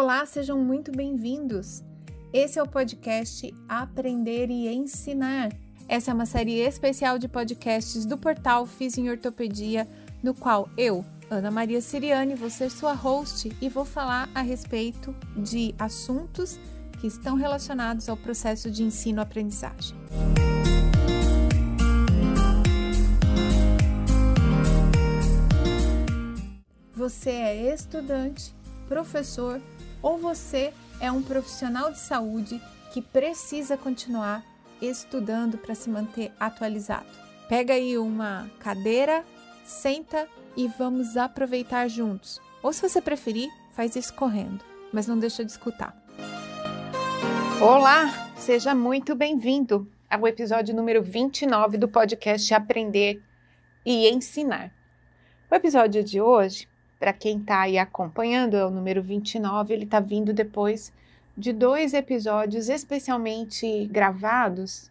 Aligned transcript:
Olá, 0.00 0.24
sejam 0.24 0.56
muito 0.56 0.92
bem-vindos. 0.92 1.82
Esse 2.32 2.56
é 2.56 2.62
o 2.62 2.68
podcast 2.68 3.52
Aprender 3.68 4.48
e 4.48 4.68
Ensinar. 4.68 5.50
Essa 5.88 6.12
é 6.12 6.14
uma 6.14 6.24
série 6.24 6.60
especial 6.60 7.18
de 7.18 7.26
podcasts 7.26 8.06
do 8.06 8.16
portal 8.16 8.64
Fiz 8.64 8.96
em 8.96 9.10
Ortopedia, 9.10 9.88
no 10.22 10.32
qual 10.34 10.68
eu, 10.78 11.04
Ana 11.28 11.50
Maria 11.50 11.80
Siriane, 11.80 12.36
vou 12.36 12.48
ser 12.48 12.70
sua 12.70 12.92
host 12.92 13.50
e 13.60 13.68
vou 13.68 13.84
falar 13.84 14.30
a 14.32 14.40
respeito 14.40 15.12
de 15.36 15.74
assuntos 15.76 16.60
que 17.00 17.08
estão 17.08 17.34
relacionados 17.34 18.08
ao 18.08 18.16
processo 18.16 18.70
de 18.70 18.84
ensino-aprendizagem. 18.84 19.96
Você 26.94 27.30
é 27.30 27.74
estudante, 27.74 28.54
professor 28.86 29.60
ou 30.02 30.18
você 30.18 30.72
é 31.00 31.10
um 31.10 31.22
profissional 31.22 31.90
de 31.90 31.98
saúde 31.98 32.60
que 32.92 33.02
precisa 33.02 33.76
continuar 33.76 34.44
estudando 34.80 35.58
para 35.58 35.74
se 35.74 35.90
manter 35.90 36.32
atualizado. 36.38 37.06
Pega 37.48 37.74
aí 37.74 37.98
uma 37.98 38.50
cadeira, 38.60 39.24
senta 39.64 40.28
e 40.56 40.68
vamos 40.68 41.16
aproveitar 41.16 41.88
juntos. 41.88 42.40
Ou 42.62 42.72
se 42.72 42.82
você 42.82 43.00
preferir, 43.00 43.48
faz 43.72 43.96
isso 43.96 44.14
correndo, 44.14 44.64
mas 44.92 45.06
não 45.06 45.18
deixa 45.18 45.44
de 45.44 45.50
escutar. 45.50 45.96
Olá, 47.60 48.30
seja 48.36 48.74
muito 48.74 49.14
bem-vindo 49.14 49.90
ao 50.08 50.26
episódio 50.26 50.74
número 50.74 51.02
29 51.02 51.76
do 51.76 51.88
podcast 51.88 52.52
Aprender 52.54 53.22
e 53.84 54.08
Ensinar. 54.08 54.72
O 55.50 55.54
episódio 55.54 56.04
de 56.04 56.20
hoje 56.20 56.68
para 56.98 57.12
quem 57.12 57.38
está 57.38 57.62
aí 57.62 57.78
acompanhando, 57.78 58.56
é 58.56 58.64
o 58.64 58.70
número 58.70 59.02
29, 59.02 59.72
ele 59.72 59.84
está 59.84 60.00
vindo 60.00 60.32
depois 60.32 60.92
de 61.36 61.52
dois 61.52 61.94
episódios 61.94 62.68
especialmente 62.68 63.86
gravados 63.86 64.90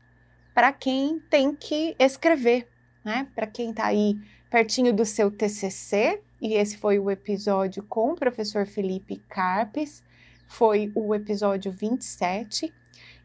para 0.54 0.72
quem 0.72 1.20
tem 1.30 1.54
que 1.54 1.96
escrever, 2.00 2.68
né? 3.04 3.28
Para 3.36 3.46
quem 3.46 3.70
está 3.70 3.86
aí 3.86 4.18
pertinho 4.50 4.94
do 4.94 5.06
seu 5.06 5.30
TCC, 5.30 6.22
e 6.42 6.54
esse 6.54 6.78
foi 6.78 6.98
o 6.98 7.12
episódio 7.12 7.84
com 7.84 8.12
o 8.12 8.16
professor 8.16 8.66
Felipe 8.66 9.22
Carpes, 9.30 10.04
foi 10.48 10.92
o 10.96 11.14
episódio 11.14 11.72
27. 11.72 12.74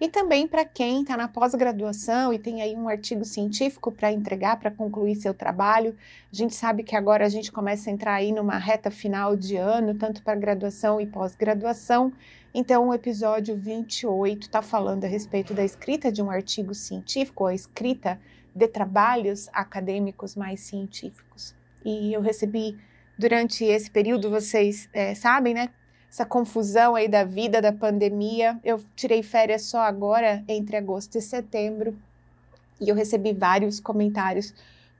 E 0.03 0.09
também 0.09 0.49
para 0.49 0.65
quem 0.65 1.03
está 1.03 1.17
na 1.17 1.29
pós-graduação 1.29 2.33
e 2.33 2.39
tem 2.41 2.61
aí 2.61 2.75
um 2.75 2.89
artigo 2.89 3.25
científico 3.25 3.93
para 3.93 4.11
entregar, 4.11 4.59
para 4.59 4.69
concluir 4.69 5.15
seu 5.15 5.33
trabalho. 5.33 5.97
A 6.33 6.35
gente 6.35 6.57
sabe 6.57 6.83
que 6.83 6.97
agora 6.97 7.25
a 7.25 7.29
gente 7.29 7.53
começa 7.53 7.89
a 7.89 7.93
entrar 7.93 8.15
aí 8.15 8.33
numa 8.33 8.59
reta 8.59 8.91
final 8.91 9.37
de 9.37 9.55
ano, 9.55 9.95
tanto 9.95 10.21
para 10.21 10.35
graduação 10.35 11.01
e 11.01 11.07
pós-graduação. 11.07 12.13
Então, 12.53 12.89
o 12.89 12.95
episódio 12.95 13.57
28 13.57 14.43
está 14.43 14.61
falando 14.61 15.05
a 15.05 15.07
respeito 15.07 15.55
da 15.55 15.65
escrita 15.65 16.11
de 16.11 16.21
um 16.21 16.33
artigo 16.33 16.75
científico, 16.75 17.47
a 17.47 17.55
escrita 17.55 18.19
de 18.53 18.67
trabalhos 18.67 19.49
acadêmicos 19.53 20.35
mais 20.35 20.63
científicos. 20.63 21.55
E 21.85 22.13
eu 22.13 22.21
recebi 22.21 22.77
durante 23.17 23.65
esse 23.65 23.89
período, 23.89 24.31
vocês 24.31 24.89
é, 24.93 25.15
sabem, 25.15 25.55
né? 25.55 25.69
Essa 26.13 26.27
confusão 26.27 26.95
aí 26.95 27.09
da 27.09 27.25
vida, 27.25 27.63
da 27.63 27.73
pandemia. 27.73 28.61
Eu 28.63 28.79
tirei 28.95 29.23
férias 29.23 29.63
só 29.63 29.81
agora, 29.81 30.45
entre 30.47 30.77
agosto 30.77 31.17
e 31.17 31.23
setembro, 31.23 31.97
e 32.79 32.91
eu 32.91 32.95
recebi 32.95 33.33
vários 33.33 33.81
comentários 33.81 34.53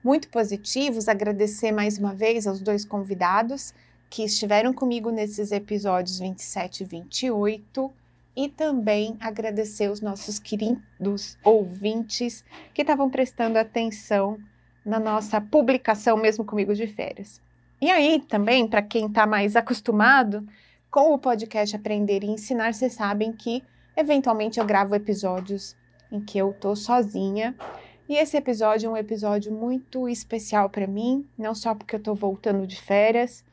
muito 0.03 0.27
positivos. 0.29 1.07
Agradecer 1.07 1.71
mais 1.71 1.99
uma 1.99 2.15
vez 2.15 2.47
aos 2.47 2.59
dois 2.59 2.83
convidados 2.83 3.75
que 4.09 4.23
estiveram 4.23 4.73
comigo 4.73 5.11
nesses 5.11 5.51
episódios 5.51 6.17
27 6.17 6.81
e 6.81 6.85
28 6.87 7.91
e 8.35 8.49
também 8.49 9.15
agradecer 9.19 9.91
os 9.91 10.01
nossos 10.01 10.39
queridos 10.39 11.37
ouvintes 11.43 12.43
que 12.73 12.81
estavam 12.81 13.07
prestando 13.07 13.59
atenção 13.59 14.39
na 14.83 14.99
nossa 14.99 15.39
publicação, 15.39 16.17
mesmo 16.17 16.43
comigo 16.43 16.73
de 16.73 16.87
férias. 16.87 17.39
E 17.79 17.91
aí, 17.91 18.19
também, 18.19 18.67
para 18.67 18.81
quem 18.81 19.05
está 19.05 19.27
mais 19.27 19.55
acostumado, 19.55 20.43
com 20.93 21.11
o 21.11 21.17
podcast 21.17 21.75
Aprender 21.75 22.23
e 22.23 22.29
Ensinar, 22.29 22.71
vocês 22.71 22.93
sabem 22.93 23.33
que 23.33 23.63
eventualmente 23.97 24.59
eu 24.59 24.65
gravo 24.65 24.93
episódios 24.93 25.75
em 26.11 26.21
que 26.21 26.37
eu 26.37 26.53
tô 26.53 26.75
sozinha. 26.75 27.55
E 28.07 28.15
esse 28.15 28.37
episódio 28.37 28.85
é 28.85 28.89
um 28.91 28.95
episódio 28.95 29.51
muito 29.51 30.07
especial 30.07 30.69
para 30.69 30.85
mim, 30.85 31.27
não 31.35 31.55
só 31.55 31.73
porque 31.73 31.95
eu 31.95 31.99
tô 31.99 32.13
voltando 32.13 32.67
de 32.67 32.79
férias, 32.79 33.43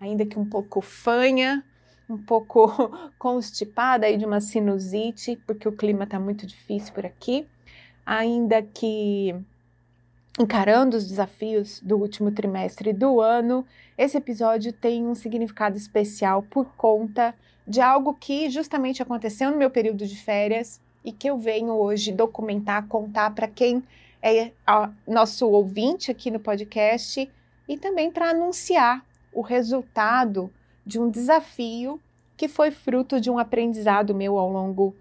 ainda 0.00 0.26
que 0.26 0.36
um 0.40 0.44
pouco 0.44 0.80
fanha, 0.80 1.64
um 2.10 2.18
pouco 2.18 2.68
constipada 3.16 4.04
aí 4.04 4.16
de 4.16 4.26
uma 4.26 4.40
sinusite, 4.40 5.40
porque 5.46 5.68
o 5.68 5.76
clima 5.76 6.04
tá 6.04 6.18
muito 6.18 6.44
difícil 6.48 6.92
por 6.92 7.06
aqui, 7.06 7.46
ainda 8.04 8.60
que 8.60 9.36
encarando 10.36 10.96
os 10.96 11.06
desafios 11.06 11.80
do 11.80 11.96
último 11.96 12.32
trimestre 12.32 12.92
do 12.92 13.20
ano, 13.20 13.64
esse 13.98 14.16
episódio 14.16 14.72
tem 14.72 15.04
um 15.04 15.14
significado 15.14 15.76
especial 15.76 16.44
por 16.44 16.76
conta 16.76 17.34
de 17.66 17.80
algo 17.80 18.14
que 18.14 18.48
justamente 18.48 19.02
aconteceu 19.02 19.50
no 19.50 19.58
meu 19.58 19.70
período 19.70 20.06
de 20.06 20.16
férias 20.16 20.80
e 21.04 21.10
que 21.10 21.28
eu 21.28 21.36
venho 21.36 21.72
hoje 21.72 22.12
documentar, 22.12 22.86
contar 22.86 23.34
para 23.34 23.48
quem 23.48 23.82
é 24.22 24.52
nosso 25.06 25.48
ouvinte 25.48 26.10
aqui 26.12 26.30
no 26.30 26.38
podcast 26.38 27.28
e 27.68 27.76
também 27.76 28.10
para 28.10 28.30
anunciar 28.30 29.04
o 29.32 29.42
resultado 29.42 30.50
de 30.86 30.98
um 30.98 31.10
desafio 31.10 32.00
que 32.36 32.46
foi 32.46 32.70
fruto 32.70 33.20
de 33.20 33.28
um 33.28 33.38
aprendizado 33.38 34.14
meu 34.14 34.38
ao 34.38 34.50
longo 34.50 34.94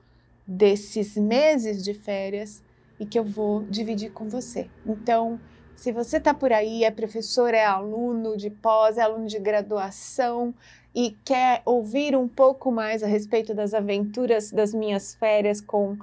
desses 0.46 1.16
meses 1.16 1.84
de 1.84 1.94
férias 1.94 2.64
e 3.00 3.06
que 3.06 3.20
eu 3.20 3.24
vou 3.24 3.64
dividir 3.64 4.12
com 4.12 4.28
você. 4.28 4.68
Então, 4.86 5.40
se 5.78 5.92
você 5.92 6.18
está 6.18 6.34
por 6.34 6.52
aí, 6.52 6.84
é 6.84 6.90
professor, 6.90 7.54
é 7.54 7.64
aluno 7.64 8.36
de 8.36 8.50
pós, 8.50 8.98
é 8.98 9.02
aluno 9.02 9.28
de 9.28 9.38
graduação 9.38 10.54
e 10.94 11.16
quer 11.24 11.62
ouvir 11.64 12.16
um 12.16 12.28
pouco 12.28 12.72
mais 12.72 13.04
a 13.04 13.08
respeito 13.08 13.54
das 13.54 13.76
aventuras 13.76 14.52
das 14.52 14.74
minhas 14.74 15.14
férias 15.14 15.62
com 15.62 15.96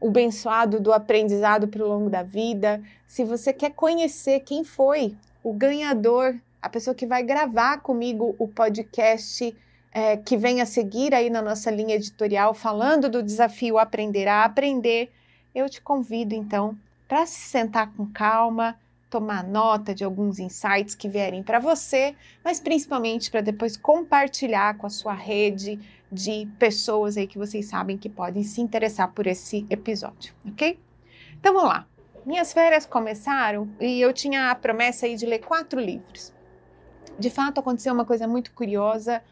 o 0.00 0.10
bençoado 0.10 0.80
do 0.80 0.92
aprendizado 0.92 1.68
pelo 1.68 1.86
longo 1.86 2.10
da 2.10 2.24
vida, 2.24 2.82
se 3.06 3.22
você 3.22 3.52
quer 3.52 3.70
conhecer 3.70 4.40
quem 4.40 4.64
foi 4.64 5.14
o 5.44 5.52
ganhador, 5.52 6.34
a 6.60 6.68
pessoa 6.68 6.94
que 6.94 7.06
vai 7.06 7.22
gravar 7.22 7.78
comigo 7.78 8.34
o 8.36 8.48
podcast 8.48 9.56
é, 9.92 10.16
que 10.16 10.36
vem 10.36 10.60
a 10.60 10.66
seguir 10.66 11.14
aí 11.14 11.30
na 11.30 11.40
nossa 11.40 11.70
linha 11.70 11.94
editorial, 11.94 12.52
falando 12.52 13.08
do 13.08 13.22
desafio 13.22 13.78
Aprender 13.78 14.26
a 14.26 14.44
Aprender, 14.44 15.12
eu 15.54 15.68
te 15.68 15.80
convido 15.80 16.34
então 16.34 16.76
para 17.06 17.26
se 17.26 17.40
sentar 17.40 17.92
com 17.94 18.06
calma, 18.06 18.76
tomar 19.10 19.42
nota 19.42 19.92
de 19.92 20.04
alguns 20.04 20.38
insights 20.38 20.94
que 20.94 21.08
vierem 21.08 21.42
para 21.42 21.58
você, 21.58 22.14
mas 22.44 22.60
principalmente 22.60 23.30
para 23.30 23.40
depois 23.40 23.76
compartilhar 23.76 24.78
com 24.78 24.86
a 24.86 24.90
sua 24.90 25.12
rede 25.12 25.78
de 26.10 26.48
pessoas 26.58 27.16
aí 27.16 27.26
que 27.26 27.36
vocês 27.36 27.66
sabem 27.66 27.98
que 27.98 28.08
podem 28.08 28.44
se 28.44 28.60
interessar 28.60 29.12
por 29.12 29.26
esse 29.26 29.66
episódio, 29.68 30.32
ok? 30.46 30.78
Então 31.38 31.52
vamos 31.52 31.68
lá. 31.68 31.86
Minhas 32.24 32.52
férias 32.52 32.86
começaram 32.86 33.68
e 33.80 34.00
eu 34.00 34.12
tinha 34.12 34.50
a 34.50 34.54
promessa 34.54 35.06
aí 35.06 35.16
de 35.16 35.26
ler 35.26 35.40
quatro 35.40 35.80
livros. 35.80 36.32
De 37.18 37.30
fato, 37.30 37.60
aconteceu 37.60 37.92
uma 37.92 38.04
coisa 38.04 38.28
muito 38.28 38.52
curiosa. 38.52 39.22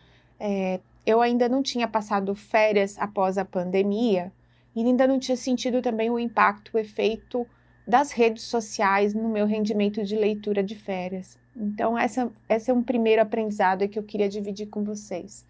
É, 0.40 0.80
eu 1.06 1.20
ainda 1.20 1.48
não 1.48 1.62
tinha 1.62 1.86
passado 1.86 2.34
férias 2.34 2.98
após 2.98 3.38
a 3.38 3.44
pandemia, 3.44 4.32
e 4.74 4.84
ainda 4.84 5.06
não 5.06 5.18
tinha 5.18 5.36
sentido 5.36 5.82
também 5.82 6.10
o 6.10 6.18
impacto, 6.18 6.70
o 6.74 6.78
efeito 6.78 7.46
das 7.88 8.10
redes 8.10 8.42
sociais 8.42 9.14
no 9.14 9.30
meu 9.30 9.46
rendimento 9.46 10.04
de 10.04 10.14
leitura 10.14 10.62
de 10.62 10.74
férias. 10.74 11.38
Então, 11.56 11.98
essa, 11.98 12.30
esse 12.46 12.70
é 12.70 12.74
um 12.74 12.82
primeiro 12.82 13.22
aprendizado 13.22 13.88
que 13.88 13.98
eu 13.98 14.02
queria 14.02 14.28
dividir 14.28 14.66
com 14.66 14.84
vocês. 14.84 15.46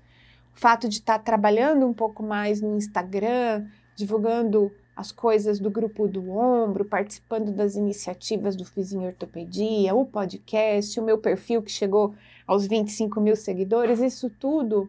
O 0.55 0.61
fato 0.61 0.88
de 0.88 0.99
estar 0.99 1.19
trabalhando 1.19 1.85
um 1.85 1.93
pouco 1.93 2.23
mais 2.23 2.61
no 2.61 2.76
Instagram, 2.76 3.67
divulgando 3.96 4.70
as 4.94 5.11
coisas 5.11 5.58
do 5.58 5.69
grupo 5.69 6.06
do 6.06 6.31
ombro, 6.31 6.85
participando 6.85 7.52
das 7.52 7.75
iniciativas 7.75 8.55
do 8.55 8.64
Fizinho 8.64 9.06
Ortopedia, 9.06 9.94
o 9.94 10.05
podcast, 10.05 10.99
o 10.99 11.05
meu 11.05 11.19
perfil 11.19 11.61
que 11.61 11.70
chegou 11.73 12.14
aos 12.46 12.67
25 12.67 13.20
mil 13.20 13.34
seguidores, 13.34 14.00
isso 14.00 14.31
tudo 14.31 14.88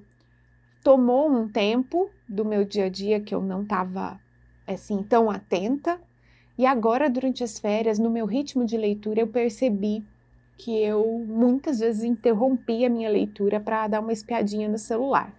tomou 0.84 1.30
um 1.30 1.48
tempo 1.48 2.10
do 2.28 2.46
meu 2.46 2.64
dia 2.64 2.86
a 2.86 2.90
dia 2.90 3.20
que 3.20 3.34
eu 3.34 3.42
não 3.42 3.64
estava 3.64 4.20
assim 4.68 5.02
tão 5.02 5.32
atenta. 5.32 6.00
E 6.60 6.66
agora, 6.66 7.10
durante 7.10 7.42
as 7.42 7.58
férias, 7.58 7.98
no 7.98 8.10
meu 8.10 8.26
ritmo 8.26 8.66
de 8.66 8.76
leitura, 8.76 9.22
eu 9.22 9.28
percebi 9.28 10.04
que 10.58 10.78
eu 10.78 11.24
muitas 11.26 11.80
vezes 11.80 12.04
interrompi 12.04 12.84
a 12.84 12.90
minha 12.90 13.10
leitura 13.10 13.62
para 13.62 13.88
dar 13.88 14.02
uma 14.02 14.12
espiadinha 14.12 14.68
no 14.68 14.78
celular. 14.78 15.34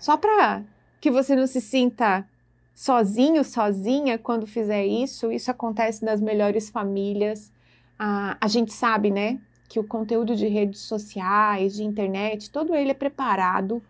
Só 0.00 0.16
para 0.16 0.64
que 1.00 1.12
você 1.12 1.36
não 1.36 1.46
se 1.46 1.60
sinta 1.60 2.28
sozinho, 2.74 3.44
sozinha 3.44 4.18
quando 4.18 4.48
fizer 4.48 4.84
isso, 4.84 5.30
isso 5.30 5.48
acontece 5.48 6.04
nas 6.04 6.20
melhores 6.20 6.70
famílias. 6.70 7.52
Ah, 7.96 8.36
a 8.40 8.48
gente 8.48 8.72
sabe, 8.72 9.12
né, 9.12 9.38
que 9.68 9.78
o 9.78 9.86
conteúdo 9.86 10.34
de 10.34 10.48
redes 10.48 10.80
sociais, 10.80 11.76
de 11.76 11.84
internet, 11.84 12.50
todo 12.50 12.74
ele 12.74 12.90
é 12.90 12.94
preparado 12.94 13.80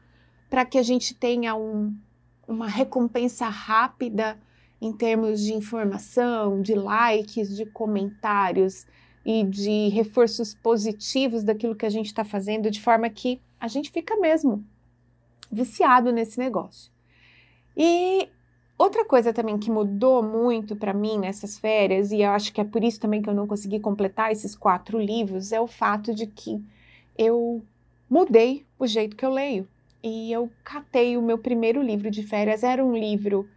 para 0.50 0.66
que 0.66 0.76
a 0.76 0.82
gente 0.82 1.14
tenha 1.14 1.54
um, 1.54 1.96
uma 2.46 2.68
recompensa 2.68 3.48
rápida 3.48 4.38
em 4.84 4.92
termos 4.92 5.40
de 5.40 5.54
informação, 5.54 6.60
de 6.60 6.74
likes, 6.74 7.56
de 7.56 7.64
comentários 7.64 8.86
e 9.24 9.42
de 9.42 9.88
reforços 9.88 10.54
positivos 10.54 11.42
daquilo 11.42 11.74
que 11.74 11.86
a 11.86 11.90
gente 11.90 12.08
está 12.08 12.22
fazendo, 12.22 12.70
de 12.70 12.82
forma 12.82 13.08
que 13.08 13.40
a 13.58 13.66
gente 13.66 13.90
fica 13.90 14.14
mesmo 14.16 14.62
viciado 15.50 16.12
nesse 16.12 16.38
negócio. 16.38 16.92
E 17.74 18.28
outra 18.76 19.06
coisa 19.06 19.32
também 19.32 19.58
que 19.58 19.70
mudou 19.70 20.22
muito 20.22 20.76
para 20.76 20.92
mim 20.92 21.18
nessas 21.18 21.58
férias, 21.58 22.12
e 22.12 22.20
eu 22.20 22.32
acho 22.32 22.52
que 22.52 22.60
é 22.60 22.64
por 22.64 22.84
isso 22.84 23.00
também 23.00 23.22
que 23.22 23.30
eu 23.30 23.34
não 23.34 23.46
consegui 23.46 23.80
completar 23.80 24.32
esses 24.32 24.54
quatro 24.54 24.98
livros, 24.98 25.50
é 25.50 25.58
o 25.58 25.66
fato 25.66 26.14
de 26.14 26.26
que 26.26 26.62
eu 27.16 27.64
mudei 28.10 28.66
o 28.78 28.86
jeito 28.86 29.16
que 29.16 29.24
eu 29.24 29.30
leio. 29.30 29.66
E 30.02 30.30
eu 30.30 30.50
catei 30.62 31.16
o 31.16 31.22
meu 31.22 31.38
primeiro 31.38 31.80
livro 31.80 32.10
de 32.10 32.22
férias. 32.22 32.62
Era 32.62 32.84
um 32.84 32.94
livro 32.94 33.48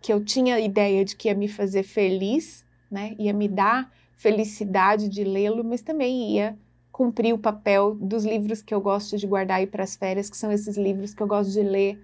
que 0.00 0.12
eu 0.12 0.24
tinha 0.24 0.58
ideia 0.60 1.04
de 1.04 1.16
que 1.16 1.28
ia 1.28 1.34
me 1.34 1.48
fazer 1.48 1.82
feliz, 1.82 2.64
né? 2.90 3.14
Ia 3.18 3.32
me 3.32 3.48
dar 3.48 3.92
felicidade 4.16 5.08
de 5.08 5.24
lê-lo, 5.24 5.62
mas 5.62 5.82
também 5.82 6.34
ia 6.34 6.56
cumprir 6.90 7.34
o 7.34 7.38
papel 7.38 7.94
dos 7.94 8.24
livros 8.24 8.62
que 8.62 8.74
eu 8.74 8.80
gosto 8.80 9.18
de 9.18 9.26
guardar 9.26 9.58
aí 9.58 9.66
para 9.66 9.84
as 9.84 9.94
férias, 9.94 10.30
que 10.30 10.36
são 10.36 10.50
esses 10.50 10.76
livros 10.78 11.12
que 11.12 11.22
eu 11.22 11.26
gosto 11.26 11.52
de 11.52 11.60
ler, 11.60 12.02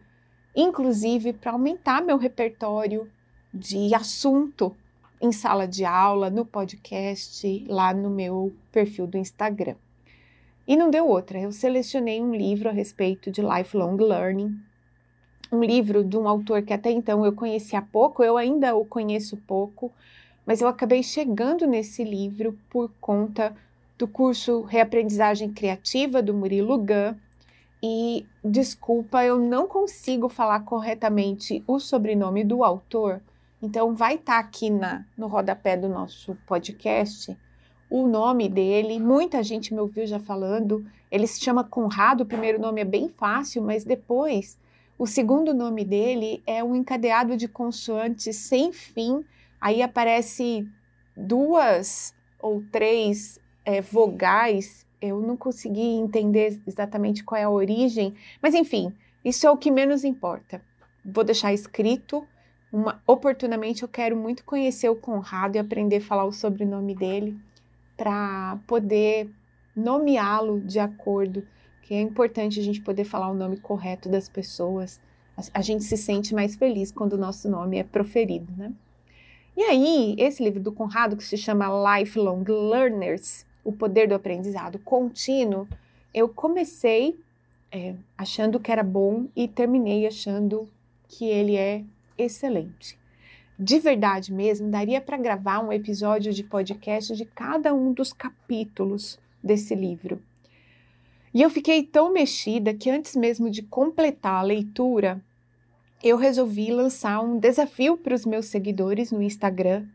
inclusive 0.54 1.32
para 1.32 1.52
aumentar 1.52 2.02
meu 2.02 2.18
repertório 2.18 3.10
de 3.54 3.94
assunto 3.94 4.76
em 5.20 5.32
sala 5.32 5.66
de 5.66 5.84
aula, 5.84 6.28
no 6.28 6.44
podcast, 6.44 7.64
lá 7.68 7.94
no 7.94 8.10
meu 8.10 8.52
perfil 8.70 9.06
do 9.06 9.16
Instagram. 9.16 9.76
E 10.66 10.76
não 10.76 10.90
deu 10.90 11.08
outra, 11.08 11.40
eu 11.40 11.52
selecionei 11.52 12.20
um 12.20 12.34
livro 12.34 12.68
a 12.68 12.72
respeito 12.72 13.30
de 13.30 13.40
lifelong 13.40 13.96
learning, 13.96 14.60
um 15.52 15.62
livro 15.62 16.02
de 16.02 16.16
um 16.16 16.26
autor 16.26 16.62
que 16.62 16.72
até 16.72 16.90
então 16.90 17.24
eu 17.26 17.32
conhecia 17.34 17.82
pouco, 17.82 18.24
eu 18.24 18.38
ainda 18.38 18.74
o 18.74 18.86
conheço 18.86 19.36
pouco, 19.36 19.92
mas 20.46 20.62
eu 20.62 20.66
acabei 20.66 21.02
chegando 21.02 21.66
nesse 21.66 22.02
livro 22.02 22.58
por 22.70 22.90
conta 22.98 23.54
do 23.98 24.08
curso 24.08 24.62
Reaprendizagem 24.62 25.52
Criativa 25.52 26.22
do 26.22 26.32
Murilo 26.32 26.78
Gun. 26.78 27.14
E 27.82 28.26
desculpa, 28.42 29.24
eu 29.24 29.38
não 29.38 29.68
consigo 29.68 30.28
falar 30.28 30.60
corretamente 30.60 31.62
o 31.66 31.78
sobrenome 31.78 32.44
do 32.44 32.64
autor, 32.64 33.20
então 33.62 33.94
vai 33.94 34.14
estar 34.14 34.34
tá 34.34 34.38
aqui 34.38 34.70
na, 34.70 35.04
no 35.18 35.26
rodapé 35.26 35.76
do 35.76 35.88
nosso 35.88 36.36
podcast 36.46 37.36
o 37.90 38.06
nome 38.06 38.48
dele. 38.48 38.98
Muita 38.98 39.42
gente 39.42 39.74
me 39.74 39.80
ouviu 39.80 40.06
já 40.06 40.18
falando. 40.18 40.84
Ele 41.10 41.26
se 41.26 41.40
chama 41.40 41.62
Conrado, 41.62 42.22
o 42.22 42.26
primeiro 42.26 42.58
nome 42.58 42.80
é 42.80 42.84
bem 42.84 43.08
fácil, 43.08 43.62
mas 43.62 43.84
depois 43.84 44.58
o 45.02 45.06
segundo 45.08 45.52
nome 45.52 45.84
dele 45.84 46.44
é 46.46 46.62
um 46.62 46.76
encadeado 46.76 47.36
de 47.36 47.48
consoantes 47.48 48.36
sem 48.36 48.72
fim. 48.72 49.24
Aí 49.60 49.82
aparece 49.82 50.64
duas 51.16 52.14
ou 52.38 52.62
três 52.70 53.40
é, 53.64 53.80
vogais, 53.80 54.86
eu 55.00 55.20
não 55.20 55.36
consegui 55.36 55.82
entender 55.82 56.62
exatamente 56.64 57.24
qual 57.24 57.40
é 57.40 57.42
a 57.42 57.50
origem, 57.50 58.14
mas 58.40 58.54
enfim, 58.54 58.94
isso 59.24 59.44
é 59.44 59.50
o 59.50 59.56
que 59.56 59.72
menos 59.72 60.04
importa. 60.04 60.62
Vou 61.04 61.24
deixar 61.24 61.52
escrito. 61.52 62.24
Uma, 62.72 63.02
oportunamente 63.04 63.82
eu 63.82 63.88
quero 63.88 64.16
muito 64.16 64.44
conhecer 64.44 64.88
o 64.88 64.94
Conrado 64.94 65.56
e 65.56 65.58
aprender 65.58 65.96
a 65.96 66.00
falar 66.00 66.26
o 66.26 66.32
sobrenome 66.32 66.94
dele 66.94 67.36
para 67.96 68.56
poder 68.68 69.28
nomeá-lo 69.74 70.60
de 70.60 70.78
acordo, 70.78 71.44
que 71.82 71.94
é 71.94 72.00
importante 72.00 72.58
a 72.58 72.62
gente 72.62 72.80
poder 72.80 73.04
falar 73.04 73.30
o 73.30 73.34
nome 73.34 73.58
correto 73.58 74.08
das 74.08 74.28
pessoas. 74.28 75.00
A, 75.52 75.60
gente 75.60 75.84
se 75.84 75.96
sente 75.96 76.34
mais 76.34 76.54
feliz 76.54 76.92
quando 76.92 77.14
o 77.14 77.18
nosso 77.18 77.50
nome 77.50 77.78
é 77.78 77.84
proferido, 77.84 78.52
né? 78.56 78.72
E 79.56 79.62
aí, 79.62 80.14
esse 80.18 80.42
livro 80.42 80.60
do 80.60 80.72
Conrado, 80.72 81.16
que 81.16 81.24
se 81.24 81.36
chama 81.36 81.98
Lifelong 81.98 82.44
Learners, 82.48 83.44
o 83.64 83.72
poder 83.72 84.08
do 84.08 84.14
aprendizado 84.14 84.78
contínuo, 84.78 85.68
eu 86.14 86.28
comecei 86.28 87.18
é, 87.70 87.94
achando 88.16 88.60
que 88.60 88.70
era 88.70 88.82
bom 88.82 89.26
e 89.34 89.48
terminei 89.48 90.06
achando 90.06 90.68
que 91.08 91.26
ele 91.26 91.56
é 91.56 91.84
excelente. 92.16 92.98
De 93.58 93.78
verdade 93.78 94.32
mesmo, 94.32 94.70
daria 94.70 95.00
para 95.00 95.16
gravar 95.16 95.60
um 95.60 95.72
episódio 95.72 96.32
de 96.32 96.42
podcast 96.42 97.14
de 97.14 97.24
cada 97.24 97.74
um 97.74 97.92
dos 97.92 98.12
capítulos 98.12 99.18
desse 99.42 99.74
livro. 99.74 100.22
E 101.34 101.40
eu 101.40 101.48
fiquei 101.48 101.82
tão 101.82 102.12
mexida 102.12 102.74
que 102.74 102.90
antes 102.90 103.16
mesmo 103.16 103.48
de 103.48 103.62
completar 103.62 104.40
a 104.40 104.42
leitura, 104.42 105.20
eu 106.02 106.16
resolvi 106.16 106.70
lançar 106.70 107.20
um 107.20 107.38
desafio 107.38 107.96
para 107.96 108.14
os 108.14 108.26
meus 108.26 108.46
seguidores 108.46 109.10
no 109.10 109.22
Instagram, 109.22 109.86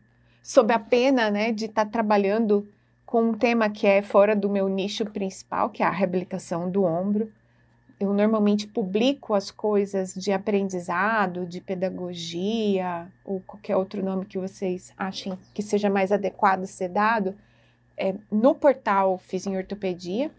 sob 0.42 0.72
a 0.72 0.78
pena 0.78 1.30
né, 1.30 1.52
de 1.52 1.66
estar 1.66 1.84
tá 1.84 1.90
trabalhando 1.90 2.66
com 3.06 3.22
um 3.22 3.34
tema 3.34 3.70
que 3.70 3.86
é 3.86 4.02
fora 4.02 4.34
do 4.34 4.50
meu 4.50 4.68
nicho 4.68 5.04
principal, 5.06 5.70
que 5.70 5.82
é 5.82 5.86
a 5.86 5.90
reabilitação 5.90 6.70
do 6.70 6.84
ombro. 6.84 7.30
Eu 8.00 8.12
normalmente 8.12 8.66
publico 8.66 9.34
as 9.34 9.50
coisas 9.50 10.14
de 10.14 10.32
aprendizado, 10.32 11.46
de 11.46 11.60
pedagogia, 11.60 13.08
ou 13.24 13.40
qualquer 13.40 13.76
outro 13.76 14.04
nome 14.04 14.26
que 14.26 14.38
vocês 14.38 14.92
achem 14.96 15.38
que 15.54 15.62
seja 15.62 15.88
mais 15.88 16.10
adequado 16.10 16.66
ser 16.66 16.88
dado, 16.88 17.34
é, 17.96 18.14
no 18.30 18.54
portal 18.54 19.18
Fiz 19.18 19.46
em 19.46 19.56
Ortopedia, 19.56 20.30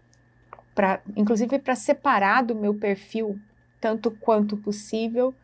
inclusive 1.16 1.58
para 1.58 1.74
separar 1.74 2.42
do 2.42 2.54
meu 2.54 2.74
perfil 2.74 3.38
tanto 3.80 4.10
quanto 4.10 4.56
possível. 4.56 5.34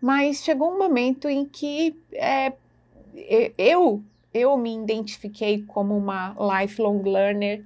Mas 0.00 0.42
chegou 0.42 0.74
um 0.74 0.78
momento 0.78 1.28
em 1.28 1.44
que 1.44 1.96
é, 2.12 2.52
eu 3.56 4.02
eu 4.34 4.56
me 4.56 4.74
identifiquei 4.74 5.62
como 5.62 5.96
uma 5.96 6.34
lifelong 6.60 7.02
learner, 7.02 7.62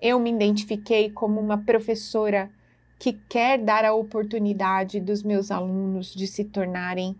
eu 0.00 0.20
me 0.20 0.30
identifiquei 0.30 1.10
como 1.10 1.40
uma 1.40 1.58
professora 1.58 2.48
que 2.98 3.12
quer 3.28 3.58
dar 3.58 3.84
a 3.84 3.92
oportunidade 3.92 5.00
dos 5.00 5.22
meus 5.22 5.50
alunos 5.50 6.14
de 6.14 6.26
se 6.26 6.44
tornarem 6.44 7.16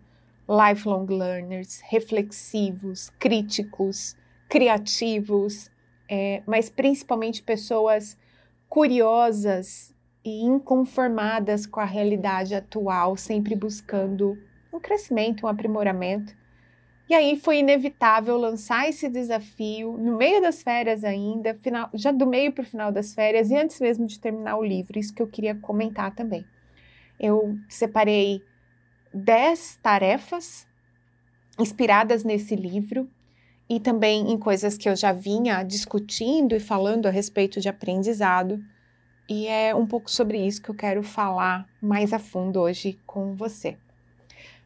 lifelong 0.48 1.06
learners, 1.06 1.80
reflexivos, 1.88 3.10
críticos, 3.18 4.16
criativos, 4.48 5.68
é, 6.08 6.42
mas 6.46 6.70
principalmente 6.70 7.42
pessoas 7.42 8.16
curiosas 8.68 9.94
e 10.24 10.44
inconformadas 10.44 11.66
com 11.66 11.80
a 11.80 11.84
realidade 11.84 12.54
atual, 12.54 13.16
sempre 13.16 13.54
buscando 13.54 14.36
um 14.72 14.80
crescimento, 14.80 15.46
um 15.46 15.48
aprimoramento. 15.48 16.34
E 17.08 17.14
aí 17.14 17.38
foi 17.38 17.58
inevitável 17.58 18.36
lançar 18.36 18.88
esse 18.88 19.08
desafio 19.08 19.96
no 19.96 20.16
meio 20.16 20.42
das 20.42 20.62
férias 20.62 21.04
ainda, 21.04 21.54
final, 21.54 21.88
já 21.94 22.10
do 22.10 22.26
meio 22.26 22.52
para 22.52 22.62
o 22.62 22.66
final 22.66 22.90
das 22.90 23.14
férias 23.14 23.50
e 23.50 23.56
antes 23.56 23.80
mesmo 23.80 24.06
de 24.06 24.18
terminar 24.18 24.56
o 24.56 24.64
livro, 24.64 24.98
isso 24.98 25.14
que 25.14 25.22
eu 25.22 25.28
queria 25.28 25.54
comentar 25.54 26.12
também. 26.14 26.44
Eu 27.18 27.56
separei 27.68 28.42
10 29.14 29.78
tarefas 29.80 30.66
inspiradas 31.58 32.24
nesse 32.24 32.56
livro 32.56 33.08
e 33.68 33.80
também 33.80 34.30
em 34.30 34.38
coisas 34.38 34.76
que 34.76 34.88
eu 34.88 34.94
já 34.94 35.12
vinha 35.12 35.62
discutindo 35.62 36.54
e 36.54 36.60
falando 36.60 37.06
a 37.06 37.10
respeito 37.10 37.60
de 37.60 37.68
aprendizado. 37.68 38.62
E 39.28 39.46
é 39.48 39.74
um 39.74 39.86
pouco 39.86 40.10
sobre 40.10 40.38
isso 40.38 40.62
que 40.62 40.68
eu 40.68 40.74
quero 40.74 41.02
falar 41.02 41.66
mais 41.82 42.12
a 42.12 42.18
fundo 42.18 42.60
hoje 42.60 42.98
com 43.04 43.34
você. 43.34 43.76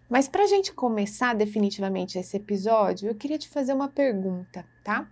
Mas 0.08 0.28
para 0.28 0.42
a 0.42 0.46
gente 0.46 0.72
começar 0.72 1.34
definitivamente 1.34 2.18
esse 2.18 2.36
episódio, 2.36 3.08
eu 3.08 3.14
queria 3.14 3.38
te 3.38 3.48
fazer 3.48 3.72
uma 3.72 3.88
pergunta, 3.88 4.66
tá? 4.82 5.08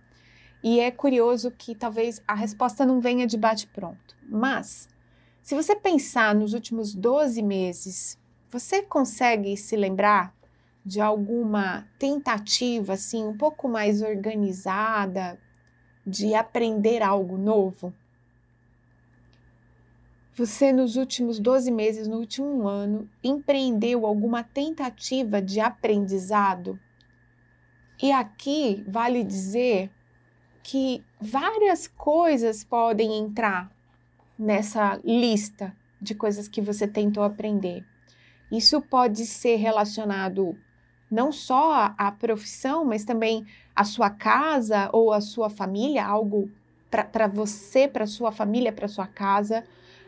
E 0.61 0.79
é 0.79 0.91
curioso 0.91 1.51
que 1.51 1.73
talvez 1.73 2.21
a 2.27 2.35
resposta 2.35 2.85
não 2.85 2.99
venha 2.99 3.25
de 3.25 3.37
bate-pronto. 3.37 4.15
Mas, 4.27 4.89
se 5.41 5.55
você 5.55 5.73
pensar 5.75 6.35
nos 6.35 6.53
últimos 6.53 6.93
12 6.93 7.41
meses, 7.41 8.19
você 8.51 8.81
consegue 8.81 9.55
se 9.55 9.75
lembrar 9.77 10.35
de 10.85 11.01
alguma 11.01 11.87
tentativa, 11.97 12.93
assim, 12.93 13.25
um 13.25 13.37
pouco 13.37 13.67
mais 13.67 14.01
organizada 14.01 15.39
de 16.05 16.33
aprender 16.33 17.01
algo 17.01 17.37
novo? 17.37 17.93
Você, 20.33 20.71
nos 20.71 20.95
últimos 20.95 21.37
12 21.37 21.69
meses, 21.69 22.07
no 22.07 22.17
último 22.17 22.67
ano, 22.67 23.09
empreendeu 23.21 24.05
alguma 24.05 24.41
tentativa 24.41 25.41
de 25.41 25.59
aprendizado? 25.59 26.79
E 28.01 28.11
aqui 28.11 28.83
vale 28.87 29.23
dizer 29.23 29.91
que 30.63 31.03
várias 31.19 31.87
coisas 31.87 32.63
podem 32.63 33.17
entrar 33.17 33.69
nessa 34.37 34.97
lista 35.03 35.75
de 36.01 36.15
coisas 36.15 36.47
que 36.47 36.61
você 36.61 36.87
tentou 36.87 37.23
aprender. 37.23 37.85
Isso 38.49 38.81
pode 38.81 39.25
ser 39.25 39.57
relacionado 39.57 40.57
não 41.09 41.31
só 41.31 41.93
à 41.97 42.11
profissão, 42.11 42.85
mas 42.85 43.03
também 43.03 43.45
à 43.75 43.83
sua 43.83 44.09
casa 44.09 44.89
ou 44.93 45.11
à 45.11 45.21
sua 45.21 45.49
família, 45.49 46.05
algo 46.05 46.51
para 46.89 47.27
você, 47.27 47.87
para 47.87 48.05
sua 48.05 48.31
família, 48.31 48.71
para 48.71 48.87
sua 48.87 49.07
casa 49.07 49.63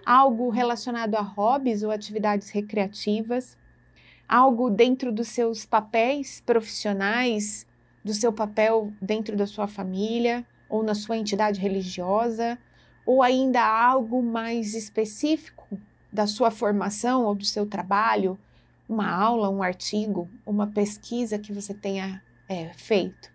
algo 0.06 0.50
relacionado 0.50 1.16
a 1.16 1.22
hobbies 1.22 1.84
ou 1.84 1.92
atividades 1.92 2.50
recreativas, 2.50 3.58
algo 4.28 4.70
dentro 4.70 5.12
dos 5.12 5.28
seus 5.28 5.66
papéis 5.66 6.42
profissionais, 6.46 7.68
do 8.04 8.14
seu 8.14 8.34
papel 8.34 8.92
dentro 9.02 9.36
da 9.36 9.46
sua 9.46 9.68
família 9.68 10.46
ou 10.68 10.84
na 10.84 10.96
sua 10.96 11.18
entidade 11.18 11.60
religiosa, 11.60 12.58
ou 13.06 13.22
ainda 13.22 13.62
algo 13.62 14.24
mais 14.24 14.74
específico 14.74 15.80
da 16.12 16.26
sua 16.26 16.50
formação 16.50 17.26
ou 17.26 17.36
do 17.36 17.46
seu 17.46 17.66
trabalho, 17.66 18.40
uma 18.92 19.10
aula, 19.10 19.50
um 19.50 19.64
artigo, 19.64 20.30
uma 20.46 20.68
pesquisa 20.68 21.40
que 21.40 21.54
você 21.54 21.74
tenha 21.74 22.22
é, 22.50 22.74
feito. 22.74 23.32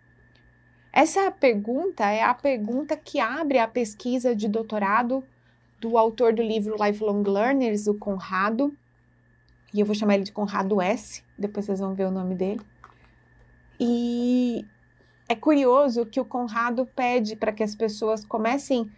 Essa 0.92 1.30
pergunta 1.30 2.04
é 2.04 2.22
a 2.22 2.34
pergunta 2.34 2.96
que 2.96 3.18
abre 3.18 3.58
a 3.58 3.66
pesquisa 3.66 4.36
de 4.36 4.48
doutorado 4.48 5.24
do 5.80 5.96
autor 5.96 6.34
do 6.34 6.42
livro 6.42 6.76
Lifelong 6.82 7.22
Learners, 7.22 7.86
o 7.86 7.94
Conrado, 7.94 8.76
e 9.72 9.80
eu 9.80 9.86
vou 9.86 9.94
chamar 9.94 10.14
ele 10.14 10.24
de 10.24 10.32
Conrado 10.32 10.80
S, 10.80 11.22
depois 11.38 11.66
vocês 11.66 11.80
vão 11.80 11.94
ver 11.94 12.06
o 12.06 12.10
nome 12.10 12.34
dele. 12.34 12.60
E 13.78 14.64
é 15.28 15.34
curioso 15.34 16.06
que 16.06 16.20
o 16.20 16.24
Conrado 16.24 16.86
pede 16.94 17.36
para 17.36 17.52
que 17.52 17.62
as 17.62 17.74
pessoas 17.74 18.24
comecem 18.24 18.90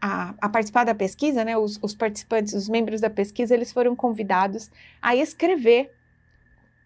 a, 0.00 0.34
a, 0.40 0.48
participar 0.48 0.84
da 0.84 0.94
pesquisa, 0.94 1.44
né? 1.44 1.56
Os, 1.56 1.78
os 1.82 1.94
participantes, 1.94 2.54
os 2.54 2.68
membros 2.68 3.00
da 3.00 3.10
pesquisa, 3.10 3.54
eles 3.54 3.72
foram 3.72 3.94
convidados 3.94 4.70
a 5.02 5.16
escrever 5.16 5.92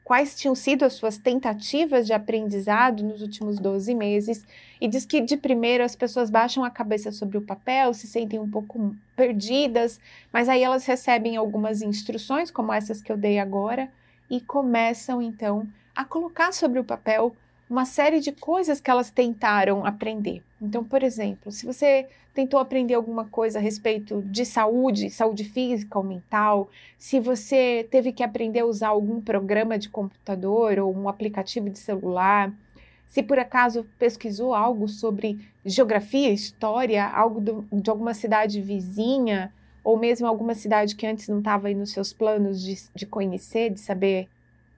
quais 0.04 0.36
tinham 0.36 0.54
sido 0.54 0.84
as 0.84 0.92
suas 0.92 1.16
tentativas 1.16 2.06
de 2.06 2.12
aprendizado 2.12 3.02
nos 3.02 3.22
últimos 3.22 3.58
12 3.58 3.94
meses 3.94 4.44
e 4.78 4.86
diz 4.86 5.06
que 5.06 5.22
de 5.22 5.36
primeiro 5.36 5.82
as 5.82 5.96
pessoas 5.96 6.28
baixam 6.28 6.62
a 6.62 6.70
cabeça 6.70 7.10
sobre 7.10 7.38
o 7.38 7.42
papel, 7.42 7.94
se 7.94 8.06
sentem 8.06 8.38
um 8.38 8.48
pouco 8.48 8.94
perdidas, 9.16 9.98
mas 10.30 10.48
aí 10.48 10.62
elas 10.62 10.84
recebem 10.84 11.36
algumas 11.36 11.80
instruções, 11.80 12.50
como 12.50 12.72
essas 12.72 13.00
que 13.00 13.10
eu 13.10 13.16
dei 13.16 13.38
agora, 13.38 13.90
e 14.30 14.40
começam 14.40 15.22
então 15.22 15.66
a 15.96 16.04
colocar 16.04 16.52
sobre 16.52 16.78
o 16.78 16.84
papel 16.84 17.34
uma 17.68 17.86
série 17.86 18.20
de 18.20 18.30
coisas 18.30 18.80
que 18.80 18.90
elas 18.90 19.10
tentaram 19.10 19.86
aprender. 19.86 20.42
Então, 20.60 20.84
por 20.84 21.02
exemplo, 21.02 21.50
se 21.50 21.64
você 21.64 22.06
tentou 22.34 22.58
aprender 22.58 22.94
alguma 22.94 23.24
coisa 23.24 23.60
a 23.60 23.62
respeito 23.62 24.20
de 24.22 24.44
saúde, 24.44 25.08
saúde 25.08 25.44
física 25.44 25.96
ou 25.96 26.04
mental, 26.04 26.68
se 26.98 27.20
você 27.20 27.86
teve 27.90 28.12
que 28.12 28.24
aprender 28.24 28.60
a 28.60 28.66
usar 28.66 28.88
algum 28.88 29.20
programa 29.20 29.78
de 29.78 29.88
computador 29.88 30.80
ou 30.80 30.94
um 30.94 31.08
aplicativo 31.08 31.70
de 31.70 31.78
celular, 31.78 32.52
se 33.06 33.22
por 33.22 33.38
acaso 33.38 33.86
pesquisou 33.98 34.52
algo 34.52 34.88
sobre 34.88 35.38
geografia, 35.64 36.30
história, 36.30 37.06
algo 37.06 37.40
do, 37.40 37.66
de 37.72 37.88
alguma 37.88 38.12
cidade 38.12 38.60
vizinha, 38.60 39.52
ou 39.84 39.96
mesmo 39.96 40.26
alguma 40.26 40.54
cidade 40.54 40.96
que 40.96 41.06
antes 41.06 41.28
não 41.28 41.38
estava 41.38 41.68
aí 41.68 41.74
nos 41.74 41.92
seus 41.92 42.12
planos 42.12 42.60
de, 42.60 42.74
de 42.94 43.06
conhecer, 43.06 43.70
de 43.70 43.78
saber 43.78 44.28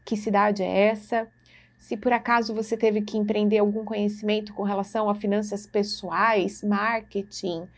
que 0.04 0.16
cidade 0.16 0.62
é 0.62 0.88
essa 0.88 1.26
se 1.78 1.97
por 1.97 2.12
acaso 2.12 2.54
você 2.54 2.76
teve 2.76 3.00
que 3.02 3.16
empreender 3.16 3.59
algum 3.59 3.85
conhecimento 3.85 4.52
com 4.52 4.62
relação 4.62 5.09
a 5.09 5.14
finanças 5.14 5.66
pessoais, 5.66 6.62
marketing, 6.62 7.68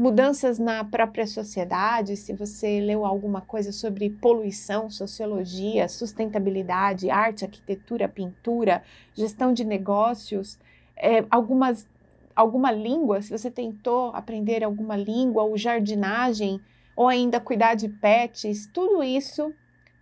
mudanças 0.00 0.58
na 0.58 0.82
própria 0.82 1.26
sociedade, 1.26 2.16
se 2.16 2.32
você 2.32 2.80
leu 2.80 3.04
alguma 3.04 3.42
coisa 3.42 3.70
sobre 3.70 4.08
poluição, 4.08 4.88
sociologia, 4.88 5.88
sustentabilidade, 5.88 7.10
arte, 7.10 7.44
arquitetura, 7.44 8.08
pintura, 8.08 8.82
gestão 9.12 9.52
de 9.52 9.62
negócios, 9.62 10.58
é, 10.96 11.22
algumas, 11.30 11.86
alguma 12.34 12.72
língua, 12.72 13.20
se 13.20 13.30
você 13.30 13.50
tentou 13.50 14.08
aprender 14.14 14.64
alguma 14.64 14.96
língua, 14.96 15.42
ou 15.42 15.56
jardinagem, 15.58 16.60
ou 16.96 17.06
ainda 17.06 17.38
cuidar 17.38 17.74
de 17.74 17.88
pets, 17.88 18.66
tudo 18.72 19.02
isso 19.02 19.52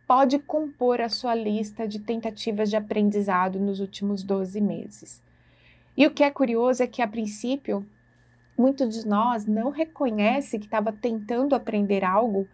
pode 0.08 0.38
compor 0.38 1.02
a 1.02 1.10
sua 1.10 1.34
lista 1.34 1.86
de 1.86 1.98
tentativas 1.98 2.70
de 2.70 2.76
aprendizado 2.76 3.60
nos 3.60 3.78
últimos 3.78 4.22
12 4.22 4.58
meses. 4.58 5.22
E 5.94 6.06
o 6.06 6.10
que 6.10 6.24
é 6.24 6.30
curioso 6.30 6.82
é 6.82 6.86
que, 6.86 7.02
a 7.02 7.06
princípio, 7.06 7.86
muitos 8.56 8.94
de 8.94 9.06
nós 9.06 9.44
não 9.44 9.68
reconhece 9.68 10.58
que 10.58 10.64
estava 10.64 10.90
tentando 10.90 11.54
aprender 11.54 12.02
algo 12.04 12.48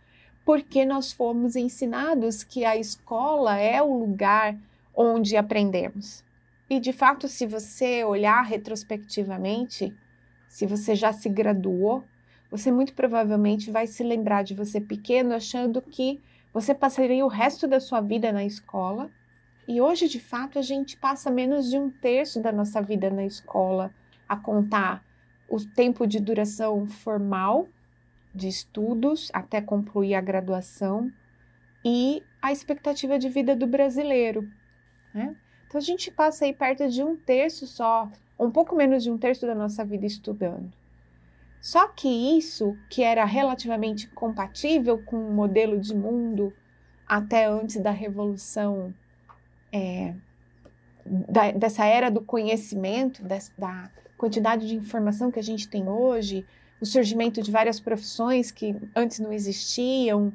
porque 0.45 0.85
nós 0.85 1.13
fomos 1.13 1.55
ensinados 1.55 2.43
que 2.43 2.65
a 2.65 2.77
escola 2.77 3.57
é 3.57 3.81
o 3.81 3.97
lugar 3.97 4.59
onde 4.95 5.37
aprendemos. 5.37 6.25
E 6.69 6.81
de 6.81 6.93
fato, 6.93 7.29
se 7.29 7.47
você 7.47 8.03
olhar 8.03 8.43
retrospectivamente, 8.43 9.95
se 10.49 10.67
você 10.67 10.97
já 10.97 11.13
se 11.13 11.29
graduou, 11.29 12.03
você 12.51 12.73
muito 12.73 12.95
provavelmente 12.95 13.71
vai 13.71 13.87
se 13.87 14.03
lembrar 14.03 14.43
de 14.43 14.55
você 14.55 14.81
pequeno 14.81 15.35
achando 15.35 15.81
que 15.81 16.21
você 16.55 16.73
passaria 16.73 17.25
o 17.25 17.29
resto 17.29 17.67
da 17.67 17.81
sua 17.81 18.01
vida 18.01 18.33
na 18.33 18.45
escola 18.45 19.11
e 19.67 19.81
hoje, 19.81 20.09
de 20.09 20.21
fato, 20.21 20.57
a 20.57 20.63
gente 20.63 20.97
passa 20.97 21.29
menos 21.31 21.69
de 21.69 21.77
um 21.77 21.91
terço 21.91 22.41
da 22.41 22.53
nossa 22.53 22.81
vida 22.81 23.11
na 23.11 23.27
escola 23.27 23.93
a 24.29 24.37
contar 24.37 25.05
o 25.49 25.59
tempo 25.75 26.07
de 26.07 26.21
duração 26.21 26.87
formal 26.87 27.67
de 28.33 28.47
estudos 28.47 29.31
até 29.33 29.61
concluir 29.61 30.15
a 30.15 30.21
graduação 30.21 31.11
e 31.85 32.23
a 32.41 32.53
expectativa 32.53 33.19
de 33.19 33.29
vida 33.29 33.57
do 33.57 33.67
brasileiro. 33.67 34.49
Né? 35.13 35.35
Então, 35.67 35.79
a 35.79 35.83
gente 35.83 36.11
passa 36.11 36.45
aí 36.45 36.53
perto 36.53 36.89
de 36.89 37.03
um 37.03 37.17
terço 37.17 37.67
só, 37.67 38.09
um 38.39 38.51
pouco 38.51 38.77
menos 38.77 39.03
de 39.03 39.11
um 39.11 39.19
terço 39.19 39.45
da 39.45 39.55
nossa 39.57 39.85
vida 39.85 40.07
estudando. 40.07 40.73
Só 41.65 41.89
que 41.89 42.37
isso, 42.37 42.77
que 42.91 43.03
era 43.03 43.25
relativamente 43.25 44.07
compatível 44.09 44.99
com 44.99 45.17
o 45.17 45.33
modelo 45.33 45.81
de 45.81 45.95
mundo 45.95 46.53
até 47.07 47.47
antes 47.47 47.81
da 47.81 47.91
revolução, 47.91 48.93
é, 49.73 50.13
da, 51.07 51.53
dessa 51.53 51.87
era 51.87 52.11
do 52.11 52.21
conhecimento, 52.21 53.25
dessa, 53.25 53.51
da 53.57 53.91
quantidade 54.19 54.69
de 54.69 54.77
informação 54.77 55.31
que 55.31 55.39
a 55.39 55.43
gente 55.43 55.67
tem 55.67 55.89
hoje, 55.89 56.45
o 56.83 56.85
surgimento 56.85 57.41
de 57.41 57.51
várias 57.51 57.81
profissões 57.81 58.51
que 58.51 58.77
antes 58.95 59.19
não 59.19 59.33
existiam. 59.33 60.35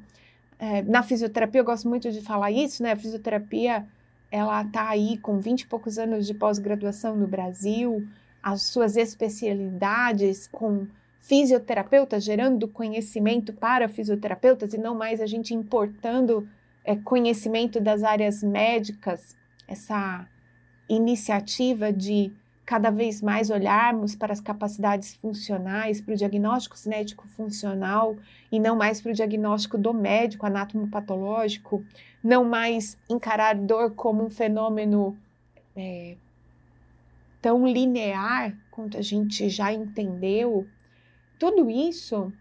É, 0.58 0.82
na 0.82 1.04
fisioterapia, 1.04 1.62
eu 1.62 1.66
gosto 1.66 1.88
muito 1.88 2.12
de 2.12 2.22
falar 2.22 2.50
isso, 2.50 2.82
né? 2.82 2.94
A 2.94 2.96
fisioterapia, 2.96 3.86
ela 4.32 4.64
está 4.64 4.90
aí 4.90 5.16
com 5.20 5.40
20 5.40 5.62
e 5.62 5.68
poucos 5.68 6.00
anos 6.00 6.26
de 6.26 6.34
pós-graduação 6.34 7.16
no 7.16 7.28
Brasil, 7.28 8.08
as 8.42 8.64
suas 8.64 8.98
especialidades 8.98 10.48
com 10.48 10.88
fisioterapeutas, 11.20 12.24
gerando 12.24 12.68
conhecimento 12.68 13.54
para 13.54 13.88
fisioterapeutas 13.88 14.74
e 14.74 14.78
não 14.78 14.96
mais 14.96 15.22
a 15.22 15.26
gente 15.26 15.54
importando 15.54 16.48
é, 16.84 16.96
conhecimento 16.96 17.80
das 17.80 18.04
áreas 18.04 18.42
médicas, 18.42 19.36
essa 19.68 20.28
iniciativa 20.88 21.94
de 21.94 22.34
cada 22.66 22.92
vez 22.92 23.20
mais 23.22 23.50
olharmos 23.50 24.16
para 24.16 24.32
as 24.32 24.40
capacidades 24.40 25.16
funcionais, 25.16 26.00
para 26.02 26.14
o 26.14 26.18
diagnóstico 26.18 26.78
cinético 26.78 27.28
funcional 27.28 28.16
e 28.52 28.60
não 28.60 28.76
mais 28.76 29.02
para 29.02 29.12
o 29.12 29.16
diagnóstico 29.16 29.76
do 29.76 29.92
médico 29.92 30.46
anatomopatológico, 30.46 31.84
não 32.24 32.44
mais 32.44 32.96
encarar 33.10 33.56
dor 33.56 33.96
como 33.96 34.24
um 34.24 34.30
fenômeno 34.30 35.18
é, 35.76 36.16
tão 37.42 37.66
linear 37.66 38.56
quanto 38.70 38.98
a 38.98 39.02
gente 39.02 39.50
já 39.50 39.74
entendeu 39.74 40.68
tudo 41.40 41.70
isso 41.70 42.32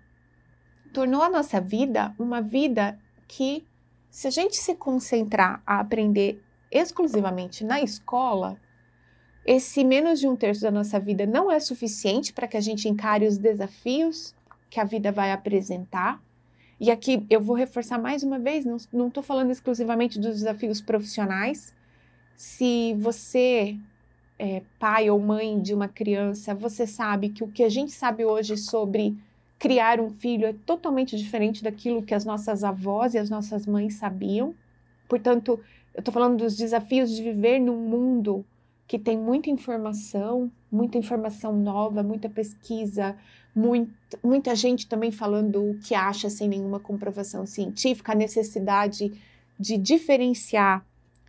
tornou 0.93 1.23
a 1.23 1.31
nossa 1.31 1.61
vida 1.61 2.15
uma 2.19 2.43
vida 2.43 2.99
que, 3.29 3.65
se 4.11 4.27
a 4.27 4.31
gente 4.31 4.57
se 4.57 4.75
concentrar 4.75 5.63
a 5.65 5.79
aprender 5.79 6.43
exclusivamente 6.71 7.65
na 7.65 7.81
escola, 7.81 8.61
esse 9.47 9.85
menos 9.85 10.19
de 10.19 10.27
um 10.27 10.37
terço 10.37 10.63
da 10.63 10.71
nossa 10.71 10.99
vida 10.99 11.25
não 11.25 11.51
é 11.51 11.61
suficiente 11.61 12.33
para 12.33 12.49
que 12.49 12.57
a 12.57 12.61
gente 12.61 12.89
encare 12.89 13.27
os 13.27 13.39
desafios 13.39 14.35
que 14.69 14.81
a 14.81 14.85
vida 14.85 15.13
vai 15.13 15.33
apresentar. 15.33 16.21
E 16.81 16.91
aqui 16.91 17.25
eu 17.31 17.41
vou 17.41 17.57
reforçar 17.57 17.99
mais 17.99 18.23
uma 18.23 18.39
vez: 18.39 18.65
não 18.93 19.09
estou 19.09 19.23
falando 19.23 19.51
exclusivamente 19.51 20.19
dos 20.19 20.37
desafios 20.37 20.81
profissionais. 20.81 21.75
Se 22.37 22.95
você 22.99 23.79
é, 24.39 24.63
pai 24.79 25.11
ou 25.11 25.19
mãe 25.19 25.61
de 25.61 25.75
uma 25.75 25.89
criança, 25.89 26.55
você 26.55 26.87
sabe 26.87 27.31
que 27.31 27.43
o 27.43 27.49
que 27.49 27.65
a 27.65 27.69
gente 27.69 27.91
sabe 27.91 28.25
hoje 28.25 28.57
sobre 28.57 29.17
criar 29.59 30.01
um 30.01 30.11
filho 30.11 30.47
é 30.47 30.53
totalmente 30.53 31.17
diferente 31.17 31.65
daquilo 31.65 32.03
que 32.03 32.15
as 32.15 32.25
nossas 32.25 32.63
avós 32.63 33.15
e 33.15 33.19
as 33.19 33.29
nossas 33.29 33.67
mães 33.67 33.95
sabiam. 33.95 34.55
Portanto, 35.09 35.59
eu 35.93 35.99
estou 35.99 36.15
falando 36.15 36.39
dos 36.39 36.57
desafios 36.57 37.11
de 37.11 37.23
viver 37.23 37.59
num 37.59 37.77
mundo 37.77 38.45
que 38.87 38.99
tem 38.99 39.19
muita 39.19 39.51
informação, 39.51 40.51
muita 40.71 40.97
informação 40.97 41.55
nova, 41.57 42.03
muita 42.03 42.29
pesquisa, 42.29 43.17
muito, 43.55 43.93
muita 44.23 44.55
gente 44.55 44.87
também 44.87 45.11
falando 45.11 45.71
o 45.71 45.79
que 45.81 45.95
acha 45.95 46.31
sem 46.31 46.49
nenhuma 46.49 46.79
comprovação 46.79 47.45
científica, 47.45 48.13
a 48.13 48.15
necessidade 48.15 49.13
de 49.59 49.77
diferenciar 49.77 50.87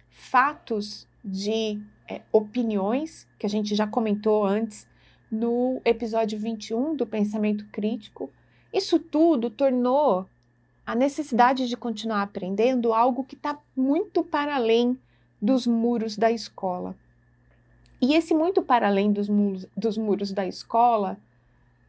fatos 0.09 1.07
de 1.25 1.81
é, 2.09 2.21
opiniões, 2.31 3.27
que 3.37 3.45
a 3.45 3.49
gente 3.49 3.75
já 3.75 3.85
comentou 3.85 4.43
antes 4.43 4.87
no 5.31 5.79
episódio 5.85 6.39
21 6.39 6.95
do 6.95 7.05
Pensamento 7.05 7.65
Crítico. 7.71 8.31
Isso 8.73 8.97
tudo 8.99 9.49
tornou 9.49 10.25
a 10.85 10.95
necessidade 10.95 11.67
de 11.67 11.77
continuar 11.77 12.23
aprendendo 12.23 12.93
algo 12.93 13.23
que 13.23 13.35
está 13.35 13.59
muito 13.75 14.23
para 14.23 14.55
além 14.55 14.97
dos 15.39 15.67
muros 15.67 16.17
da 16.17 16.31
escola. 16.31 16.95
E 18.01 18.15
esse 18.15 18.33
muito 18.33 18.61
para 18.63 18.87
além 18.87 19.11
dos 19.11 19.29
muros, 19.29 19.67
dos 19.77 19.97
muros 19.97 20.31
da 20.31 20.47
escola, 20.47 21.17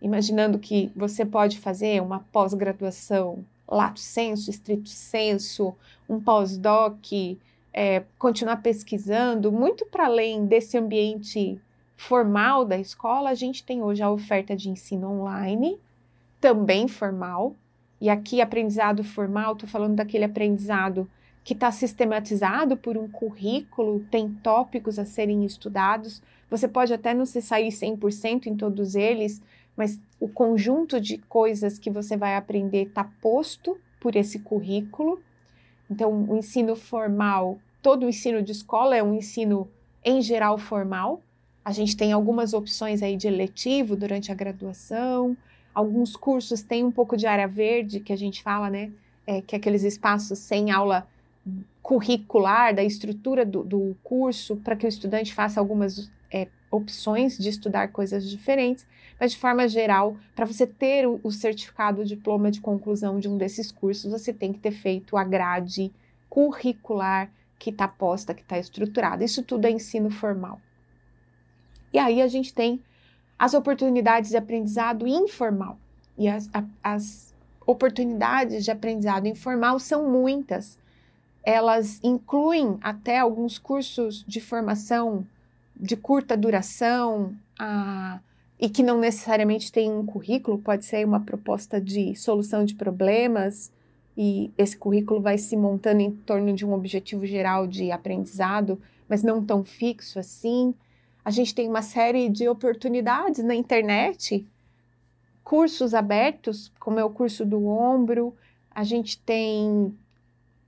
imaginando 0.03 0.59
que 0.59 0.93
você 0.95 1.25
pode 1.25 1.59
fazer 1.59 2.03
uma 2.03 2.21
pós-graduação 2.31 3.45
lato 3.67 4.01
senso, 4.01 4.51
estrito 4.51 4.89
senso, 4.89 5.75
um 6.09 6.21
pós-doc, 6.21 7.07
é, 7.73 8.05
continuar 8.19 8.59
pesquisando, 8.59 9.53
muito 9.53 9.87
para 9.87 10.07
além 10.07 10.47
desse 10.47 10.77
ambiente 10.77 11.61
formal 11.97 12.65
da 12.65 12.79
escola, 12.79 13.31
a 13.31 13.35
gente 13.35 13.65
tem 13.65 13.83
hoje 13.83 14.03
a 14.03 14.11
oferta 14.11 14.57
de 14.57 14.71
ensino 14.71 15.09
online, 15.09 15.79
também 16.41 16.89
formal, 16.89 17.55
e 18.01 18.09
aqui 18.09 18.41
aprendizado 18.41 19.05
formal, 19.05 19.53
estou 19.53 19.69
falando 19.69 19.97
daquele 19.97 20.25
aprendizado 20.25 21.09
que 21.45 21.53
está 21.53 21.71
sistematizado 21.71 22.77
por 22.77 22.97
um 22.97 23.09
currículo, 23.09 24.01
tem 24.11 24.31
tópicos 24.43 24.99
a 24.99 25.05
serem 25.05 25.45
estudados. 25.45 26.23
Você 26.51 26.69
pode 26.69 26.93
até 26.93 27.13
não 27.13 27.27
se 27.27 27.41
sair 27.43 27.69
100% 27.69 28.47
em 28.47 28.57
todos 28.57 28.95
eles, 28.95 29.43
mas 29.77 30.01
o 30.19 30.29
conjunto 30.29 31.01
de 31.01 31.19
coisas 31.19 31.79
que 31.79 31.91
você 31.91 32.17
vai 32.17 32.37
aprender 32.37 32.89
está 32.89 33.05
posto 33.21 33.79
por 34.01 34.17
esse 34.17 34.39
currículo. 34.39 35.21
Então, 35.91 36.25
o 36.29 36.37
ensino 36.37 36.77
formal, 36.77 37.59
todo 37.83 38.07
o 38.07 38.09
ensino 38.09 38.43
de 38.43 38.53
escola 38.53 38.97
é 38.97 39.03
um 39.03 39.15
ensino 39.15 39.69
em 40.05 40.23
geral 40.23 40.57
formal. 40.57 41.21
A 41.65 41.73
gente 41.73 41.97
tem 41.97 42.13
algumas 42.13 42.55
opções 42.55 43.03
aí 43.03 43.17
de 43.17 43.27
eletivo 43.27 43.97
durante 43.97 44.31
a 44.31 44.35
graduação. 44.35 45.37
Alguns 45.75 46.17
cursos 46.17 46.63
têm 46.63 46.85
um 46.85 46.93
pouco 46.93 47.17
de 47.17 47.27
área 47.27 47.49
verde, 47.49 48.01
que 48.01 48.13
a 48.13 48.17
gente 48.17 48.43
fala, 48.43 48.71
né? 48.71 48.93
É, 49.27 49.43
que 49.43 49.55
é 49.55 49.59
aqueles 49.59 49.83
espaços 49.83 50.39
sem 50.39 50.71
aula 50.71 51.07
curricular, 51.83 52.75
da 52.75 52.83
estrutura 52.83 53.45
do, 53.45 53.65
do 53.65 53.97
curso, 54.03 54.57
para 54.57 54.77
que 54.77 54.87
o 54.87 54.89
estudante 54.89 55.35
faça 55.35 55.59
algumas 55.59 56.11
é, 56.31 56.47
opções 56.71 57.37
de 57.37 57.49
estudar 57.49 57.89
coisas 57.89 58.29
diferentes, 58.29 58.87
mas 59.19 59.33
de 59.33 59.39
forma 59.39 59.69
geral, 59.69 60.17
para 60.35 60.47
você 60.47 60.67
ter 60.67 61.07
o, 61.07 61.31
certificado, 61.31 62.03
o 62.03 62.05
diploma 62.05 62.51
de 62.51 62.61
conclusão 62.61 63.19
de 63.19 63.29
um 63.29 63.37
desses 63.37 63.73
cursos, 63.73 64.11
você 64.11 64.33
tem 64.33 64.53
que 64.53 64.59
ter 64.59 64.71
feito 64.71 65.17
a 65.17 65.25
grade 65.25 65.93
curricular 66.29 67.31
que 67.59 67.71
está 67.71 67.89
posta, 67.89 68.33
que 68.33 68.43
está 68.43 68.59
estruturada. 68.59 69.25
Isso 69.25 69.43
tudo 69.43 69.67
é 69.67 69.71
ensino 69.71 70.11
formal. 70.11 70.61
E 71.93 71.99
aí 71.99 72.23
a 72.23 72.29
gente 72.29 72.55
tem 72.55 72.81
as 73.39 73.53
oportunidades 73.53 74.31
de 74.31 74.37
aprendizado 74.37 75.07
informal. 75.07 75.79
E 76.17 76.29
as, 76.29 76.49
a, 76.55 76.65
as 76.83 77.35
oportunidades 77.67 78.65
de 78.65 78.71
aprendizado 78.71 79.27
informal 79.27 79.79
são 79.79 80.09
muitas 80.09 80.79
elas 81.43 82.01
incluem 82.03 82.79
até 82.83 83.19
alguns 83.19 83.59
cursos 83.59 84.25
de 84.27 84.41
formação 84.41 85.27
de 85.81 85.97
curta 85.97 86.37
duração 86.37 87.35
a, 87.59 88.21
e 88.59 88.69
que 88.69 88.83
não 88.83 88.99
necessariamente 88.99 89.73
tem 89.73 89.91
um 89.91 90.05
currículo, 90.05 90.59
pode 90.59 90.85
ser 90.85 91.05
uma 91.07 91.21
proposta 91.21 91.81
de 91.81 92.15
solução 92.15 92.65
de 92.65 92.75
problemas, 92.75 93.73
e 94.17 94.51
esse 94.59 94.77
currículo 94.77 95.21
vai 95.21 95.39
se 95.39 95.57
montando 95.57 96.03
em 96.03 96.11
torno 96.11 96.53
de 96.53 96.67
um 96.67 96.75
objetivo 96.75 97.25
geral 97.25 97.67
de 97.67 97.91
aprendizado, 97.91 98.81
mas 99.09 99.23
não 99.23 99.43
tão 99.43 99.65
fixo 99.65 100.19
assim. 100.19 100.75
A 101.25 101.31
gente 101.31 101.55
tem 101.55 101.69
uma 101.69 101.83
série 101.83 102.29
de 102.29 102.47
oportunidades 102.47 103.43
na 103.43 103.55
internet, 103.55 104.47
cursos 105.43 105.95
abertos, 105.95 106.71
como 106.79 107.01
é 107.01 107.05
o 107.05 107.11
curso 107.11 107.47
do 107.47 107.67
ombro, 107.67 108.35
a 108.71 108.85
gente 108.85 109.19
tem 109.19 109.95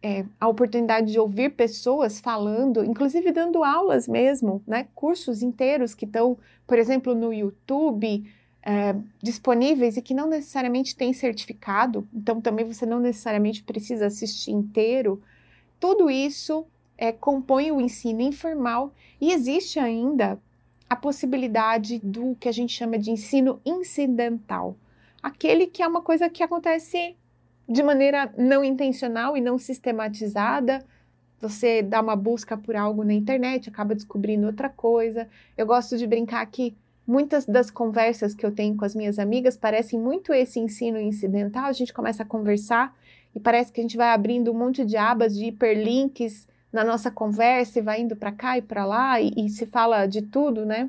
é, 0.03 0.25
a 0.41 0.49
oportunidade 0.49 1.13
de 1.13 1.19
ouvir 1.19 1.51
pessoas 1.51 2.19
falando, 2.19 2.85
inclusive 2.85 3.31
dando 3.31 3.63
aulas 3.63 4.09
mesmo, 4.09 4.63
né? 4.67 4.89
Cursos 4.95 5.43
inteiros 5.43 5.95
que 5.95 6.05
estão, 6.05 6.37
por 6.67 6.79
exemplo, 6.79 7.15
no 7.15 7.33
YouTube 7.33 8.25
é, 8.63 8.97
disponíveis 9.23 9.97
e 9.97 10.03
que 10.03 10.13
não 10.13 10.29
necessariamente 10.29 10.97
têm 10.97 11.13
certificado, 11.13 12.07
então 12.13 12.41
também 12.41 12.65
você 12.65 12.85
não 12.85 12.99
necessariamente 12.99 13.63
precisa 13.63 14.07
assistir 14.07 14.51
inteiro. 14.51 15.23
Tudo 15.79 16.11
isso 16.11 16.67
é, 16.99 17.13
compõe 17.13 17.71
o 17.71 17.81
ensino 17.81 18.21
informal 18.21 18.93
e 19.21 19.33
existe 19.33 19.79
ainda 19.79 20.39
a 20.89 20.97
possibilidade 20.97 21.99
do 22.01 22.37
que 22.39 22.49
a 22.49 22.53
gente 22.53 22.75
chama 22.75 22.99
de 22.99 23.11
ensino 23.11 23.61
incidental, 23.65 24.77
aquele 25.23 25.67
que 25.67 25.83
é 25.83 25.87
uma 25.87 26.03
coisa 26.03 26.29
que 26.29 26.43
acontece 26.43 27.17
de 27.69 27.83
maneira 27.83 28.33
não 28.37 28.65
intencional 28.65 29.37
e 29.37 29.41
não 29.41 29.59
sistematizada. 29.59 30.85
Você 31.41 31.83
dá 31.83 32.01
uma 32.01 32.15
busca 32.15 32.57
por 32.57 32.77
algo 32.77 33.03
na 33.03 33.13
internet, 33.13 33.69
acaba 33.69 33.95
descobrindo 33.95 34.47
outra 34.47 34.69
coisa. 34.69 35.29
Eu 35.57 35.67
gosto 35.67 35.97
de 35.97 36.07
brincar 36.07 36.45
que 36.47 36.77
muitas 37.07 37.45
das 37.45 37.71
conversas 37.71 38.35
que 38.35 38.47
eu 38.47 38.53
tenho 38.53 38.77
com 38.77 38.85
as 38.85 38.95
minhas 38.95 39.19
amigas 39.19 39.57
parecem 39.57 39.99
muito 39.99 40.33
esse 40.33 40.61
ensino 40.61 41.01
incidental. 41.01 41.65
A 41.65 41.73
gente 41.73 41.93
começa 41.93 42.23
a 42.23 42.27
conversar 42.27 42.97
e 43.35 43.41
parece 43.41 43.73
que 43.73 43.81
a 43.81 43.83
gente 43.83 43.97
vai 43.97 44.11
abrindo 44.11 44.51
um 44.51 44.55
monte 44.55 44.85
de 44.85 44.97
abas 44.97 45.37
de 45.37 45.47
hiperlinks 45.47 46.47
na 46.73 46.85
nossa 46.85 47.11
conversa 47.11 47.79
e 47.79 47.83
vai 47.83 48.01
indo 48.01 48.17
para 48.17 48.33
cá 48.33 48.57
e 48.57 48.63
para 48.63 48.85
lá 48.85 49.21
e, 49.21 49.33
e, 49.37 49.49
se 49.51 49.67
fala 49.67 50.07
de 50.07 50.23
tudo, 50.23 50.65
né? 50.65 50.89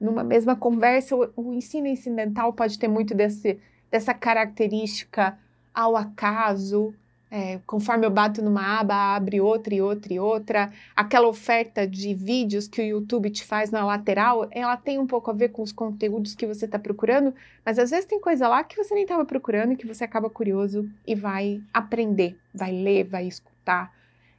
Numa 0.00 0.22
mesma 0.22 0.56
conversa, 0.56 1.16
o, 1.16 1.30
o 1.36 1.52
ensino 1.54 1.86
incidental 1.86 2.52
pode 2.52 2.78
ter 2.78 2.88
muito 2.88 3.14
desse, 3.14 3.58
dessa 3.90 4.12
característica 4.12 5.38
ao 5.74 5.96
acaso, 5.96 6.94
é, 7.30 7.60
conforme 7.66 8.04
eu 8.04 8.10
bato 8.10 8.42
numa 8.42 8.78
aba, 8.78 9.16
abre 9.16 9.40
outra 9.40 9.74
e 9.74 9.80
outra 9.80 10.12
e 10.12 10.20
outra. 10.20 10.70
Aquela 10.94 11.26
oferta 11.26 11.86
de 11.86 12.12
vídeos 12.12 12.68
que 12.68 12.82
o 12.82 12.84
YouTube 12.84 13.30
te 13.30 13.42
faz 13.42 13.70
na 13.70 13.82
lateral, 13.84 14.46
ela 14.50 14.76
tem 14.76 14.98
um 14.98 15.06
pouco 15.06 15.30
a 15.30 15.34
ver 15.34 15.48
com 15.48 15.62
os 15.62 15.72
conteúdos 15.72 16.34
que 16.34 16.46
você 16.46 16.66
está 16.66 16.78
procurando, 16.78 17.34
mas 17.64 17.78
às 17.78 17.90
vezes 17.90 18.04
tem 18.04 18.20
coisa 18.20 18.46
lá 18.48 18.62
que 18.62 18.76
você 18.76 18.94
nem 18.94 19.04
estava 19.04 19.24
procurando 19.24 19.72
e 19.72 19.76
que 19.76 19.86
você 19.86 20.04
acaba 20.04 20.28
curioso 20.28 20.86
e 21.06 21.14
vai 21.14 21.62
aprender, 21.72 22.38
vai 22.54 22.70
ler, 22.70 23.04
vai 23.04 23.26
escutar. 23.26 23.90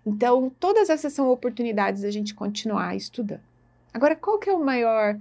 Então, 0.05 0.51
todas 0.59 0.89
essas 0.89 1.13
são 1.13 1.29
oportunidades 1.29 2.03
da 2.03 2.11
gente 2.11 2.35
continuar 2.35 2.95
estudando. 2.95 3.41
Agora, 3.91 4.15
qual 4.15 4.37
que 4.37 4.49
é 4.49 4.53
o 4.53 4.63
maior 4.63 5.17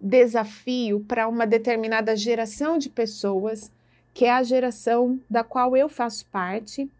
desafio 0.00 1.00
para 1.00 1.26
uma 1.26 1.46
determinada 1.46 2.14
geração 2.14 2.78
de 2.78 2.88
pessoas 2.88 3.72
que 4.16 4.24
é 4.24 4.30
a 4.30 4.42
geração 4.42 5.20
da 5.28 5.44
qual 5.44 5.76
eu 5.76 5.90
faço 5.90 6.24
parte, 6.32 6.90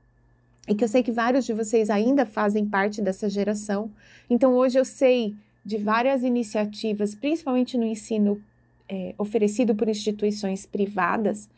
e 0.69 0.75
que 0.75 0.85
eu 0.85 0.89
sei 0.89 1.03
que 1.03 1.11
vários 1.11 1.47
de 1.47 1.55
vocês 1.55 1.89
ainda 1.89 2.27
fazem 2.27 2.67
parte 2.67 3.01
dessa 3.01 3.27
geração. 3.27 3.91
Então, 4.29 4.53
hoje 4.53 4.79
eu 4.79 4.85
sei 4.85 5.35
de 5.65 5.79
várias 5.79 6.23
iniciativas, 6.23 7.15
principalmente 7.15 7.79
no 7.79 7.87
ensino 7.87 8.39
é, 8.87 9.15
oferecido 9.17 9.75
por 9.75 9.89
instituições 9.89 10.67
privadas, 10.67 11.49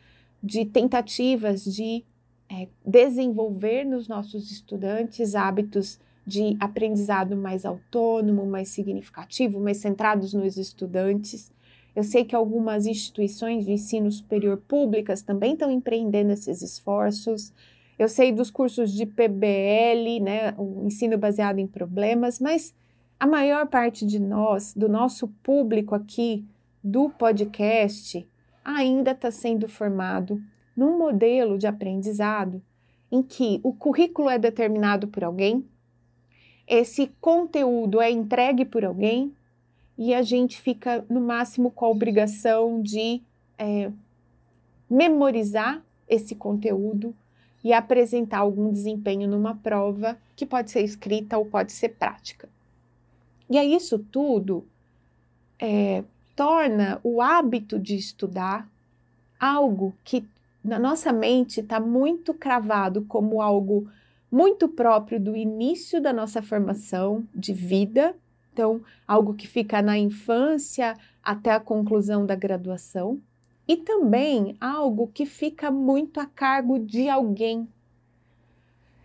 de 0.41 0.63
tentativas 0.63 1.65
de 1.65 2.05
é, 2.49 2.69
desenvolver 2.85 3.83
nos 3.83 4.07
nossos 4.07 4.49
estudantes 4.49 5.35
hábitos 5.35 5.99
de 6.25 6.55
aprendizado 6.57 7.35
mais 7.35 7.65
autônomo, 7.65 8.45
mais 8.45 8.69
significativo, 8.69 9.59
mais 9.59 9.75
centrados 9.75 10.33
nos 10.33 10.55
estudantes. 10.55 11.51
Eu 11.95 12.03
sei 12.03 12.23
que 12.23 12.35
algumas 12.35 12.85
instituições 12.85 13.65
de 13.65 13.71
ensino 13.73 14.11
superior 14.11 14.57
públicas 14.67 15.21
também 15.21 15.53
estão 15.53 15.71
empreendendo 15.71 16.31
esses 16.31 16.61
esforços. 16.61 17.51
Eu 17.97 18.07
sei 18.07 18.31
dos 18.31 18.49
cursos 18.49 18.93
de 18.93 19.05
PBL, 19.05 20.19
né, 20.21 20.53
o 20.57 20.85
ensino 20.85 21.17
baseado 21.17 21.59
em 21.59 21.67
problemas, 21.67 22.39
mas 22.39 22.73
a 23.19 23.27
maior 23.27 23.67
parte 23.67 24.05
de 24.05 24.19
nós, 24.19 24.73
do 24.73 24.87
nosso 24.87 25.27
público 25.43 25.93
aqui 25.93 26.45
do 26.81 27.09
podcast, 27.09 28.25
ainda 28.63 29.11
está 29.11 29.29
sendo 29.29 29.67
formado 29.67 30.41
num 30.75 30.97
modelo 30.97 31.57
de 31.57 31.67
aprendizado 31.67 32.61
em 33.11 33.21
que 33.21 33.59
o 33.63 33.73
currículo 33.73 34.29
é 34.29 34.37
determinado 34.37 35.07
por 35.07 35.23
alguém, 35.23 35.65
esse 36.67 37.07
conteúdo 37.19 37.99
é 37.99 38.11
entregue 38.11 38.63
por 38.63 38.85
alguém 38.85 39.33
e 39.99 40.13
a 40.13 40.21
gente 40.21 40.61
fica 40.61 41.05
no 41.09 41.19
máximo 41.19 41.69
com 41.69 41.83
a 41.83 41.89
obrigação 41.89 42.81
de 42.81 43.21
é, 43.57 43.91
memorizar 44.89 45.83
esse 46.07 46.33
conteúdo 46.35 47.13
e 47.61 47.73
apresentar 47.73 48.37
algum 48.37 48.71
desempenho 48.71 49.27
numa 49.27 49.55
prova 49.55 50.17
que 50.37 50.45
pode 50.45 50.71
ser 50.71 50.85
escrita 50.85 51.37
ou 51.37 51.45
pode 51.45 51.73
ser 51.73 51.89
prática. 51.89 52.47
E 53.49 53.57
aí 53.57 53.75
isso 53.75 53.99
tudo 53.99 54.65
é, 55.59 56.05
torna 56.33 57.01
o 57.03 57.21
hábito 57.21 57.77
de 57.77 57.97
estudar 57.97 58.69
algo 59.37 59.93
que 60.05 60.25
na 60.63 60.79
nossa 60.79 61.11
mente 61.11 61.59
está 61.59 61.77
muito 61.77 62.33
cravado 62.33 63.01
como 63.01 63.41
algo 63.41 63.91
muito 64.31 64.69
próprio 64.69 65.19
do 65.19 65.35
início 65.35 66.01
da 66.01 66.13
nossa 66.13 66.41
formação 66.41 67.27
de 67.35 67.51
vida 67.51 68.15
então, 68.59 68.81
algo 69.07 69.33
que 69.33 69.47
fica 69.47 69.81
na 69.81 69.97
infância 69.97 70.93
até 71.23 71.51
a 71.51 71.61
conclusão 71.61 72.25
da 72.25 72.35
graduação, 72.35 73.21
e 73.65 73.77
também 73.77 74.57
algo 74.59 75.07
que 75.07 75.25
fica 75.25 75.71
muito 75.71 76.19
a 76.19 76.25
cargo 76.25 76.77
de 76.77 77.07
alguém. 77.07 77.69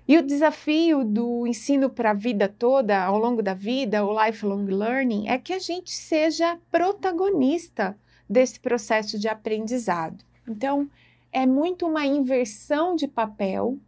E 0.08 0.18
o 0.18 0.26
desafio 0.26 1.04
do 1.04 1.46
ensino 1.46 1.88
para 1.88 2.10
a 2.10 2.14
vida 2.14 2.48
toda, 2.48 3.00
ao 3.00 3.16
longo 3.16 3.44
da 3.44 3.54
vida, 3.54 4.04
o 4.04 4.26
lifelong 4.26 4.64
learning, 4.64 5.28
é 5.28 5.38
que 5.38 5.52
a 5.52 5.60
gente 5.60 5.92
seja 5.92 6.58
protagonista 6.68 7.96
desse 8.28 8.58
processo 8.58 9.20
de 9.20 9.28
aprendizado. 9.28 10.24
Então, 10.48 10.90
é 11.30 11.46
muito 11.46 11.86
uma 11.86 12.04
inversão 12.04 12.96
de 12.96 13.06
papel, 13.06 13.78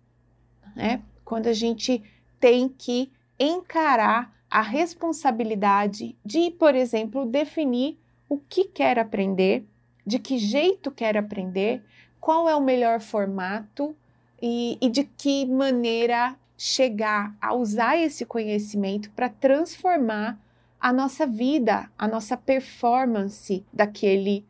né? 0.77 1.03
Quando 1.25 1.49
a 1.49 1.53
gente 1.53 2.01
tem 2.39 2.69
que 2.69 3.11
encarar 3.37 4.36
a 4.51 4.63
responsabilidade 4.63 6.17
de, 6.25 6.51
por 6.53 6.75
exemplo, 6.75 7.27
definir 7.27 7.99
o 8.29 8.39
que 8.39 8.65
quer 8.65 8.99
aprender, 8.99 9.65
de 10.07 10.19
que 10.19 10.39
jeito 10.39 10.91
quer 10.91 11.17
aprender, 11.17 11.83
qual 12.21 12.49
é 12.49 12.57
o 12.57 12.61
melhor 12.61 13.01
formato 13.01 13.95
e, 14.41 14.79
e 14.81 14.89
de 14.89 15.05
que 15.05 15.47
maneira 15.47 16.37
chegar 16.57 17.37
a 17.41 17.55
usar 17.55 17.97
esse 17.99 18.25
conhecimento 18.25 19.11
para 19.11 19.29
transformar 19.29 20.41
a 20.81 20.93
nossa 20.93 21.27
vida, 21.27 21.91
a 21.99 22.09
nossa 22.09 22.37
performance 22.37 23.65
daquele, 23.73 24.45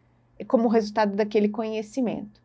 como 0.47 0.69
resultado 0.69 1.17
daquele 1.17 1.49
conhecimento. 1.49 2.41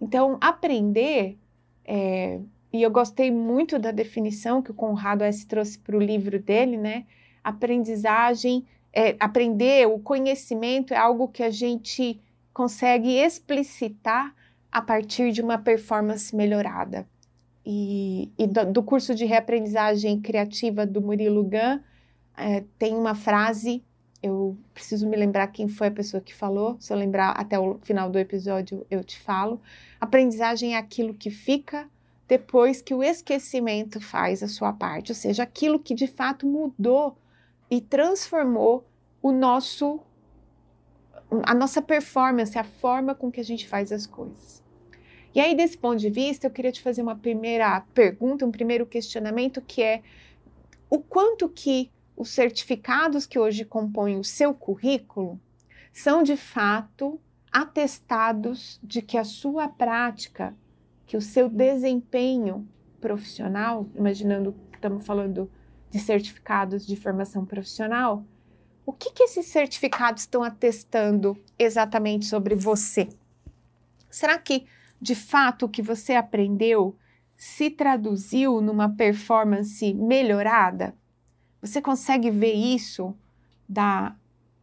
Então, 0.00 0.38
aprender, 0.40 1.38
é, 1.84 2.40
e 2.74 2.82
eu 2.82 2.90
gostei 2.90 3.30
muito 3.30 3.78
da 3.78 3.92
definição 3.92 4.60
que 4.60 4.72
o 4.72 4.74
Conrado 4.74 5.22
S. 5.22 5.46
trouxe 5.46 5.78
para 5.78 5.96
o 5.96 6.00
livro 6.00 6.40
dele, 6.40 6.76
né? 6.76 7.06
Aprendizagem, 7.44 8.66
é, 8.92 9.14
aprender, 9.20 9.86
o 9.86 10.00
conhecimento 10.00 10.92
é 10.92 10.96
algo 10.96 11.28
que 11.28 11.44
a 11.44 11.50
gente 11.50 12.20
consegue 12.52 13.10
explicitar 13.10 14.34
a 14.72 14.82
partir 14.82 15.30
de 15.30 15.40
uma 15.40 15.56
performance 15.56 16.34
melhorada. 16.34 17.06
E, 17.64 18.32
e 18.36 18.44
do, 18.44 18.72
do, 18.72 18.82
curso 18.82 19.14
de 19.14 19.24
reaprendizagem 19.24 20.20
criativa 20.20 20.84
do 20.84 21.00
Murilo 21.00 21.44
Gun, 21.44 21.78
é, 22.36 22.64
tem 22.76 22.96
uma 22.96 23.14
frase, 23.14 23.84
eu 24.20 24.58
preciso 24.74 25.08
me 25.08 25.16
lembrar 25.16 25.46
quem 25.46 25.68
foi 25.68 25.86
a 25.86 25.92
pessoa 25.92 26.20
que 26.20 26.34
falou, 26.34 26.76
se 26.80 26.92
eu 26.92 26.96
lembrar 26.96 27.30
até 27.30 27.56
o 27.56 27.78
final 27.84 28.10
do 28.10 28.18
episódio 28.18 28.84
eu 28.90 29.04
te 29.04 29.16
falo. 29.16 29.60
Aprendizagem 30.00 30.74
é 30.74 30.76
aquilo 30.76 31.14
que 31.14 31.30
fica 31.30 31.88
depois 32.26 32.80
que 32.80 32.94
o 32.94 33.02
esquecimento 33.02 34.00
faz 34.00 34.42
a 34.42 34.48
sua 34.48 34.72
parte, 34.72 35.12
ou 35.12 35.16
seja, 35.16 35.42
aquilo 35.42 35.78
que 35.78 35.94
de 35.94 36.06
fato 36.06 36.46
mudou 36.46 37.16
e 37.70 37.80
transformou 37.80 38.86
o 39.22 39.32
nosso 39.32 40.00
a 41.42 41.54
nossa 41.54 41.82
performance, 41.82 42.56
a 42.56 42.62
forma 42.62 43.14
com 43.14 43.30
que 43.30 43.40
a 43.40 43.44
gente 43.44 43.66
faz 43.66 43.90
as 43.90 44.06
coisas. 44.06 44.62
E 45.34 45.40
aí, 45.40 45.54
desse 45.56 45.76
ponto 45.76 45.96
de 45.98 46.08
vista, 46.08 46.46
eu 46.46 46.50
queria 46.50 46.70
te 46.70 46.80
fazer 46.80 47.02
uma 47.02 47.16
primeira 47.16 47.80
pergunta, 47.92 48.46
um 48.46 48.52
primeiro 48.52 48.86
questionamento, 48.86 49.60
que 49.60 49.82
é 49.82 50.02
o 50.88 51.00
quanto 51.00 51.48
que 51.48 51.90
os 52.16 52.30
certificados 52.30 53.26
que 53.26 53.38
hoje 53.38 53.64
compõem 53.64 54.16
o 54.16 54.22
seu 54.22 54.54
currículo 54.54 55.40
são 55.92 56.22
de 56.22 56.36
fato 56.36 57.20
atestados 57.50 58.78
de 58.82 59.02
que 59.02 59.18
a 59.18 59.24
sua 59.24 59.68
prática, 59.68 60.54
que 61.14 61.18
o 61.18 61.22
seu 61.22 61.48
desempenho 61.48 62.68
profissional, 63.00 63.88
imaginando 63.94 64.52
que 64.72 64.78
estamos 64.78 65.06
falando 65.06 65.48
de 65.88 66.00
certificados 66.00 66.84
de 66.84 66.96
formação 66.96 67.46
profissional, 67.46 68.24
o 68.84 68.92
que, 68.92 69.12
que 69.12 69.22
esses 69.22 69.46
certificados 69.46 70.22
estão 70.22 70.42
atestando 70.42 71.40
exatamente 71.56 72.26
sobre 72.26 72.56
você? 72.56 73.08
Será 74.10 74.36
que 74.38 74.66
de 75.00 75.14
fato 75.14 75.66
o 75.66 75.68
que 75.68 75.80
você 75.80 76.14
aprendeu 76.14 76.96
se 77.36 77.70
traduziu 77.70 78.60
numa 78.60 78.88
performance 78.88 79.94
melhorada? 79.94 80.96
Você 81.62 81.80
consegue 81.80 82.28
ver 82.28 82.54
isso 82.54 83.14
da, 83.68 84.16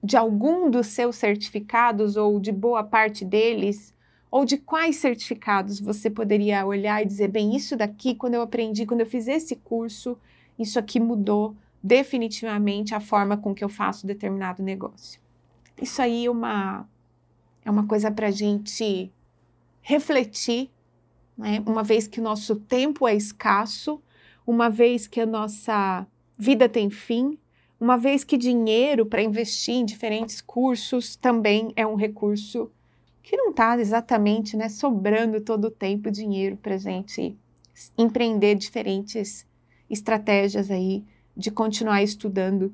de 0.04 0.18
algum 0.18 0.70
dos 0.70 0.88
seus 0.88 1.16
certificados 1.16 2.18
ou 2.18 2.42
de 2.42 2.52
boa 2.52 2.84
parte 2.84 3.24
deles? 3.24 3.96
Ou 4.32 4.46
de 4.46 4.58
quais 4.58 4.96
certificados 4.96 5.80
você 5.80 6.10
poderia 6.10 6.66
olhar 6.66 7.04
e 7.04 7.06
dizer, 7.06 7.28
bem, 7.28 7.54
isso 7.54 7.76
daqui, 7.76 8.16
quando 8.16 8.36
eu 8.36 8.42
aprendi, 8.42 8.86
quando 8.86 9.02
eu 9.02 9.06
fiz 9.06 9.28
esse 9.28 9.58
curso, 9.58 10.18
isso 10.58 10.80
aqui 10.80 11.02
mudou 11.02 11.54
definitivamente 11.84 12.96
a 12.96 13.02
forma 13.02 13.36
com 13.36 13.54
que 13.54 13.64
eu 13.64 13.68
faço 13.70 14.08
determinado 14.08 14.64
negócio. 14.64 15.20
Isso 15.82 16.02
aí 16.02 16.26
é 16.26 16.32
uma, 16.32 16.88
é 17.66 17.70
uma 17.70 17.86
coisa 17.86 18.10
para 18.10 18.28
a 18.28 18.32
gente 18.32 19.12
refletir, 19.82 20.70
né? 21.38 21.62
uma 21.66 21.84
vez 21.84 22.08
que 22.08 22.20
o 22.20 22.24
nosso 22.24 22.56
tempo 22.56 23.08
é 23.08 23.16
escasso, 23.16 24.02
uma 24.48 24.70
vez 24.70 25.08
que 25.08 25.20
a 25.20 25.26
nossa 25.26 26.08
vida 26.38 26.70
tem 26.70 26.90
fim, 26.90 27.38
uma 27.80 27.98
vez 27.98 28.24
que 28.24 28.38
dinheiro 28.38 29.06
para 29.06 29.24
investir 29.24 29.74
em 29.74 29.86
diferentes 29.86 30.40
cursos 30.40 31.16
também 31.16 31.74
é 31.76 31.86
um 31.86 31.96
recurso 31.96 32.72
que 33.22 33.38
não 33.38 33.52
está 33.52 33.78
exatamente 33.80 34.58
né, 34.58 34.70
sobrando 34.70 35.42
todo 35.42 35.66
o 35.66 35.72
tempo 35.72 36.10
dinheiro 36.10 36.58
para 36.58 36.76
a 36.76 36.80
gente 36.80 37.38
empreender 37.98 38.56
diferentes 38.56 39.46
estratégias 39.90 40.72
aí 40.72 41.04
de 41.36 41.52
continuar 41.52 42.04
estudando, 42.04 42.74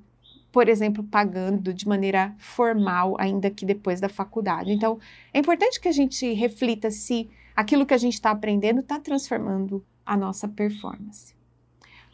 por 0.52 0.68
exemplo, 0.68 1.04
pagando 1.04 1.74
de 1.74 1.88
maneira 1.88 2.36
formal, 2.38 3.16
ainda 3.20 3.50
que 3.50 3.66
depois 3.66 4.00
da 4.00 4.10
faculdade. 4.10 4.72
Então, 4.72 5.00
é 5.34 5.40
importante 5.40 5.80
que 5.80 5.88
a 5.88 5.92
gente 5.92 6.32
reflita 6.34 6.90
se 6.90 7.30
aquilo 7.56 7.86
que 7.86 7.94
a 7.94 7.98
gente 7.98 8.14
está 8.14 8.32
aprendendo 8.32 8.80
está 8.80 9.00
transformando 9.00 9.84
a 10.06 10.16
nossa 10.16 10.48
performance. 10.48 11.36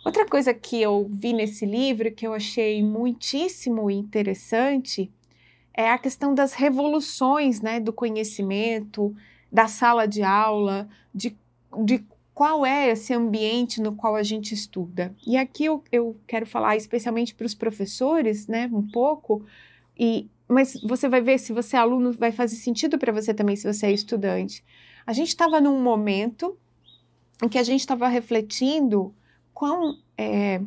Outra 0.05 0.25
coisa 0.25 0.53
que 0.53 0.81
eu 0.81 1.09
vi 1.09 1.31
nesse 1.31 1.65
livro 1.65 2.11
que 2.11 2.27
eu 2.27 2.33
achei 2.33 2.83
muitíssimo 2.83 3.89
interessante 3.89 5.09
é 5.75 5.89
a 5.89 5.97
questão 5.97 6.33
das 6.33 6.53
revoluções 6.53 7.61
né, 7.61 7.79
do 7.79 7.91
conhecimento, 7.91 9.15
da 9.51 9.67
sala 9.67 10.07
de 10.07 10.21
aula, 10.21 10.87
de, 11.13 11.35
de 11.83 12.03
qual 12.33 12.65
é 12.65 12.89
esse 12.89 13.13
ambiente 13.13 13.81
no 13.81 13.95
qual 13.95 14.15
a 14.15 14.23
gente 14.23 14.53
estuda. 14.53 15.15
E 15.25 15.37
aqui 15.37 15.65
eu, 15.65 15.83
eu 15.91 16.15
quero 16.27 16.45
falar 16.45 16.75
especialmente 16.75 17.33
para 17.35 17.45
os 17.45 17.53
professores, 17.53 18.47
né, 18.47 18.69
um 18.71 18.87
pouco, 18.87 19.45
e, 19.97 20.27
mas 20.47 20.79
você 20.81 21.07
vai 21.07 21.21
ver 21.21 21.39
se 21.39 21.53
você 21.53 21.75
é 21.75 21.79
aluno, 21.79 22.11
vai 22.13 22.31
fazer 22.31 22.55
sentido 22.55 22.97
para 22.97 23.11
você 23.11 23.33
também 23.33 23.55
se 23.55 23.71
você 23.71 23.87
é 23.87 23.91
estudante. 23.91 24.63
A 25.05 25.13
gente 25.13 25.29
estava 25.29 25.59
num 25.59 25.81
momento 25.81 26.57
em 27.43 27.49
que 27.49 27.57
a 27.57 27.63
gente 27.63 27.81
estava 27.81 28.07
refletindo 28.07 29.13
quão 29.53 29.97
é, 30.17 30.61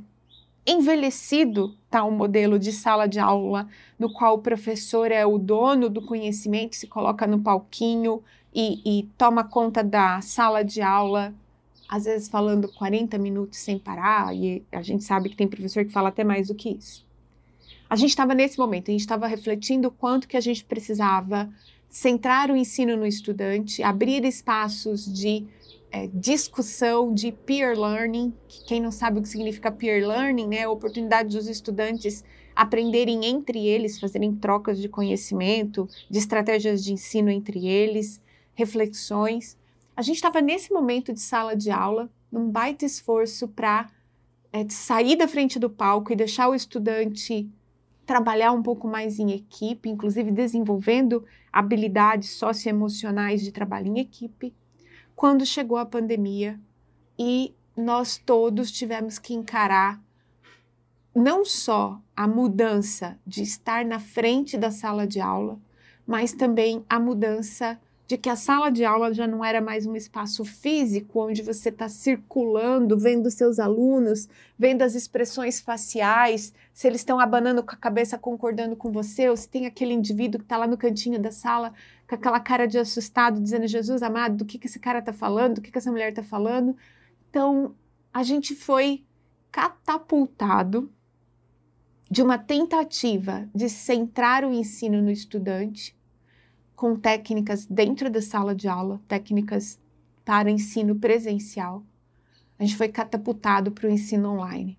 envelhecido 0.66 1.76
está 1.84 2.04
o 2.04 2.08
um 2.08 2.16
modelo 2.16 2.58
de 2.58 2.72
sala 2.72 3.06
de 3.06 3.18
aula, 3.18 3.68
no 3.98 4.12
qual 4.12 4.34
o 4.34 4.42
professor 4.42 5.10
é 5.12 5.24
o 5.24 5.38
dono 5.38 5.88
do 5.88 6.02
conhecimento, 6.02 6.76
se 6.76 6.86
coloca 6.86 7.26
no 7.26 7.40
palquinho 7.40 8.22
e, 8.54 8.80
e 8.84 9.02
toma 9.16 9.44
conta 9.44 9.84
da 9.84 10.20
sala 10.20 10.64
de 10.64 10.82
aula 10.82 11.34
às 11.88 12.04
vezes 12.04 12.28
falando 12.28 12.68
40 12.68 13.16
minutos 13.18 13.58
sem 13.58 13.78
parar, 13.78 14.34
e 14.34 14.62
a 14.72 14.82
gente 14.82 15.04
sabe 15.04 15.28
que 15.28 15.36
tem 15.36 15.46
professor 15.46 15.84
que 15.84 15.92
fala 15.92 16.08
até 16.08 16.24
mais 16.24 16.48
do 16.48 16.54
que 16.54 16.70
isso. 16.70 17.04
A 17.88 17.94
gente 17.94 18.10
estava 18.10 18.34
nesse 18.34 18.58
momento, 18.58 18.90
a 18.90 18.92
gente 18.92 19.00
estava 19.00 19.26
refletindo 19.26 19.88
o 19.88 19.90
quanto 19.90 20.26
que 20.26 20.36
a 20.36 20.40
gente 20.40 20.64
precisava 20.64 21.48
centrar 21.88 22.50
o 22.50 22.56
ensino 22.56 22.96
no 22.96 23.06
estudante, 23.06 23.82
abrir 23.82 24.24
espaços 24.24 25.06
de 25.06 25.46
é, 25.90 26.08
discussão, 26.08 27.12
de 27.12 27.32
peer 27.32 27.78
learning, 27.78 28.32
que 28.48 28.64
quem 28.64 28.80
não 28.80 28.90
sabe 28.90 29.18
o 29.18 29.22
que 29.22 29.28
significa 29.28 29.70
peer 29.70 30.06
learning, 30.06 30.48
né, 30.48 30.64
a 30.64 30.70
oportunidade 30.70 31.36
dos 31.36 31.48
estudantes 31.48 32.24
aprenderem 32.54 33.24
entre 33.26 33.66
eles, 33.66 34.00
fazerem 34.00 34.34
trocas 34.34 34.78
de 34.78 34.88
conhecimento, 34.88 35.88
de 36.10 36.18
estratégias 36.18 36.82
de 36.82 36.92
ensino 36.92 37.30
entre 37.30 37.66
eles, 37.66 38.20
reflexões. 38.54 39.56
A 39.94 40.02
gente 40.02 40.16
estava 40.16 40.40
nesse 40.40 40.72
momento 40.72 41.12
de 41.12 41.20
sala 41.20 41.54
de 41.54 41.70
aula, 41.70 42.10
num 42.32 42.50
baita 42.50 42.84
esforço 42.84 43.46
para 43.48 43.90
é, 44.52 44.66
sair 44.68 45.16
da 45.16 45.28
frente 45.28 45.58
do 45.58 45.68
palco 45.68 46.12
e 46.12 46.16
deixar 46.16 46.48
o 46.48 46.54
estudante 46.54 47.48
trabalhar 48.06 48.52
um 48.52 48.62
pouco 48.62 48.86
mais 48.86 49.18
em 49.18 49.32
equipe, 49.32 49.88
inclusive 49.88 50.30
desenvolvendo 50.30 51.24
habilidades 51.52 52.30
socioemocionais 52.30 53.42
de 53.42 53.50
trabalho 53.50 53.88
em 53.88 53.98
equipe, 53.98 54.54
quando 55.16 55.46
chegou 55.46 55.78
a 55.78 55.86
pandemia 55.86 56.60
e 57.18 57.54
nós 57.74 58.18
todos 58.18 58.70
tivemos 58.70 59.18
que 59.18 59.32
encarar 59.32 59.98
não 61.14 61.42
só 61.42 61.98
a 62.14 62.28
mudança 62.28 63.18
de 63.26 63.42
estar 63.42 63.82
na 63.86 63.98
frente 63.98 64.58
da 64.58 64.70
sala 64.70 65.06
de 65.06 65.18
aula, 65.18 65.58
mas 66.06 66.34
também 66.34 66.84
a 66.88 67.00
mudança 67.00 67.80
de 68.06 68.16
que 68.16 68.28
a 68.28 68.36
sala 68.36 68.70
de 68.70 68.84
aula 68.84 69.12
já 69.12 69.26
não 69.26 69.44
era 69.44 69.60
mais 69.60 69.84
um 69.84 69.96
espaço 69.96 70.44
físico 70.44 71.20
onde 71.20 71.42
você 71.42 71.70
está 71.70 71.88
circulando, 71.88 72.96
vendo 72.96 73.30
seus 73.30 73.58
alunos, 73.58 74.28
vendo 74.56 74.82
as 74.82 74.94
expressões 74.94 75.58
faciais, 75.58 76.54
se 76.72 76.86
eles 76.86 77.00
estão 77.00 77.18
abanando 77.18 77.64
com 77.64 77.72
a 77.72 77.76
cabeça, 77.76 78.16
concordando 78.16 78.76
com 78.76 78.92
você, 78.92 79.28
ou 79.28 79.36
se 79.36 79.48
tem 79.48 79.66
aquele 79.66 79.92
indivíduo 79.92 80.38
que 80.38 80.44
está 80.44 80.56
lá 80.56 80.68
no 80.68 80.76
cantinho 80.76 81.18
da 81.18 81.32
sala 81.32 81.72
com 82.08 82.14
aquela 82.14 82.40
cara 82.40 82.66
de 82.66 82.78
assustado, 82.78 83.40
dizendo: 83.40 83.66
Jesus 83.66 84.02
amado, 84.02 84.36
do 84.38 84.44
que, 84.44 84.58
que 84.58 84.66
esse 84.66 84.78
cara 84.78 85.00
está 85.00 85.12
falando, 85.12 85.56
do 85.56 85.60
que, 85.60 85.70
que 85.70 85.78
essa 85.78 85.90
mulher 85.90 86.10
está 86.10 86.22
falando. 86.22 86.76
Então, 87.28 87.74
a 88.12 88.22
gente 88.22 88.54
foi 88.54 89.04
catapultado 89.50 90.92
de 92.10 92.22
uma 92.22 92.38
tentativa 92.38 93.48
de 93.54 93.68
centrar 93.68 94.44
o 94.44 94.52
ensino 94.52 95.02
no 95.02 95.10
estudante 95.10 95.96
com 96.74 96.94
técnicas 96.94 97.66
dentro 97.66 98.10
da 98.10 98.20
sala 98.20 98.54
de 98.54 98.68
aula, 98.68 99.00
técnicas 99.08 99.80
para 100.24 100.50
ensino 100.50 100.94
presencial. 100.96 101.82
A 102.58 102.64
gente 102.64 102.76
foi 102.76 102.88
catapultado 102.88 103.72
para 103.72 103.88
o 103.88 103.90
ensino 103.90 104.30
online. 104.30 104.78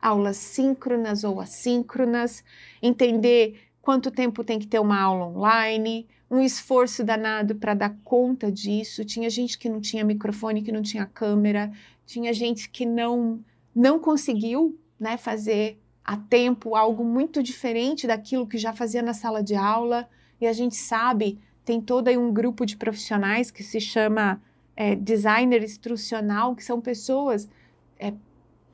Aulas 0.00 0.36
síncronas 0.36 1.24
ou 1.24 1.40
assíncronas, 1.40 2.44
entender 2.82 3.67
quanto 3.88 4.10
tempo 4.10 4.44
tem 4.44 4.58
que 4.58 4.66
ter 4.66 4.78
uma 4.78 5.00
aula 5.00 5.28
online, 5.28 6.06
um 6.30 6.42
esforço 6.42 7.02
danado 7.02 7.54
para 7.54 7.72
dar 7.72 7.96
conta 8.04 8.52
disso. 8.52 9.02
Tinha 9.02 9.30
gente 9.30 9.56
que 9.58 9.66
não 9.66 9.80
tinha 9.80 10.04
microfone, 10.04 10.60
que 10.60 10.70
não 10.70 10.82
tinha 10.82 11.06
câmera, 11.06 11.72
tinha 12.04 12.30
gente 12.34 12.68
que 12.68 12.84
não 12.84 13.42
não 13.74 13.98
conseguiu, 13.98 14.78
né, 15.00 15.16
fazer 15.16 15.80
a 16.04 16.18
tempo 16.18 16.74
algo 16.74 17.02
muito 17.02 17.42
diferente 17.42 18.06
daquilo 18.06 18.46
que 18.46 18.58
já 18.58 18.74
fazia 18.74 19.00
na 19.00 19.14
sala 19.14 19.42
de 19.42 19.54
aula. 19.54 20.06
E 20.38 20.46
a 20.46 20.52
gente 20.52 20.76
sabe, 20.76 21.38
tem 21.64 21.80
todo 21.80 22.08
aí 22.08 22.18
um 22.18 22.30
grupo 22.30 22.66
de 22.66 22.76
profissionais 22.76 23.50
que 23.50 23.62
se 23.62 23.80
chama 23.80 24.38
é, 24.76 24.94
designer 24.94 25.62
instrucional, 25.64 26.54
que 26.54 26.62
são 26.62 26.78
pessoas 26.78 27.48
é, 27.98 28.12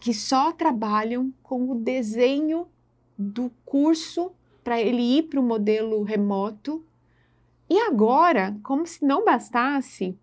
que 0.01 0.13
só 0.13 0.51
trabalham 0.51 1.33
com 1.41 1.71
o 1.71 1.77
desenho 1.77 2.67
do 3.17 3.49
curso 3.65 4.33
para 4.65 4.81
ele 4.81 5.03
ir 5.19 5.25
para 5.25 5.39
o 5.39 5.43
modelo 5.43 6.03
remoto. 6.03 6.83
E 7.71 7.79
agora, 7.79 8.57
como 8.63 8.87
se 8.87 9.05
não 9.05 9.25
bastasse, 9.25 10.19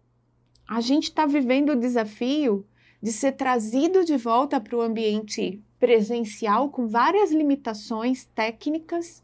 a 0.67 0.82
gente 0.82 1.06
está 1.06 1.25
vivendo 1.25 1.69
o 1.69 1.80
desafio 1.80 2.65
de 3.01 3.12
ser 3.12 3.34
trazido 3.34 4.04
de 4.04 4.17
volta 4.17 4.60
para 4.60 4.75
o 4.75 4.82
ambiente 4.82 5.62
presencial 5.80 6.69
com 6.69 6.88
várias 6.88 7.32
limitações 7.32 8.25
técnicas 8.36 9.23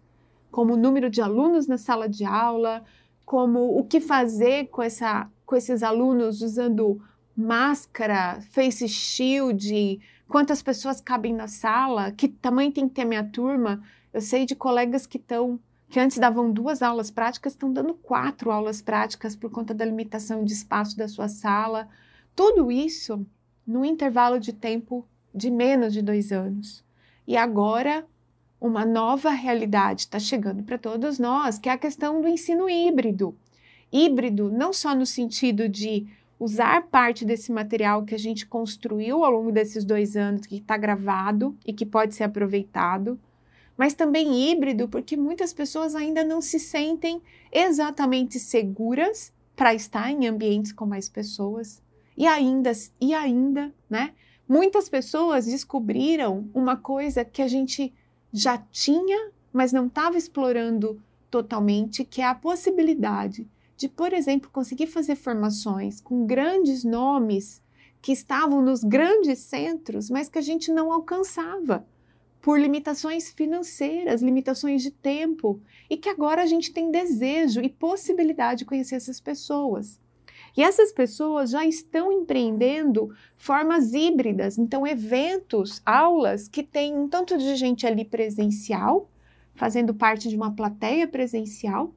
como 0.57 0.73
o 0.73 0.77
número 0.77 1.09
de 1.09 1.21
alunos 1.21 1.67
na 1.67 1.77
sala 1.77 2.07
de 2.09 2.25
aula, 2.25 2.83
como 3.25 3.77
o 3.77 3.83
que 3.83 3.99
fazer 3.99 4.67
com, 4.69 4.81
essa, 4.81 5.29
com 5.45 5.55
esses 5.55 5.83
alunos 5.83 6.41
usando 6.41 7.01
máscara, 7.35 8.39
face 8.49 8.87
shield, 8.87 9.99
quantas 10.27 10.63
pessoas 10.63 10.99
cabem 10.99 11.33
na 11.33 11.47
sala, 11.47 12.11
que 12.11 12.27
tamanho 12.27 12.71
tem 12.71 12.87
que 12.87 12.95
ter 12.95 13.05
minha 13.05 13.23
turma. 13.23 13.83
Eu 14.17 14.21
sei 14.21 14.47
de 14.47 14.55
colegas 14.55 15.05
que 15.05 15.17
estão 15.17 15.59
que 15.91 15.99
antes 15.99 16.17
davam 16.17 16.51
duas 16.51 16.81
aulas 16.81 17.11
práticas, 17.11 17.53
estão 17.53 17.71
dando 17.71 17.93
quatro 17.93 18.49
aulas 18.49 18.81
práticas 18.81 19.35
por 19.35 19.51
conta 19.51 19.75
da 19.75 19.85
limitação 19.85 20.43
de 20.43 20.53
espaço 20.53 20.97
da 20.97 21.07
sua 21.07 21.27
sala. 21.27 21.87
Tudo 22.35 22.71
isso 22.71 23.23
no 23.65 23.85
intervalo 23.85 24.39
de 24.39 24.53
tempo 24.53 25.07
de 25.31 25.51
menos 25.51 25.93
de 25.93 26.01
dois 26.01 26.31
anos. 26.31 26.83
E 27.27 27.37
agora 27.37 28.07
uma 28.59 28.83
nova 28.83 29.29
realidade 29.29 30.01
está 30.01 30.17
chegando 30.17 30.63
para 30.63 30.79
todos 30.79 31.19
nós, 31.19 31.59
que 31.59 31.69
é 31.69 31.73
a 31.73 31.77
questão 31.77 32.19
do 32.19 32.27
ensino 32.27 32.67
híbrido. 32.67 33.37
Híbrido 33.93 34.49
não 34.49 34.73
só 34.73 34.95
no 34.95 35.05
sentido 35.05 35.69
de 35.69 36.07
usar 36.39 36.87
parte 36.87 37.23
desse 37.23 37.51
material 37.51 38.03
que 38.03 38.15
a 38.15 38.19
gente 38.19 38.47
construiu 38.47 39.23
ao 39.23 39.29
longo 39.29 39.51
desses 39.51 39.85
dois 39.85 40.17
anos, 40.17 40.47
que 40.47 40.55
está 40.55 40.75
gravado 40.75 41.55
e 41.63 41.71
que 41.71 41.85
pode 41.85 42.15
ser 42.15 42.23
aproveitado, 42.23 43.19
mas 43.77 43.93
também 43.93 44.49
híbrido, 44.49 44.87
porque 44.87 45.15
muitas 45.15 45.53
pessoas 45.53 45.93
ainda 45.93 46.23
não 46.23 46.41
se 46.41 46.59
sentem 46.59 47.21
exatamente 47.51 48.39
seguras 48.39 49.31
para 49.55 49.73
estar 49.73 50.11
em 50.11 50.27
ambientes 50.27 50.71
com 50.71 50.85
mais 50.85 51.07
pessoas. 51.07 51.81
E 52.17 52.25
ainda, 52.25 52.71
e 52.99 53.13
ainda, 53.13 53.71
né? 53.89 54.13
Muitas 54.49 54.89
pessoas 54.89 55.45
descobriram 55.45 56.49
uma 56.53 56.75
coisa 56.75 57.23
que 57.23 57.41
a 57.41 57.47
gente 57.47 57.93
já 58.33 58.57
tinha, 58.57 59.31
mas 59.53 59.71
não 59.71 59.87
estava 59.87 60.17
explorando 60.17 61.01
totalmente, 61.29 62.03
que 62.03 62.21
é 62.21 62.25
a 62.25 62.33
possibilidade 62.33 63.47
de, 63.75 63.87
por 63.87 64.11
exemplo, 64.13 64.49
conseguir 64.51 64.87
fazer 64.87 65.15
formações 65.15 66.01
com 66.01 66.25
grandes 66.25 66.83
nomes 66.83 67.61
que 68.01 68.11
estavam 68.11 68.61
nos 68.61 68.83
grandes 68.83 69.39
centros, 69.39 70.09
mas 70.09 70.29
que 70.29 70.39
a 70.39 70.41
gente 70.41 70.71
não 70.71 70.91
alcançava 70.91 71.85
por 72.47 72.57
limitações 72.57 73.29
financeiras, 73.29 74.21
limitações 74.21 74.81
de 74.81 74.89
tempo, 74.89 75.59
e 75.89 75.97
que 75.97 76.07
agora 76.07 76.41
a 76.41 76.45
gente 76.45 76.71
tem 76.71 76.89
desejo 76.89 77.59
e 77.59 77.67
possibilidade 77.67 78.59
de 78.59 78.65
conhecer 78.65 78.95
essas 78.95 79.19
pessoas. 79.19 79.99
E 80.55 80.63
essas 80.63 80.93
pessoas 80.93 81.49
já 81.49 81.65
estão 81.65 82.09
empreendendo 82.09 83.13
formas 83.35 83.93
híbridas, 83.93 84.57
então 84.57 84.87
eventos, 84.87 85.81
aulas 85.85 86.47
que 86.47 86.63
tem 86.63 86.97
um 86.97 87.09
tanto 87.09 87.37
de 87.37 87.53
gente 87.57 87.85
ali 87.85 88.05
presencial, 88.05 89.09
fazendo 89.53 89.93
parte 89.93 90.29
de 90.29 90.37
uma 90.37 90.55
plateia 90.55 91.05
presencial, 91.05 91.93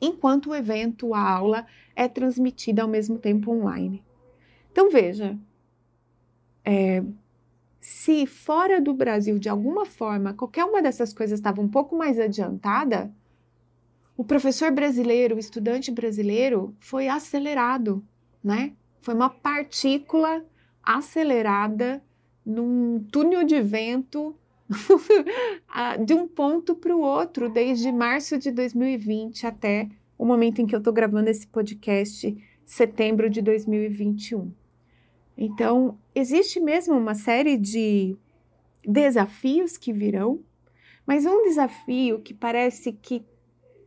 enquanto 0.00 0.50
o 0.50 0.54
evento, 0.56 1.14
a 1.14 1.30
aula 1.30 1.64
é 1.94 2.08
transmitida 2.08 2.82
ao 2.82 2.88
mesmo 2.88 3.18
tempo 3.18 3.52
online. 3.52 4.02
Então 4.72 4.90
veja, 4.90 5.38
é, 6.64 7.04
se 7.84 8.24
fora 8.24 8.80
do 8.80 8.94
Brasil 8.94 9.38
de 9.38 9.46
alguma 9.46 9.84
forma 9.84 10.32
qualquer 10.32 10.64
uma 10.64 10.80
dessas 10.80 11.12
coisas 11.12 11.38
estava 11.38 11.60
um 11.60 11.68
pouco 11.68 11.94
mais 11.94 12.18
adiantada, 12.18 13.14
o 14.16 14.24
professor 14.24 14.72
brasileiro, 14.72 15.36
o 15.36 15.38
estudante 15.38 15.90
brasileiro, 15.90 16.74
foi 16.80 17.08
acelerado, 17.08 18.02
né? 18.42 18.72
Foi 19.02 19.12
uma 19.12 19.28
partícula 19.28 20.42
acelerada 20.82 22.02
num 22.42 23.04
túnel 23.12 23.44
de 23.44 23.60
vento 23.60 24.34
de 26.06 26.14
um 26.14 26.26
ponto 26.26 26.74
para 26.74 26.96
o 26.96 27.02
outro, 27.02 27.50
desde 27.50 27.92
março 27.92 28.38
de 28.38 28.50
2020 28.50 29.46
até 29.46 29.90
o 30.16 30.24
momento 30.24 30.62
em 30.62 30.66
que 30.66 30.74
eu 30.74 30.78
estou 30.78 30.92
gravando 30.92 31.28
esse 31.28 31.46
podcast, 31.46 32.34
setembro 32.64 33.28
de 33.28 33.42
2021. 33.42 34.50
Então, 35.36 35.98
existe 36.14 36.60
mesmo 36.60 36.96
uma 36.96 37.14
série 37.14 37.56
de 37.56 38.16
desafios 38.86 39.76
que 39.76 39.92
virão, 39.92 40.40
mas 41.06 41.26
um 41.26 41.42
desafio 41.42 42.20
que 42.20 42.32
parece 42.32 42.92
que 42.92 43.24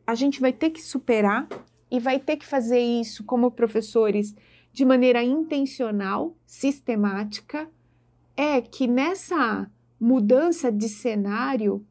a 0.05 0.13
gente 0.13 0.39
vai 0.39 0.53
ter 0.53 0.69
que 0.69 0.81
superar 0.81 1.47
e 1.89 1.99
vai 1.99 2.19
ter 2.19 2.37
que 2.37 2.45
fazer 2.45 2.79
isso 2.79 3.23
como 3.23 3.51
professores 3.51 4.35
de 4.71 4.85
maneira 4.85 5.23
intencional, 5.23 6.35
sistemática, 6.45 7.69
é 8.35 8.61
que 8.61 8.87
nessa 8.87 9.69
mudança 9.99 10.71
de 10.71 10.87
cenário, 10.87 11.83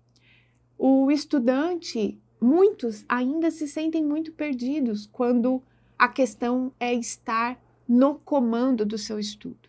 o 0.78 1.10
estudante, 1.10 2.20
muitos 2.40 3.04
ainda 3.08 3.50
se 3.50 3.66
sentem 3.66 4.04
muito 4.04 4.32
perdidos 4.32 5.06
quando 5.06 5.62
a 5.98 6.08
questão 6.08 6.72
é 6.78 6.94
estar 6.94 7.60
no 7.88 8.16
comando 8.16 8.84
do 8.84 8.98
seu 8.98 9.18
estudo. 9.18 9.65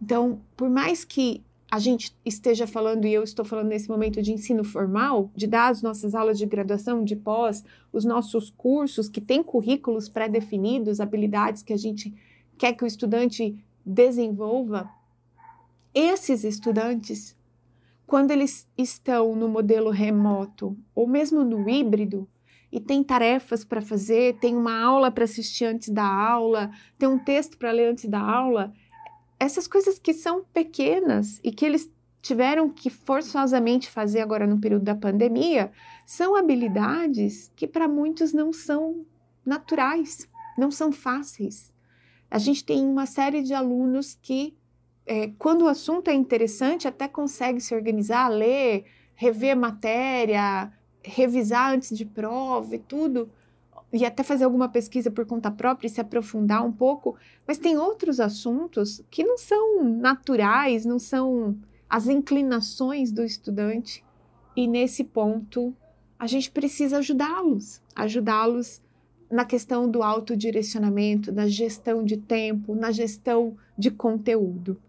Então, 0.00 0.40
por 0.56 0.70
mais 0.70 1.04
que 1.04 1.44
a 1.70 1.78
gente 1.78 2.16
esteja 2.24 2.66
falando, 2.66 3.06
e 3.06 3.14
eu 3.14 3.22
estou 3.22 3.44
falando 3.44 3.68
nesse 3.68 3.88
momento 3.88 4.20
de 4.20 4.32
ensino 4.32 4.64
formal, 4.64 5.30
de 5.36 5.46
dar 5.46 5.68
as 5.68 5.82
nossas 5.82 6.14
aulas 6.16 6.36
de 6.36 6.44
graduação, 6.44 7.04
de 7.04 7.14
pós, 7.14 7.64
os 7.92 8.04
nossos 8.04 8.50
cursos 8.50 9.08
que 9.08 9.20
têm 9.20 9.42
currículos 9.42 10.08
pré-definidos, 10.08 11.00
habilidades 11.00 11.62
que 11.62 11.72
a 11.72 11.76
gente 11.76 12.12
quer 12.58 12.72
que 12.72 12.82
o 12.82 12.86
estudante 12.86 13.56
desenvolva, 13.86 14.90
esses 15.94 16.42
estudantes, 16.42 17.36
quando 18.04 18.32
eles 18.32 18.68
estão 18.76 19.36
no 19.36 19.48
modelo 19.48 19.90
remoto 19.90 20.76
ou 20.92 21.06
mesmo 21.06 21.44
no 21.44 21.68
híbrido, 21.68 22.28
e 22.72 22.78
tem 22.78 23.02
tarefas 23.02 23.64
para 23.64 23.80
fazer, 23.80 24.38
tem 24.38 24.56
uma 24.56 24.80
aula 24.80 25.10
para 25.10 25.24
assistir 25.24 25.64
antes 25.64 25.88
da 25.88 26.06
aula, 26.06 26.70
tem 26.98 27.08
um 27.08 27.18
texto 27.18 27.58
para 27.58 27.72
ler 27.72 27.90
antes 27.90 28.08
da 28.08 28.20
aula, 28.20 28.72
essas 29.40 29.66
coisas 29.66 29.98
que 29.98 30.12
são 30.12 30.44
pequenas 30.52 31.40
e 31.42 31.50
que 31.50 31.64
eles 31.64 31.90
tiveram 32.20 32.68
que 32.68 32.90
forçosamente 32.90 33.88
fazer 33.88 34.20
agora 34.20 34.46
no 34.46 34.60
período 34.60 34.84
da 34.84 34.94
pandemia, 34.94 35.72
são 36.04 36.36
habilidades 36.36 37.50
que 37.56 37.66
para 37.66 37.88
muitos 37.88 38.34
não 38.34 38.52
são 38.52 39.06
naturais, 39.44 40.28
não 40.58 40.70
são 40.70 40.92
fáceis. 40.92 41.72
A 42.30 42.38
gente 42.38 42.62
tem 42.62 42.84
uma 42.86 43.06
série 43.06 43.42
de 43.42 43.54
alunos 43.54 44.18
que, 44.20 44.54
é, 45.06 45.28
quando 45.38 45.62
o 45.62 45.68
assunto 45.68 46.08
é 46.08 46.14
interessante, 46.14 46.86
até 46.86 47.08
consegue 47.08 47.60
se 47.60 47.74
organizar, 47.74 48.28
ler, 48.28 48.84
rever 49.14 49.56
matéria, 49.56 50.70
revisar 51.02 51.72
antes 51.72 51.96
de 51.96 52.04
prova 52.04 52.76
e 52.76 52.78
tudo, 52.78 53.30
e 53.92 54.04
até 54.04 54.22
fazer 54.22 54.44
alguma 54.44 54.68
pesquisa 54.68 55.10
por 55.10 55.26
conta 55.26 55.50
própria 55.50 55.86
e 55.86 55.90
se 55.90 56.00
aprofundar 56.00 56.64
um 56.64 56.72
pouco, 56.72 57.16
mas 57.46 57.58
tem 57.58 57.76
outros 57.76 58.20
assuntos 58.20 59.02
que 59.10 59.24
não 59.24 59.36
são 59.36 59.84
naturais, 59.84 60.84
não 60.84 60.98
são 60.98 61.56
as 61.88 62.06
inclinações 62.06 63.10
do 63.10 63.24
estudante, 63.24 64.04
e 64.56 64.66
nesse 64.68 65.02
ponto 65.02 65.74
a 66.18 66.26
gente 66.26 66.50
precisa 66.50 66.98
ajudá-los, 66.98 67.82
ajudá-los 67.96 68.80
na 69.30 69.44
questão 69.44 69.88
do 69.88 70.02
autodirecionamento, 70.02 71.32
na 71.32 71.46
gestão 71.46 72.04
de 72.04 72.16
tempo, 72.16 72.74
na 72.74 72.90
gestão 72.90 73.56
de 73.78 73.90
conteúdo. 73.90 74.80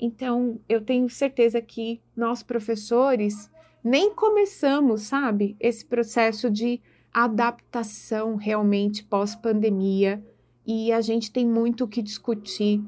Então, 0.00 0.60
eu 0.68 0.80
tenho 0.80 1.08
certeza 1.08 1.60
que 1.60 2.00
nós 2.16 2.42
professores 2.42 3.50
nem 3.82 4.14
começamos, 4.14 5.02
sabe, 5.02 5.56
esse 5.58 5.84
processo 5.84 6.50
de 6.50 6.80
adaptação 7.12 8.36
realmente 8.36 9.02
pós-pandemia 9.04 10.24
e 10.66 10.92
a 10.92 11.00
gente 11.00 11.30
tem 11.30 11.46
muito 11.46 11.84
o 11.84 11.88
que 11.88 12.02
discutir 12.02 12.82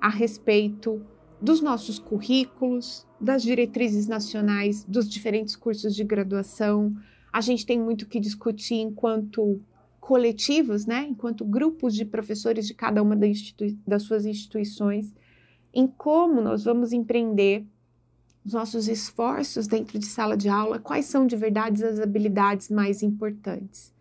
a 0.00 0.08
respeito 0.08 1.04
dos 1.40 1.60
nossos 1.60 1.98
currículos, 1.98 3.06
das 3.20 3.42
diretrizes 3.42 4.06
nacionais, 4.06 4.84
dos 4.84 5.08
diferentes 5.08 5.54
cursos 5.54 5.94
de 5.94 6.02
graduação. 6.02 6.96
A 7.32 7.40
gente 7.40 7.66
tem 7.66 7.78
muito 7.78 8.02
o 8.02 8.06
que 8.06 8.18
discutir 8.18 8.76
enquanto 8.76 9.60
coletivos, 10.00 10.86
né, 10.86 11.06
enquanto 11.08 11.44
grupos 11.44 11.94
de 11.94 12.04
professores 12.04 12.66
de 12.66 12.74
cada 12.74 13.02
uma 13.02 13.16
das 13.86 14.02
suas 14.02 14.24
instituições, 14.24 15.12
em 15.74 15.86
como 15.86 16.40
nós 16.40 16.64
vamos 16.64 16.92
empreender 16.92 17.66
os 18.46 18.52
nossos 18.52 18.86
esforços 18.86 19.66
dentro 19.66 19.98
de 19.98 20.06
sala 20.06 20.36
de 20.36 20.48
aula, 20.48 20.78
quais 20.78 21.06
são 21.06 21.26
de 21.26 21.34
verdade 21.34 21.84
as 21.84 21.98
habilidades 21.98 22.70
mais 22.70 23.02
importantes. 23.02 23.92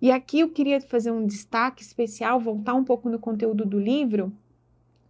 E 0.00 0.12
aqui 0.12 0.40
eu 0.40 0.50
queria 0.50 0.78
fazer 0.78 1.10
um 1.10 1.26
destaque 1.26 1.82
especial, 1.82 2.38
voltar 2.38 2.74
um 2.74 2.84
pouco 2.84 3.08
no 3.08 3.18
conteúdo 3.18 3.64
do 3.64 3.80
livro, 3.80 4.30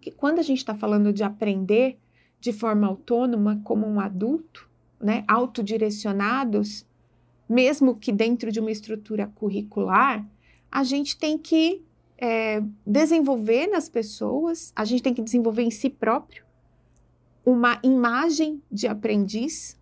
que 0.00 0.12
quando 0.12 0.38
a 0.38 0.42
gente 0.42 0.58
está 0.58 0.76
falando 0.76 1.12
de 1.12 1.24
aprender 1.24 1.98
de 2.40 2.52
forma 2.52 2.86
autônoma 2.86 3.60
como 3.64 3.84
um 3.84 3.98
adulto, 3.98 4.70
né, 5.00 5.24
autodirecionados, 5.26 6.86
mesmo 7.48 7.96
que 7.96 8.12
dentro 8.12 8.52
de 8.52 8.60
uma 8.60 8.70
estrutura 8.70 9.26
curricular, 9.26 10.24
a 10.70 10.84
gente 10.84 11.18
tem 11.18 11.36
que 11.36 11.82
é, 12.16 12.62
desenvolver 12.86 13.66
nas 13.66 13.88
pessoas, 13.88 14.72
a 14.76 14.84
gente 14.84 15.02
tem 15.02 15.12
que 15.12 15.22
desenvolver 15.22 15.62
em 15.62 15.70
si 15.70 15.90
próprio 15.90 16.47
uma 17.48 17.80
imagem 17.82 18.62
de 18.70 18.86
aprendiz, 18.86 19.74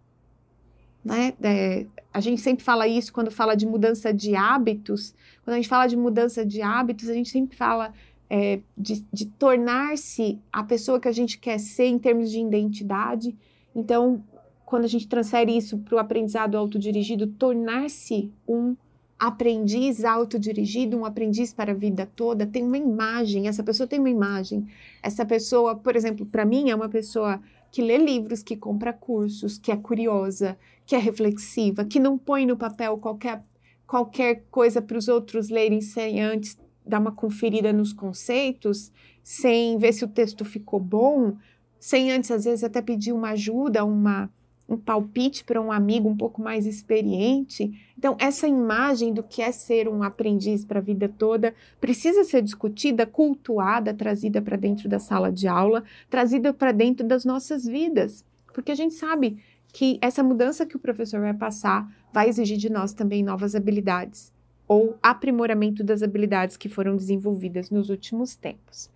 né? 1.05 1.35
É, 1.43 1.85
a 2.15 2.21
gente 2.21 2.41
sempre 2.41 2.65
fala 2.65 2.87
isso 2.87 3.13
quando 3.13 3.29
fala 3.29 3.57
de 3.57 3.67
mudança 3.67 4.15
de 4.15 4.37
hábitos. 4.37 5.13
Quando 5.45 5.55
a 5.55 5.57
gente 5.57 5.69
fala 5.69 5.89
de 5.89 5.97
mudança 5.97 6.47
de 6.47 6.63
hábitos, 6.63 7.09
a 7.09 7.13
gente 7.13 7.29
sempre 7.29 7.57
fala 7.57 7.93
é, 8.31 8.61
de, 8.79 9.05
de 9.13 9.27
tornar-se 9.27 10.39
a 10.53 10.63
pessoa 10.63 11.01
que 11.01 11.09
a 11.09 11.13
gente 11.13 11.39
quer 11.39 11.59
ser 11.59 11.87
em 11.87 11.99
termos 11.99 12.31
de 12.31 12.39
identidade. 12.39 13.37
Então, 13.75 14.23
quando 14.65 14.85
a 14.85 14.89
gente 14.89 15.09
transfere 15.09 15.57
isso 15.57 15.77
para 15.79 15.97
o 15.97 15.99
aprendizado 15.99 16.57
autodirigido, 16.57 17.27
tornar-se 17.27 18.31
um 18.47 18.77
aprendiz 19.19 20.05
autodirigido, 20.05 20.97
um 20.97 21.05
aprendiz 21.05 21.53
para 21.53 21.73
a 21.73 21.75
vida 21.75 22.09
toda, 22.15 22.47
tem 22.47 22.63
uma 22.63 22.77
imagem, 22.77 23.49
essa 23.49 23.63
pessoa 23.63 23.87
tem 23.87 23.99
uma 23.99 24.11
imagem. 24.11 24.67
Essa 25.03 25.25
pessoa, 25.25 25.75
por 25.75 25.97
exemplo, 25.97 26.27
para 26.27 26.45
mim 26.45 26.71
é 26.71 26.75
uma 26.75 26.89
pessoa 26.89 27.41
que 27.77 27.83
lê 27.83 27.99
livros, 27.99 28.43
que 28.43 28.57
compra 28.57 28.91
cursos, 28.91 29.59
que 29.59 29.71
é 29.71 29.77
curiosa, 29.77 30.57
que 30.87 30.97
é 30.97 30.99
reflexiva, 30.99 31.85
que 31.85 32.01
não 32.01 32.17
põe 32.17 32.47
no 32.47 32.57
papel 32.57 32.97
qualquer, 32.97 33.45
qualquer 33.87 34.47
coisa 34.51 34.81
para 34.81 34.97
os 34.97 35.09
outros 35.09 35.51
lerem 35.51 35.83
sem 35.83 36.23
antes 36.23 36.57
dar 36.87 36.99
uma 36.99 37.13
conferida 37.13 37.75
nos 37.75 37.93
conceitos, 37.93 38.91
sem 39.23 39.77
ver 39.77 39.93
se 39.93 40.07
o 40.07 40.09
texto 40.09 40.43
ficou 40.43 40.81
bom, 40.81 41.37
sem 41.79 42.11
antes, 42.11 42.31
às 42.31 42.47
vezes, 42.47 42.65
até 42.65 42.81
pedir 42.81 43.13
uma 43.13 43.33
ajuda, 43.33 43.85
uma, 43.85 44.31
um 44.69 44.77
palpite 44.77 45.45
para 45.45 45.61
um 45.61 45.71
amigo 45.71 46.09
um 46.09 46.17
pouco 46.17 46.43
mais 46.43 46.67
experiente. 46.67 47.73
Então, 47.97 48.17
essa 48.19 48.49
imagem 48.49 49.13
do 49.13 49.23
que 49.23 49.41
é 49.41 49.53
ser 49.53 49.89
um 49.89 50.03
aprendiz 50.03 50.65
para 50.65 50.81
a 50.81 50.83
vida 50.83 51.09
toda 51.09 51.55
precisa 51.81 52.25
ser 52.25 52.43
discutida, 52.43 53.07
cultuada, 53.07 53.95
trazida 53.95 54.43
para 54.43 54.57
dentro 54.57 54.89
da 54.89 54.99
sala 54.99 55.31
de 55.31 55.47
aula, 55.47 55.85
trazida 56.11 56.53
para 56.53 56.73
dentro 56.73 57.07
das 57.07 57.25
nossas 57.25 57.65
vidas, 57.65 58.25
porque 58.53 58.73
a 58.73 58.75
gente 58.75 58.95
sabe 58.95 59.39
que 59.73 59.99
essa 60.01 60.23
mudança 60.23 60.67
que 60.67 60.77
o 60.77 60.81
professor 60.81 61.21
vai 61.21 61.35
passar 61.35 61.89
vai 62.13 62.29
exigir 62.29 62.57
de 62.57 62.71
nós 62.71 62.93
também 62.93 63.23
novas 63.23 63.55
habilidades 63.55 64.33
ou 64.67 64.97
aprimoramento 65.03 65.85
das 65.85 66.03
habilidades 66.03 66.57
que 66.57 66.69
foram 66.69 66.97
desenvolvidas 66.97 67.71
nos 67.71 67.89
últimos 67.89 68.35
tempos. 68.35 68.91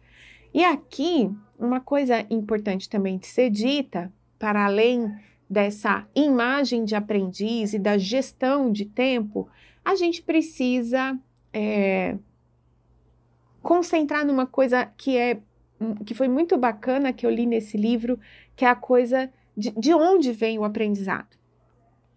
E 0.53 0.65
aqui, 0.65 1.31
uma 1.59 1.81
coisa 1.81 2.27
importante 2.29 2.89
também 2.89 3.19
de 3.19 3.27
ser 3.27 3.51
dita, 3.51 4.13
para 4.39 4.65
além 4.65 5.15
dessa 5.51 6.07
imagem 6.15 6.85
de 6.85 6.95
aprendiz 6.95 7.75
e 7.75 7.79
da 7.79 7.99
gestão 7.99 8.71
de 8.71 8.85
tempo, 8.85 9.49
a 9.85 9.97
gente 9.97 10.23
precisa 10.23 11.19
é, 11.53 12.17
concentrar 13.61 14.25
numa 14.25 14.47
coisa 14.47 14.87
que 14.87 15.17
é 15.19 15.41
que 16.05 16.13
foi 16.13 16.29
muito 16.29 16.59
bacana 16.59 17.11
que 17.11 17.25
eu 17.25 17.31
li 17.31 17.47
nesse 17.47 17.79
livro, 17.79 18.21
que 18.55 18.67
é 18.67 18.69
a 18.69 18.75
coisa 18.75 19.33
de, 19.57 19.71
de 19.71 19.95
onde 19.95 20.31
vem 20.31 20.59
o 20.59 20.65
aprendizado. 20.65 21.39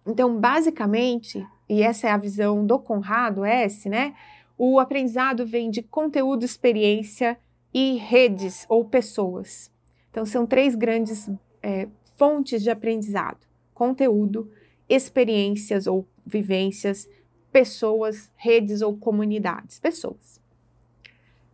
Então, 0.05 0.37
basicamente, 0.37 1.47
e 1.69 1.81
essa 1.81 2.07
é 2.07 2.11
a 2.11 2.17
visão 2.17 2.65
do 2.65 2.77
Conrado 2.77 3.45
S, 3.45 3.87
né? 3.87 4.13
O 4.57 4.81
aprendizado 4.81 5.45
vem 5.45 5.71
de 5.71 5.81
conteúdo, 5.81 6.43
experiência 6.43 7.39
e 7.73 7.95
redes 7.95 8.65
ou 8.67 8.83
pessoas. 8.83 9.71
Então, 10.11 10.25
são 10.25 10.45
três 10.45 10.75
grandes 10.75 11.29
é, 11.61 11.87
fontes 12.23 12.63
de 12.63 12.69
aprendizado: 12.69 13.45
conteúdo, 13.73 14.49
experiências 14.87 15.87
ou 15.87 16.07
vivências, 16.25 17.09
pessoas, 17.51 18.31
redes 18.37 18.81
ou 18.81 18.95
comunidades, 18.95 19.77
pessoas. 19.77 20.39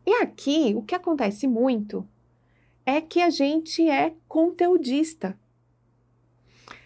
E 0.06 0.14
aqui, 0.22 0.76
o 0.76 0.84
que 0.84 0.94
acontece 0.94 1.48
muito 1.48 2.08
é 2.86 3.02
que 3.02 3.20
a 3.20 3.32
gente 3.32 3.90
é 3.90 4.14
conteudista. 4.28 5.36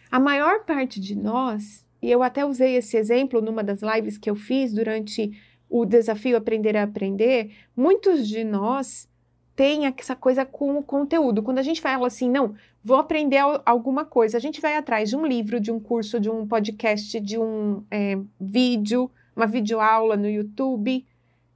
A 0.10 0.18
maior 0.18 0.64
parte 0.64 1.02
de 1.02 1.14
nós, 1.14 1.86
e 2.02 2.10
eu 2.10 2.24
até 2.24 2.46
usei 2.46 2.78
esse 2.78 2.96
exemplo 2.96 3.42
numa 3.42 3.66
das 3.66 3.82
lives 3.82 4.18
que 4.18 4.30
eu 4.30 4.36
fiz 4.36 4.72
durante 4.72 5.38
o 5.70 5.86
desafio 5.86 6.38
Aprender 6.38 6.78
a 6.78 6.84
Aprender, 6.84 7.52
muitos 7.76 8.30
de 8.30 8.46
nós 8.46 9.10
têm 9.56 9.86
essa 9.86 10.16
coisa 10.16 10.46
com 10.46 10.78
o 10.78 10.84
conteúdo. 10.84 11.44
Quando 11.44 11.60
a 11.60 11.64
gente 11.64 11.82
fala 11.82 12.08
assim, 12.08 12.30
não, 12.30 12.56
vou 12.84 12.98
aprender 12.98 13.40
alguma 13.66 14.04
coisa. 14.04 14.38
A 14.38 14.42
gente 14.42 14.60
vai 14.60 14.76
atrás 14.76 15.10
de 15.10 15.16
um 15.16 15.26
livro, 15.26 15.60
de 15.60 15.72
um 15.72 15.80
curso, 15.80 16.20
de 16.20 16.30
um 16.30 16.46
podcast, 16.46 17.20
de 17.20 17.40
um 17.40 17.84
é, 17.90 18.20
vídeo, 18.40 19.10
uma 19.36 19.48
videoaula 19.48 20.18
no 20.18 20.30
YouTube. 20.30 21.06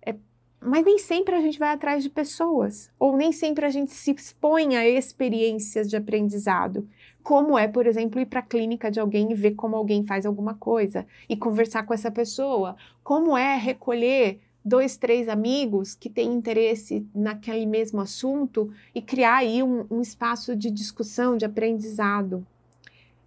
É, 0.05 0.15
mas 0.61 0.85
nem 0.85 0.97
sempre 0.97 1.35
a 1.35 1.41
gente 1.41 1.59
vai 1.59 1.69
atrás 1.69 2.01
de 2.01 2.09
pessoas, 2.09 2.89
ou 2.97 3.17
nem 3.17 3.31
sempre 3.31 3.65
a 3.65 3.69
gente 3.69 3.91
se 3.91 4.11
expõe 4.11 4.77
a 4.77 4.87
experiências 4.87 5.89
de 5.89 5.97
aprendizado. 5.97 6.87
Como 7.21 7.59
é, 7.59 7.67
por 7.67 7.85
exemplo, 7.85 8.21
ir 8.21 8.25
para 8.25 8.39
a 8.39 8.43
clínica 8.43 8.89
de 8.89 9.01
alguém 9.01 9.29
e 9.29 9.35
ver 9.35 9.51
como 9.51 9.75
alguém 9.75 10.05
faz 10.05 10.25
alguma 10.25 10.53
coisa 10.53 11.05
e 11.27 11.35
conversar 11.35 11.83
com 11.83 11.93
essa 11.93 12.09
pessoa. 12.09 12.77
Como 13.03 13.37
é 13.37 13.57
recolher 13.57 14.39
dois, 14.67 14.97
três 14.97 15.29
amigos 15.29 15.95
que 15.95 16.09
têm 16.09 16.33
interesse 16.33 17.05
naquele 17.15 17.65
mesmo 17.65 18.01
assunto 18.01 18.69
e 18.93 19.01
criar 19.01 19.37
aí 19.37 19.63
um, 19.63 19.85
um 19.89 20.01
espaço 20.01 20.55
de 20.55 20.69
discussão, 20.69 21.37
de 21.37 21.45
aprendizado, 21.45 22.45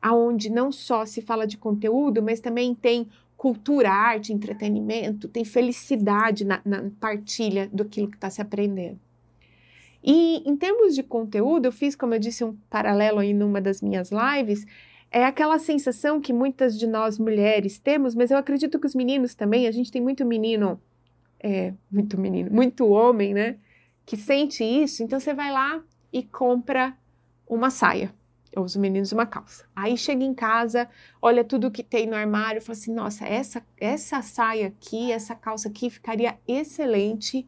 aonde 0.03 0.51
não 0.51 0.71
só 0.71 1.07
se 1.07 1.23
fala 1.23 1.47
de 1.47 1.57
conteúdo, 1.57 2.23
mas 2.23 2.41
também 2.41 2.75
tem 2.75 3.09
cultura, 3.37 3.91
arte, 3.91 4.35
entretenimento, 4.35 5.29
tem 5.29 5.45
felicidade 5.45 6.45
na, 6.45 6.61
na 6.63 6.91
partilha 7.01 7.71
daquilo 7.73 8.11
que 8.11 8.17
está 8.17 8.29
se 8.29 8.43
aprendendo. 8.43 9.01
E 10.05 10.43
em 10.49 10.57
termos 10.57 10.95
de 10.95 11.03
conteúdo, 11.03 11.67
eu 11.67 11.73
fiz, 11.73 11.97
como 11.97 12.15
eu 12.15 12.19
disse, 12.19 12.45
um 12.45 12.55
paralelo 12.69 13.19
aí 13.19 13.33
numa 13.33 13.61
das 13.61 13.81
minhas 13.81 14.11
lives, 14.11 14.67
é 15.11 15.25
aquela 15.25 15.59
sensação 15.59 16.21
que 16.21 16.33
muitas 16.33 16.79
de 16.79 16.87
nós 16.87 17.19
mulheres 17.19 17.79
temos, 17.79 18.15
mas 18.15 18.31
eu 18.31 18.37
acredito 18.37 18.79
que 18.79 18.87
os 18.87 18.95
meninos 18.95 19.35
também, 19.35 19.67
a 19.67 19.73
gente 19.73 19.91
tem 19.91 20.01
muito 20.01 20.25
menino 20.25 20.81
é, 21.43 21.73
muito 21.91 22.19
menino, 22.21 22.51
muito 22.51 22.89
homem, 22.89 23.35
né? 23.35 23.57
Que 24.05 24.17
sente 24.17 24.65
isso, 24.65 25.03
então 25.03 25.19
você 25.19 25.35
vai 25.35 25.51
lá 25.51 25.83
e 26.13 26.23
compra 26.23 26.97
uma 27.49 27.71
saia, 27.71 28.13
ou 28.57 28.65
os 28.65 28.77
meninos 28.77 29.13
uma 29.13 29.27
calça. 29.27 29.65
Aí 29.75 29.97
chega 29.97 30.23
em 30.23 30.35
casa, 30.35 30.89
olha 31.21 31.45
tudo 31.45 31.71
que 31.71 31.83
tem 31.83 32.07
no 32.07 32.17
armário 32.17 32.61
fala 32.61 32.79
assim: 32.79 32.93
nossa, 32.93 33.25
essa, 33.27 33.63
essa 33.79 34.23
saia 34.23 34.69
aqui, 34.69 35.11
essa 35.11 35.35
calça 35.35 35.69
aqui 35.69 35.91
ficaria 35.91 36.39
excelente 36.47 37.47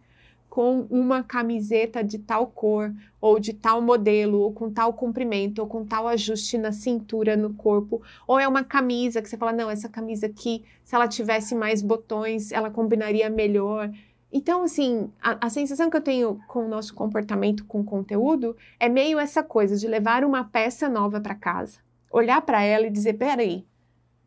com 0.52 0.86
uma 0.90 1.22
camiseta 1.22 2.04
de 2.04 2.18
tal 2.18 2.46
cor, 2.46 2.92
ou 3.18 3.40
de 3.40 3.54
tal 3.54 3.80
modelo, 3.80 4.38
ou 4.38 4.52
com 4.52 4.70
tal 4.70 4.92
comprimento, 4.92 5.62
ou 5.62 5.66
com 5.66 5.82
tal 5.82 6.06
ajuste 6.06 6.58
na 6.58 6.72
cintura, 6.72 7.34
no 7.34 7.54
corpo, 7.54 8.02
ou 8.26 8.38
é 8.38 8.46
uma 8.46 8.62
camisa 8.62 9.22
que 9.22 9.30
você 9.30 9.38
fala, 9.38 9.50
não, 9.50 9.70
essa 9.70 9.88
camisa 9.88 10.26
aqui, 10.26 10.62
se 10.84 10.94
ela 10.94 11.08
tivesse 11.08 11.54
mais 11.54 11.80
botões, 11.80 12.52
ela 12.52 12.68
combinaria 12.70 13.30
melhor. 13.30 13.90
Então, 14.30 14.62
assim, 14.62 15.10
a, 15.22 15.46
a 15.46 15.48
sensação 15.48 15.88
que 15.88 15.96
eu 15.96 16.02
tenho 16.02 16.38
com 16.46 16.66
o 16.66 16.68
nosso 16.68 16.92
comportamento 16.94 17.64
com 17.64 17.82
conteúdo 17.82 18.54
é 18.78 18.90
meio 18.90 19.18
essa 19.18 19.42
coisa 19.42 19.74
de 19.74 19.88
levar 19.88 20.22
uma 20.22 20.44
peça 20.44 20.86
nova 20.86 21.18
para 21.18 21.34
casa, 21.34 21.78
olhar 22.10 22.42
para 22.42 22.62
ela 22.62 22.86
e 22.86 22.90
dizer, 22.90 23.14
peraí, 23.14 23.64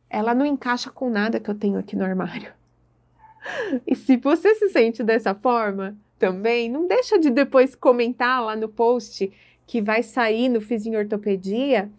ela 0.09 0.33
não 0.33 0.43
encaixa 0.43 0.89
com 0.89 1.07
nada 1.07 1.39
que 1.39 1.51
eu 1.51 1.55
tenho 1.55 1.77
aqui 1.77 1.95
no 1.95 2.03
armário. 2.03 2.51
E 3.85 3.95
se 3.95 4.17
você 4.17 4.55
se 4.55 4.69
sente 4.69 5.03
dessa 5.03 5.35
forma, 5.35 5.95
também, 6.17 6.69
não 6.69 6.87
deixa 6.87 7.19
de 7.19 7.29
depois 7.29 7.75
comentar 7.75 8.43
lá 8.43 8.55
no 8.55 8.69
post 8.69 9.31
que 9.65 9.81
vai 9.81 10.03
sair 10.03 10.49
no 10.49 10.61
Fiz 10.61 10.85
em 10.85 10.95
Ortopedia, 10.95 11.91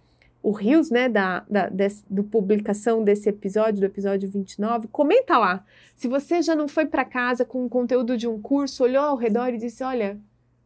o 0.43 0.53
Rios, 0.53 0.91
né, 0.91 1.09
da, 1.09 1.45
da 1.51 1.69
desse, 1.69 2.05
do 2.09 2.23
publicação 2.23 3.03
desse 3.03 3.29
episódio, 3.29 3.81
do 3.81 3.87
episódio 3.87 4.31
29, 4.31 4.87
comenta 4.89 5.37
lá. 5.37 5.64
Se 5.97 6.07
você 6.07 6.41
já 6.41 6.55
não 6.55 6.69
foi 6.69 6.87
para 6.87 7.05
casa 7.05 7.45
com 7.45 7.64
o 7.64 7.69
conteúdo 7.69 8.17
de 8.17 8.29
um 8.29 8.41
curso, 8.41 8.85
olhou 8.85 9.03
ao 9.03 9.17
redor 9.17 9.49
e 9.49 9.59
disse: 9.59 9.83
Olha, 9.83 10.21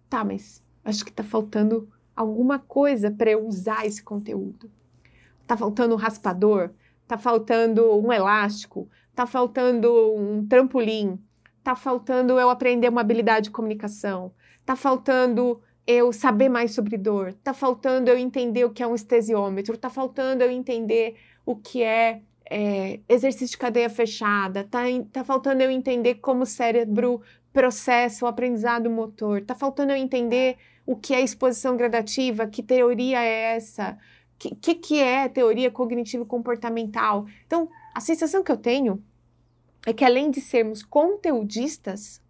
tá, 0.08 0.22
mas 0.22 0.62
acho 0.84 1.02
que 1.02 1.10
tá 1.10 1.22
faltando 1.22 1.88
alguma 2.14 2.58
coisa 2.58 3.10
para 3.10 3.30
eu 3.30 3.46
usar 3.46 3.86
esse 3.86 4.02
conteúdo. 4.02 4.70
Tá 5.46 5.56
faltando 5.56 5.94
um 5.94 5.98
raspador, 5.98 6.70
tá 7.08 7.16
faltando 7.16 7.98
um 7.98 8.12
elástico, 8.12 8.86
tá 9.14 9.26
faltando 9.26 9.90
um 10.14 10.46
trampolim, 10.46 11.18
tá 11.62 11.74
faltando 11.76 12.38
eu 12.38 12.50
aprender 12.50 12.88
uma 12.88 13.00
habilidade 13.00 13.44
de 13.44 13.50
comunicação, 13.50 14.32
tá 14.64 14.76
faltando 14.76 15.60
eu 15.86 16.12
saber 16.12 16.48
mais 16.48 16.72
sobre 16.72 16.96
dor, 16.96 17.34
tá 17.34 17.52
faltando 17.52 18.10
eu 18.10 18.18
entender 18.18 18.64
o 18.64 18.70
que 18.70 18.82
é 18.82 18.86
um 18.86 18.94
estesiômetro, 18.94 19.76
tá 19.76 19.90
faltando 19.90 20.42
eu 20.42 20.50
entender 20.50 21.16
o 21.44 21.56
que 21.56 21.82
é, 21.82 22.22
é 22.48 23.00
exercício 23.08 23.48
de 23.48 23.58
cadeia 23.58 23.90
fechada, 23.90 24.64
tá, 24.64 24.82
tá 25.12 25.24
faltando 25.24 25.62
eu 25.62 25.70
entender 25.70 26.16
como 26.16 26.42
o 26.42 26.46
cérebro 26.46 27.20
processa 27.52 28.24
o 28.24 28.28
aprendizado 28.28 28.88
motor, 28.88 29.42
tá 29.42 29.54
faltando 29.54 29.92
eu 29.92 29.96
entender 29.96 30.56
o 30.86 30.96
que 30.96 31.14
é 31.14 31.20
exposição 31.20 31.76
gradativa, 31.76 32.46
que 32.46 32.62
teoria 32.62 33.20
é 33.22 33.56
essa, 33.56 33.98
o 34.34 34.38
que, 34.38 34.54
que, 34.54 34.74
que 34.74 34.98
é 35.00 35.28
teoria 35.28 35.70
cognitivo-comportamental. 35.70 37.26
Então, 37.46 37.68
a 37.94 38.00
sensação 38.00 38.42
que 38.42 38.52
eu 38.52 38.56
tenho 38.56 39.02
é 39.86 39.92
que 39.92 40.04
além 40.04 40.30
de 40.30 40.40
sermos 40.40 40.82
conteudistas, 40.82 42.20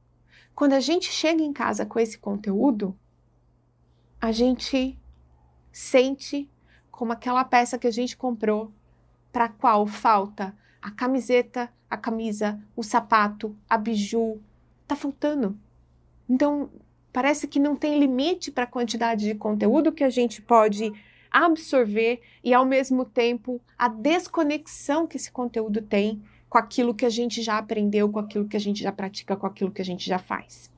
quando 0.55 0.74
a 0.74 0.80
gente 0.80 1.11
chega 1.11 1.42
em 1.42 1.53
casa 1.53 1.86
com 1.86 1.98
esse 1.98 2.18
conteúdo, 2.18 2.96
a 4.20 4.30
gente 4.30 4.98
sente 5.72 6.51
como 6.90 7.12
aquela 7.12 7.44
peça 7.44 7.78
que 7.78 7.86
a 7.86 7.90
gente 7.90 8.16
comprou, 8.16 8.72
para 9.32 9.48
qual 9.48 9.86
falta 9.86 10.55
a 10.82 10.90
camiseta, 10.90 11.72
a 11.88 11.96
camisa, 11.96 12.61
o 12.76 12.82
sapato, 12.82 13.57
a 13.68 13.78
biju, 13.78 14.40
tá 14.86 14.94
faltando. 14.94 15.59
Então, 16.28 16.70
parece 17.12 17.48
que 17.48 17.59
não 17.59 17.74
tem 17.74 17.98
limite 17.98 18.51
para 18.51 18.64
a 18.64 18.66
quantidade 18.66 19.24
de 19.24 19.34
conteúdo 19.34 19.92
que 19.92 20.05
a 20.05 20.11
gente 20.11 20.42
pode 20.42 20.92
absorver 21.30 22.20
e, 22.42 22.53
ao 22.53 22.64
mesmo 22.64 23.05
tempo, 23.05 23.61
a 23.78 23.88
desconexão 23.88 25.07
que 25.07 25.16
esse 25.16 25.30
conteúdo 25.30 25.80
tem 25.80 26.22
com 26.51 26.59
aquilo 26.59 26.92
que 26.92 27.07
a 27.07 27.11
gente 27.11 27.40
já 27.42 27.57
aprendeu, 27.57 28.11
com 28.11 28.18
aquilo 28.18 28.48
que 28.48 28.57
a 28.57 28.61
gente 28.61 28.82
já 28.82 28.90
pratica, 28.90 29.36
com 29.36 29.46
aquilo 29.46 29.70
que 29.70 29.80
a 29.80 29.84
gente 29.84 30.07
já 30.07 30.18
faz. 30.18 30.68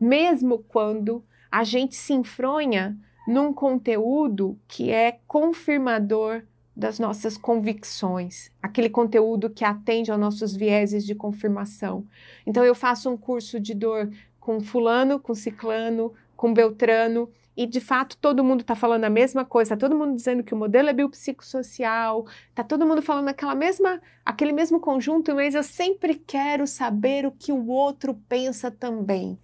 Mesmo 0.00 0.58
quando 0.58 1.24
a 1.48 1.62
gente 1.62 1.94
se 1.94 2.12
enfronha 2.12 2.98
num 3.28 3.52
conteúdo 3.52 4.58
que 4.66 4.90
é 4.90 5.20
confirmador 5.28 6.42
das 6.74 6.98
nossas 6.98 7.36
convicções, 7.36 8.50
aquele 8.60 8.90
conteúdo 8.90 9.48
que 9.48 9.64
atende 9.64 10.10
aos 10.10 10.18
nossos 10.18 10.56
vieses 10.56 11.06
de 11.06 11.14
confirmação. 11.14 12.04
Então, 12.44 12.64
eu 12.64 12.74
faço 12.74 13.08
um 13.08 13.16
curso 13.16 13.60
de 13.60 13.74
dor 13.74 14.10
com 14.40 14.60
Fulano, 14.60 15.20
com 15.20 15.34
Ciclano, 15.34 16.12
com 16.34 16.52
Beltrano, 16.52 17.30
e 17.56 17.66
de 17.66 17.80
fato 17.80 18.16
todo 18.16 18.42
mundo 18.42 18.62
está 18.62 18.74
falando 18.74 19.04
a 19.04 19.10
mesma 19.10 19.44
coisa, 19.44 19.74
está 19.74 19.88
todo 19.88 19.98
mundo 19.98 20.16
dizendo 20.16 20.42
que 20.42 20.54
o 20.54 20.56
modelo 20.56 20.88
é 20.88 20.92
biopsicossocial, 20.92 22.26
está 22.48 22.64
todo 22.64 22.86
mundo 22.86 23.02
falando 23.02 23.28
aquela 23.28 23.54
mesma, 23.54 24.00
aquele 24.24 24.52
mesmo 24.52 24.80
conjunto, 24.80 25.34
mas 25.34 25.54
eu 25.54 25.62
sempre 25.62 26.14
quero 26.14 26.66
saber 26.66 27.26
o 27.26 27.32
que 27.32 27.52
o 27.52 27.66
outro 27.68 28.14
pensa 28.28 28.70
também. 28.70 29.38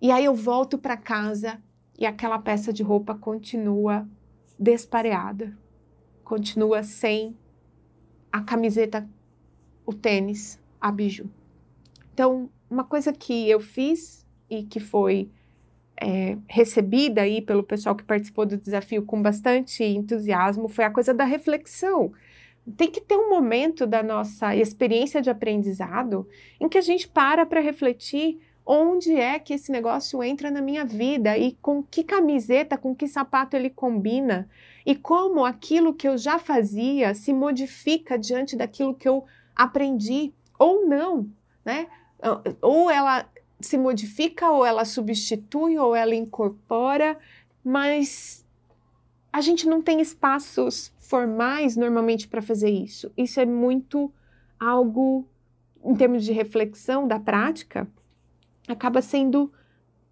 E 0.00 0.10
aí 0.10 0.24
eu 0.24 0.34
volto 0.34 0.76
para 0.76 0.96
casa 0.96 1.62
e 1.98 2.04
aquela 2.04 2.38
peça 2.38 2.72
de 2.72 2.82
roupa 2.82 3.14
continua 3.14 4.08
despareada, 4.58 5.56
continua 6.24 6.82
sem 6.82 7.36
a 8.32 8.40
camiseta, 8.40 9.08
o 9.86 9.92
tênis, 9.92 10.60
a 10.80 10.90
biju. 10.90 11.30
Então, 12.12 12.50
uma 12.68 12.84
coisa 12.84 13.12
que 13.12 13.48
eu 13.48 13.60
fiz 13.60 14.26
e 14.50 14.64
que 14.64 14.80
foi 14.80 15.30
é, 16.00 16.36
recebida 16.48 17.22
aí 17.22 17.40
pelo 17.40 17.62
pessoal 17.62 17.94
que 17.94 18.04
participou 18.04 18.46
do 18.46 18.56
desafio 18.56 19.04
com 19.04 19.22
bastante 19.22 19.84
entusiasmo 19.84 20.68
foi 20.68 20.84
a 20.84 20.90
coisa 20.90 21.14
da 21.14 21.24
reflexão. 21.24 22.12
Tem 22.76 22.90
que 22.90 23.00
ter 23.00 23.16
um 23.16 23.28
momento 23.28 23.86
da 23.86 24.02
nossa 24.02 24.54
experiência 24.54 25.20
de 25.20 25.30
aprendizado 25.30 26.28
em 26.60 26.68
que 26.68 26.78
a 26.78 26.82
gente 26.82 27.08
para 27.08 27.44
para 27.44 27.60
refletir 27.60 28.38
onde 28.64 29.12
é 29.14 29.38
que 29.38 29.54
esse 29.54 29.72
negócio 29.72 30.22
entra 30.22 30.50
na 30.50 30.60
minha 30.60 30.84
vida 30.84 31.36
e 31.36 31.52
com 31.60 31.82
que 31.82 32.04
camiseta, 32.04 32.78
com 32.78 32.94
que 32.94 33.08
sapato 33.08 33.56
ele 33.56 33.70
combina 33.70 34.48
e 34.86 34.94
como 34.94 35.44
aquilo 35.44 35.94
que 35.94 36.08
eu 36.08 36.16
já 36.16 36.38
fazia 36.38 37.14
se 37.14 37.32
modifica 37.32 38.18
diante 38.18 38.56
daquilo 38.56 38.94
que 38.94 39.08
eu 39.08 39.24
aprendi 39.54 40.32
ou 40.58 40.86
não, 40.86 41.28
né? 41.64 41.88
Ou 42.60 42.88
ela 42.88 43.26
se 43.66 43.78
modifica, 43.78 44.50
ou 44.50 44.64
ela 44.64 44.84
substitui, 44.84 45.78
ou 45.78 45.94
ela 45.94 46.14
incorpora, 46.14 47.18
mas 47.64 48.44
a 49.32 49.40
gente 49.40 49.66
não 49.66 49.80
tem 49.80 50.00
espaços 50.00 50.92
formais 50.98 51.76
normalmente 51.76 52.28
para 52.28 52.42
fazer 52.42 52.70
isso. 52.70 53.10
Isso 53.16 53.40
é 53.40 53.46
muito 53.46 54.12
algo, 54.58 55.26
em 55.84 55.94
termos 55.94 56.24
de 56.24 56.32
reflexão 56.32 57.08
da 57.08 57.18
prática, 57.18 57.88
acaba 58.68 59.02
sendo 59.02 59.52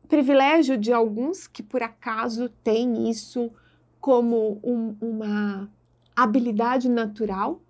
privilégio 0.08 0.76
de 0.76 0.92
alguns 0.92 1.46
que 1.46 1.62
por 1.62 1.82
acaso 1.82 2.48
têm 2.64 3.08
isso 3.08 3.50
como 4.00 4.58
um, 4.64 4.96
uma 5.00 5.70
habilidade 6.16 6.88
natural, 6.88 7.60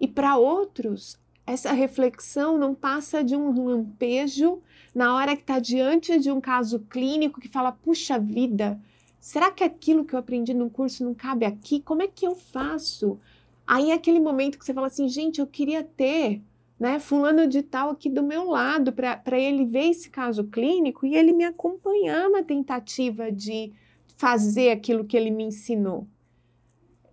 e 0.00 0.08
para 0.08 0.36
outros, 0.36 1.18
essa 1.46 1.72
reflexão 1.72 2.58
não 2.58 2.74
passa 2.74 3.22
de 3.22 3.36
um 3.36 3.64
lampejo 3.66 4.62
na 4.94 5.14
hora 5.14 5.34
que 5.34 5.42
está 5.42 5.58
diante 5.58 6.18
de 6.18 6.30
um 6.30 6.40
caso 6.40 6.80
clínico 6.88 7.40
que 7.40 7.48
fala: 7.48 7.72
puxa 7.72 8.18
vida, 8.18 8.80
será 9.18 9.50
que 9.50 9.64
aquilo 9.64 10.04
que 10.04 10.14
eu 10.14 10.18
aprendi 10.18 10.54
no 10.54 10.70
curso 10.70 11.04
não 11.04 11.14
cabe 11.14 11.44
aqui? 11.44 11.80
Como 11.80 12.02
é 12.02 12.06
que 12.06 12.26
eu 12.26 12.34
faço? 12.34 13.18
Aí 13.66 13.90
é 13.90 13.94
aquele 13.94 14.20
momento 14.20 14.58
que 14.58 14.64
você 14.64 14.72
fala 14.72 14.86
assim: 14.86 15.08
gente, 15.08 15.40
eu 15.40 15.46
queria 15.46 15.82
ter 15.82 16.40
né, 16.78 16.98
fulano 16.98 17.46
de 17.46 17.62
tal 17.62 17.90
aqui 17.90 18.08
do 18.08 18.22
meu 18.22 18.48
lado, 18.50 18.92
para 18.92 19.38
ele 19.38 19.64
ver 19.64 19.90
esse 19.90 20.10
caso 20.10 20.44
clínico 20.44 21.06
e 21.06 21.16
ele 21.16 21.32
me 21.32 21.44
acompanhar 21.44 22.28
na 22.30 22.42
tentativa 22.42 23.30
de 23.30 23.72
fazer 24.16 24.70
aquilo 24.70 25.04
que 25.04 25.16
ele 25.16 25.30
me 25.30 25.44
ensinou. 25.44 26.06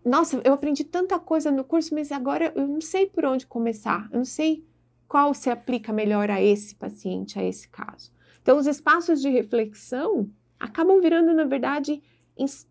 Nossa, 0.04 0.42
eu 0.44 0.54
aprendi 0.54 0.84
tanta 0.84 1.20
coisa 1.20 1.52
no 1.52 1.64
curso, 1.64 1.94
mas 1.94 2.12
agora 2.12 2.52
eu 2.56 2.68
não 2.68 2.82
sei 2.82 3.06
por 3.06 3.24
onde 3.24 3.46
começar, 3.46 4.10
eu 4.12 4.18
não 4.18 4.26
sei 4.26 4.64
qual 5.12 5.34
se 5.34 5.50
aplica 5.50 5.92
melhor 5.92 6.32
a 6.32 6.42
esse 6.42 6.74
paciente, 6.74 7.38
a 7.38 7.44
esse 7.44 7.68
caso. 7.68 8.14
Então, 8.42 8.58
os 8.58 8.66
espaços 8.66 9.22
de 9.22 9.28
reflexão 9.28 10.30
acabam 10.58 11.02
virando, 11.02 11.34
na 11.34 11.44
verdade, 11.44 12.02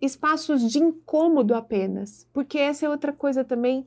espaços 0.01 0.73
de 0.73 0.79
incômodo 0.79 1.55
apenas, 1.55 2.27
porque 2.33 2.57
essa 2.57 2.87
é 2.87 2.89
outra 2.89 3.13
coisa 3.13 3.45
também 3.45 3.87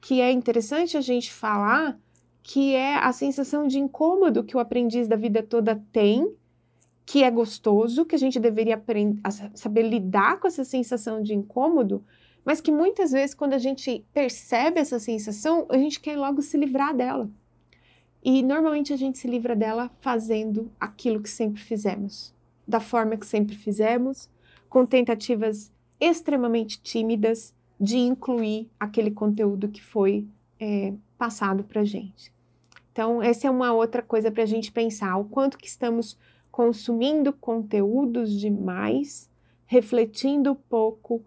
que 0.00 0.20
é 0.20 0.32
interessante 0.32 0.96
a 0.96 1.00
gente 1.00 1.32
falar 1.32 1.96
que 2.42 2.74
é 2.74 2.96
a 2.96 3.12
sensação 3.12 3.68
de 3.68 3.78
incômodo 3.78 4.42
que 4.42 4.56
o 4.56 4.60
aprendiz 4.60 5.06
da 5.06 5.14
vida 5.14 5.40
toda 5.40 5.80
tem, 5.92 6.34
que 7.06 7.22
é 7.22 7.30
gostoso, 7.30 8.04
que 8.04 8.16
a 8.16 8.18
gente 8.18 8.40
deveria 8.40 8.74
aprender, 8.74 9.20
saber 9.54 9.82
lidar 9.82 10.40
com 10.40 10.48
essa 10.48 10.64
sensação 10.64 11.22
de 11.22 11.34
incômodo, 11.34 12.04
mas 12.44 12.60
que 12.60 12.72
muitas 12.72 13.12
vezes, 13.12 13.32
quando 13.32 13.52
a 13.52 13.58
gente 13.58 14.04
percebe 14.12 14.80
essa 14.80 14.98
sensação, 14.98 15.68
a 15.70 15.78
gente 15.78 16.00
quer 16.00 16.18
logo 16.18 16.42
se 16.42 16.56
livrar 16.56 16.96
dela. 16.96 17.30
E 18.22 18.42
normalmente 18.42 18.92
a 18.92 18.96
gente 18.96 19.18
se 19.18 19.26
livra 19.26 19.56
dela 19.56 19.90
fazendo 20.00 20.70
aquilo 20.78 21.20
que 21.20 21.28
sempre 21.28 21.60
fizemos, 21.60 22.32
da 22.66 22.78
forma 22.78 23.16
que 23.16 23.26
sempre 23.26 23.56
fizemos, 23.56 24.30
com 24.68 24.86
tentativas 24.86 25.72
extremamente 26.00 26.80
tímidas 26.80 27.54
de 27.80 27.98
incluir 27.98 28.70
aquele 28.78 29.10
conteúdo 29.10 29.68
que 29.68 29.82
foi 29.82 30.26
é, 30.60 30.92
passado 31.18 31.64
para 31.64 31.80
a 31.80 31.84
gente. 31.84 32.32
Então, 32.92 33.22
essa 33.22 33.48
é 33.48 33.50
uma 33.50 33.72
outra 33.72 34.02
coisa 34.02 34.30
para 34.30 34.44
a 34.44 34.46
gente 34.46 34.70
pensar, 34.70 35.16
o 35.16 35.24
quanto 35.24 35.58
que 35.58 35.66
estamos 35.66 36.16
consumindo 36.50 37.32
conteúdos 37.32 38.38
demais, 38.38 39.28
refletindo 39.66 40.54
pouco, 40.54 41.24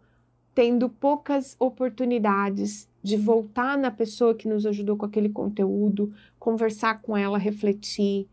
tendo 0.53 0.87
poucas 0.87 1.57
oportunidades 1.59 2.87
de 3.05 3.17
voltar 3.17 3.77
na 3.77 3.91
pessoa 3.91 4.33
que 4.33 4.47
nos 4.47 4.65
ajudou 4.65 4.97
com 4.97 5.05
aquele 5.05 5.29
conteúdo, 5.29 6.11
conversar 6.39 7.03
com 7.03 7.15
ela, 7.15 7.37
refletir, 7.37 8.27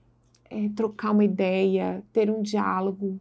é, 0.49 0.70
trocar 0.75 1.11
uma 1.11 1.23
ideia, 1.23 2.03
ter 2.11 2.31
um 2.31 2.41
diálogo, 2.41 3.20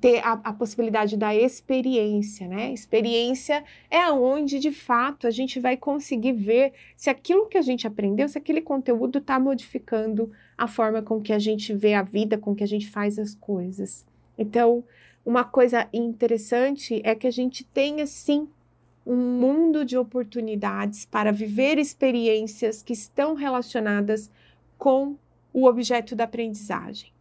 ter 0.00 0.20
a, 0.20 0.34
a, 0.44 0.52
possibilidade 0.52 1.16
da 1.16 1.34
experiência, 1.34 2.46
né? 2.46 2.72
Experiência 2.72 3.64
é 3.90 4.08
onde, 4.12 4.60
de 4.60 4.70
fato, 4.70 5.26
a 5.26 5.30
gente 5.32 5.58
vai 5.58 5.76
conseguir 5.76 6.34
ver 6.34 6.72
se 6.96 7.10
aquilo 7.10 7.48
que 7.48 7.58
a 7.58 7.62
gente 7.62 7.84
aprendeu, 7.84 8.28
se 8.28 8.38
aquele 8.38 8.60
conteúdo 8.60 9.18
está 9.18 9.40
modificando 9.40 10.30
a 10.56 10.68
forma 10.68 11.02
com 11.02 11.20
que 11.20 11.32
a 11.32 11.38
gente 11.40 11.74
vê 11.74 11.94
a 11.94 12.02
vida, 12.02 12.38
com 12.38 12.54
que 12.54 12.62
a 12.62 12.68
gente 12.68 12.88
faz 12.88 13.18
as 13.18 13.34
coisas. 13.34 14.06
Então, 14.38 14.84
uma 15.24 15.42
coisa 15.42 15.88
interessante 15.92 17.00
é 17.02 17.12
que 17.16 17.26
a 17.26 17.32
gente 17.32 17.64
tenha 17.64 18.06
sim 18.06 18.46
um 19.06 19.14
mundo 19.14 19.84
de 19.84 19.96
oportunidades 19.96 21.04
para 21.04 21.30
viver 21.30 21.78
experiências 21.78 22.82
que 22.82 22.92
estão 22.92 23.34
relacionadas 23.34 24.28
com 24.76 25.16
o 25.52 25.66
objeto 25.66 26.16
da 26.16 26.24
aprendizagem. 26.24 27.12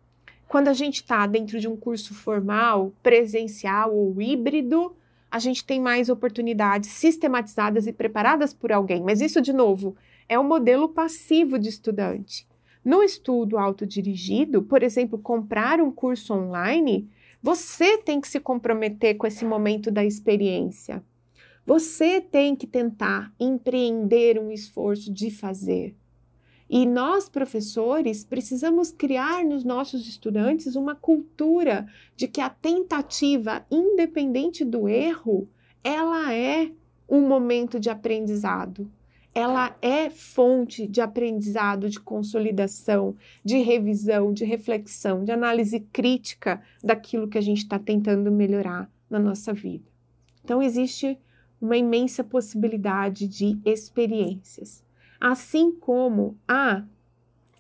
Quando 0.48 0.68
a 0.68 0.74
gente 0.74 0.96
está 0.96 1.28
dentro 1.28 1.60
de 1.60 1.68
um 1.68 1.78
curso 1.78 2.16
formal, 2.16 2.92
presencial 3.04 3.96
ou 3.96 4.20
híbrido, 4.20 4.96
a 5.30 5.38
gente 5.38 5.64
tem 5.64 5.80
mais 5.80 6.10
oportunidades 6.10 6.90
sistematizadas 6.90 7.86
e 7.86 7.94
preparadas 7.94 8.54
por 8.54 8.72
alguém. 8.72 9.04
Mas 9.04 9.22
isso, 9.22 9.40
de 9.40 9.54
novo, 9.54 9.96
é 10.28 10.40
um 10.40 10.44
modelo 10.44 10.90
passivo 10.90 11.60
de 11.60 11.70
estudante. 11.70 12.48
No 12.84 13.04
estudo 13.04 13.58
autodirigido, 13.58 14.64
por 14.64 14.82
exemplo, 14.82 15.20
comprar 15.20 15.80
um 15.82 15.92
curso 15.92 16.34
online, 16.34 17.10
você 17.42 17.98
tem 17.98 18.20
que 18.20 18.28
se 18.28 18.40
comprometer 18.40 19.18
com 19.18 19.28
esse 19.28 19.46
momento 19.46 19.92
da 19.92 20.04
experiência. 20.04 21.04
Você 21.66 22.22
tem 22.22 22.56
que 22.56 22.68
tentar 22.68 23.34
empreender 23.40 24.40
um 24.40 24.52
esforço 24.52 25.12
de 25.12 25.32
fazer. 25.32 25.96
E 26.70 26.86
nós, 26.86 27.30
professores, 27.30 28.24
precisamos 28.24 28.92
criar 28.92 29.44
nos 29.44 29.64
nossos 29.64 30.08
estudantes 30.08 30.76
uma 30.76 30.96
cultura 30.96 31.88
de 32.16 32.28
que 32.28 32.42
a 32.42 32.50
tentativa, 32.50 33.66
independente 33.70 34.66
do 34.66 34.88
erro, 34.88 35.48
ela 35.84 36.34
é 36.34 36.72
um 37.08 37.22
momento 37.22 37.80
de 37.80 37.90
aprendizado 37.90 38.90
ela 39.36 39.76
é 39.82 40.10
fonte 40.10 40.88
de 40.88 41.02
aprendizado, 41.02 41.90
de 41.90 42.00
consolidação, 42.00 43.18
de 43.44 43.58
revisão, 43.58 44.32
de 44.32 44.46
reflexão, 44.46 45.26
de 45.26 45.32
análise 45.34 45.82
crítica 45.92 46.62
daquilo 46.82 47.28
que 47.28 47.38
a 47.38 47.42
gente 47.42 47.58
está 47.58 47.78
tentando 47.78 48.32
melhorar 48.32 48.90
na 49.10 49.20
nossa 49.20 49.52
vida. 49.52 49.84
Então, 50.42 50.64
existe 50.64 51.20
uma 51.62 51.78
imensa 51.78 52.24
possibilidade 52.24 53.28
de 53.28 53.60
experiências. 53.66 54.84
Assim 55.20 55.72
como 55.72 56.38
há 56.48 56.84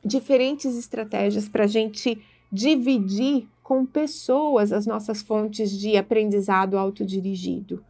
diferentes 0.03 0.77
estratégias 0.77 1.49
para 1.49 1.63
a 1.63 1.67
gente 1.67 2.21
dividir 2.51 3.47
com 3.63 3.85
pessoas 3.85 4.71
as 4.71 4.85
nossas 4.85 5.21
fontes 5.21 5.71
de 5.71 5.97
aprendizado 5.97 6.77
autodirigido. 6.77 7.83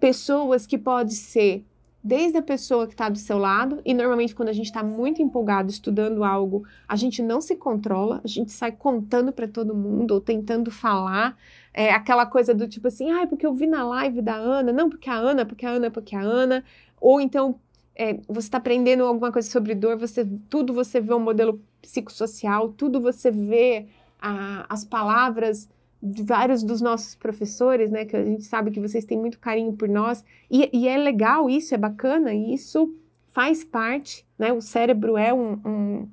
Pessoas 0.00 0.66
que 0.66 0.78
pode 0.78 1.14
ser 1.14 1.64
desde 2.02 2.38
a 2.38 2.42
pessoa 2.42 2.86
que 2.86 2.94
está 2.94 3.08
do 3.08 3.18
seu 3.18 3.38
lado, 3.38 3.80
e 3.84 3.94
normalmente 3.94 4.34
quando 4.34 4.48
a 4.48 4.52
gente 4.52 4.66
está 4.66 4.82
muito 4.82 5.22
empolgado 5.22 5.70
estudando 5.70 6.24
algo, 6.24 6.64
a 6.88 6.96
gente 6.96 7.22
não 7.22 7.40
se 7.40 7.54
controla, 7.54 8.20
a 8.24 8.26
gente 8.26 8.50
sai 8.50 8.72
contando 8.72 9.32
para 9.32 9.46
todo 9.46 9.74
mundo 9.74 10.12
ou 10.12 10.20
tentando 10.20 10.70
falar. 10.70 11.36
É, 11.72 11.92
aquela 11.92 12.26
coisa 12.26 12.52
do 12.52 12.66
tipo 12.66 12.88
assim, 12.88 13.10
ah, 13.10 13.26
porque 13.26 13.46
eu 13.46 13.54
vi 13.54 13.66
na 13.66 13.84
live 13.84 14.20
da 14.20 14.34
Ana, 14.34 14.72
não 14.72 14.90
porque 14.90 15.08
a 15.08 15.14
Ana, 15.14 15.46
porque 15.46 15.64
a 15.64 15.70
Ana, 15.70 15.90
porque 15.90 16.16
a 16.16 16.20
Ana, 16.20 16.64
ou 17.00 17.20
então 17.20 17.60
é, 17.94 18.14
você 18.28 18.48
está 18.48 18.58
aprendendo 18.58 19.04
alguma 19.04 19.30
coisa 19.30 19.48
sobre 19.48 19.74
dor, 19.74 19.96
você 19.96 20.26
tudo 20.50 20.72
você 20.72 21.00
vê 21.00 21.14
um 21.14 21.20
modelo 21.20 21.62
psicossocial, 21.80 22.70
tudo 22.70 23.00
você 23.00 23.30
vê 23.30 23.86
a, 24.20 24.66
as 24.68 24.84
palavras 24.84 25.68
de 26.02 26.22
vários 26.24 26.64
dos 26.64 26.80
nossos 26.80 27.14
professores, 27.14 27.90
né, 27.90 28.04
que 28.04 28.16
a 28.16 28.24
gente 28.24 28.42
sabe 28.42 28.72
que 28.72 28.80
vocês 28.80 29.04
têm 29.04 29.16
muito 29.16 29.38
carinho 29.38 29.72
por 29.74 29.88
nós, 29.88 30.24
e, 30.50 30.68
e 30.72 30.88
é 30.88 30.96
legal 30.96 31.48
isso, 31.48 31.74
é 31.74 31.78
bacana, 31.78 32.34
isso 32.34 32.92
faz 33.28 33.62
parte, 33.62 34.26
né, 34.36 34.52
o 34.52 34.60
cérebro 34.60 35.16
é 35.16 35.32
um, 35.32 35.52
um, 35.64 36.08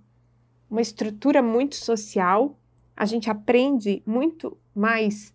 uma 0.70 0.82
estrutura 0.82 1.42
muito 1.42 1.76
social, 1.76 2.56
a 2.96 3.06
gente 3.06 3.30
aprende 3.30 4.04
muito 4.06 4.56
mais 4.76 5.34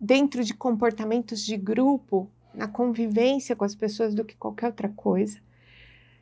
dentro 0.00 0.42
de 0.42 0.52
comportamentos 0.52 1.44
de 1.44 1.56
grupo, 1.56 2.28
na 2.52 2.66
convivência 2.66 3.54
com 3.54 3.64
as 3.64 3.74
pessoas 3.74 4.14
do 4.14 4.24
que 4.24 4.34
qualquer 4.34 4.66
outra 4.66 4.88
coisa. 4.88 5.38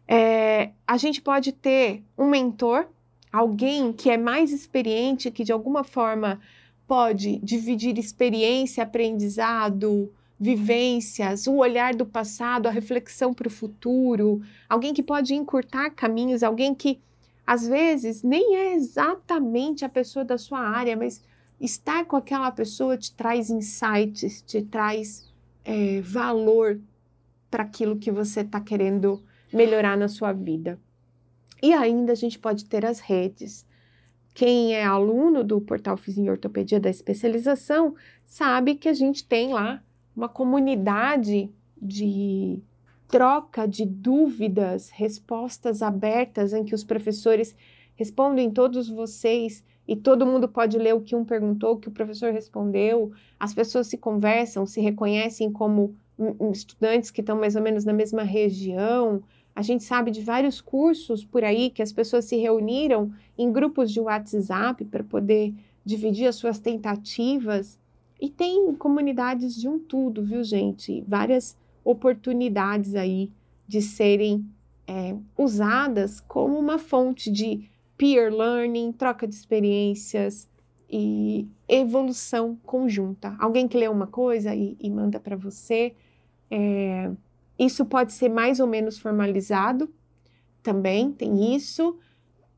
É, 0.07 0.73
a 0.87 0.97
gente 0.97 1.23
pode 1.23 1.53
ter 1.53 2.03
um 2.19 2.29
mentor, 2.29 2.87
alguém 3.33 3.93
que 3.93 4.11
é 4.11 4.19
mais 4.19 4.53
experiente, 4.53 5.31
que 5.31 5.45
de 5.45 5.53
alguma 5.53 5.83
forma 5.83 6.41
pode 6.87 7.39
dividir 7.39 7.99
experiência, 7.99 8.83
aprendizado, 8.83 10.13
vivências, 10.39 11.47
o 11.47 11.57
olhar 11.57 11.95
do 11.95 12.05
passado, 12.05 12.67
a 12.67 12.71
reflexão 12.71 13.33
para 13.33 13.49
o 13.49 13.51
futuro, 13.51 14.43
alguém 14.69 14.93
que 14.93 15.03
pode 15.03 15.35
encurtar 15.35 15.91
caminhos, 15.91 16.43
alguém 16.43 16.75
que 16.75 17.01
às 17.47 17.67
vezes 17.67 18.23
nem 18.23 18.57
é 18.57 18.75
exatamente 18.75 19.85
a 19.85 19.89
pessoa 19.89 20.25
da 20.25 20.39
sua 20.39 20.61
área, 20.61 20.97
mas 20.97 21.23
estar 21.61 22.05
com 22.05 22.17
aquela 22.17 22.51
pessoa 22.51 22.97
te 22.97 23.13
traz 23.15 23.51
insights, 23.51 24.43
te 24.43 24.63
traz 24.63 25.31
é, 25.65 26.01
valor 26.01 26.81
para 27.51 27.63
aquilo 27.63 27.97
que 27.97 28.11
você 28.11 28.41
está 28.41 28.61
querendo 28.61 29.23
melhorar 29.53 29.97
na 29.97 30.09
sua 30.09 30.33
vida. 30.33 30.79
E 31.63 31.73
ainda 31.73 32.13
a 32.13 32.17
gente 32.17 32.39
pode 32.39 32.65
ter 32.65 32.85
as 32.85 32.99
redes. 32.99 33.65
Quem 34.35 34.75
é 34.75 34.85
aluno 34.85 35.45
do 35.45 35.61
portal 35.61 35.97
Fizinho 35.97 36.33
Ortopedia 36.33 36.81
da 36.81 36.91
especialização 36.91 37.95
sabe 38.25 38.75
que 38.75 38.89
a 38.89 38.93
gente 38.93 39.25
tem 39.25 39.53
lá 39.53 39.81
uma 40.15 40.29
comunidade 40.29 41.49
de 41.81 42.61
troca 43.07 43.67
de 43.67 43.87
dúvidas, 43.87 44.91
respostas 44.91 45.83
abertas 45.83 46.53
em 46.53 46.65
que 46.65 46.75
os 46.75 46.83
professores 46.83 47.55
respondem 47.95 48.51
todos 48.51 48.89
vocês 48.89 49.63
e 49.87 49.95
todo 49.95 50.27
mundo 50.27 50.49
pode 50.49 50.79
ler 50.79 50.95
o 50.95 51.01
que 51.01 51.15
um 51.15 51.25
perguntou, 51.25 51.75
o 51.75 51.79
que 51.79 51.89
o 51.89 51.93
professor 51.93 52.33
respondeu. 52.33 53.13
As 53.39 53.55
pessoas 53.55 53.87
se 53.87 53.97
conversam, 53.97 54.67
se 54.67 54.81
reconhecem 54.81 55.53
como 55.53 55.95
estudantes 56.53 57.11
que 57.11 57.21
estão 57.21 57.39
mais 57.39 57.55
ou 57.55 57.63
menos 57.63 57.85
na 57.85 57.93
mesma 57.93 58.23
região. 58.23 59.23
A 59.55 59.63
gente 59.63 59.85
sabe 59.85 60.11
de 60.11 60.21
vários 60.21 60.61
cursos 60.61 61.25
por 61.25 61.45
aí 61.45 61.71
que 61.71 61.83
as 61.83 61.93
pessoas 61.93 62.25
se 62.25 62.37
reuniram 62.37 63.13
em 63.39 63.53
grupos 63.53 63.93
de 63.93 64.01
WhatsApp 64.01 64.85
para 64.87 65.05
poder 65.05 65.55
dividir 65.85 66.27
as 66.27 66.37
suas 66.37 66.59
tentativas. 66.59 67.79
E 68.21 68.29
tem 68.29 68.75
comunidades 68.75 69.55
de 69.55 69.69
um 69.69 69.79
tudo, 69.79 70.25
viu, 70.25 70.43
gente? 70.43 71.05
Várias 71.07 71.57
oportunidades 71.85 72.95
aí 72.95 73.31
de 73.69 73.81
serem 73.81 74.45
é, 74.87 75.15
usadas 75.37 76.21
como 76.21 76.59
uma 76.59 76.79
fonte 76.79 77.31
de 77.31 77.69
peer 77.97 78.35
learning, 78.35 78.93
troca 78.93 79.27
de 79.27 79.35
experiências 79.35 80.49
e 80.91 81.49
evolução 81.69 82.59
conjunta. 82.65 83.35
Alguém 83.39 83.69
que 83.69 83.77
lê 83.77 83.89
uma 83.89 84.07
coisa 84.07 84.55
e, 84.55 84.77
e 84.81 84.91
manda 84.91 85.19
para 85.21 85.37
você. 85.37 85.95
É, 86.51 87.11
isso 87.59 87.85
pode 87.85 88.13
ser 88.13 88.29
mais 88.29 88.61
ou 88.61 88.67
menos 88.67 88.99
formalizado, 88.99 89.93
também 90.63 91.13
tem 91.13 91.55
isso, 91.55 91.99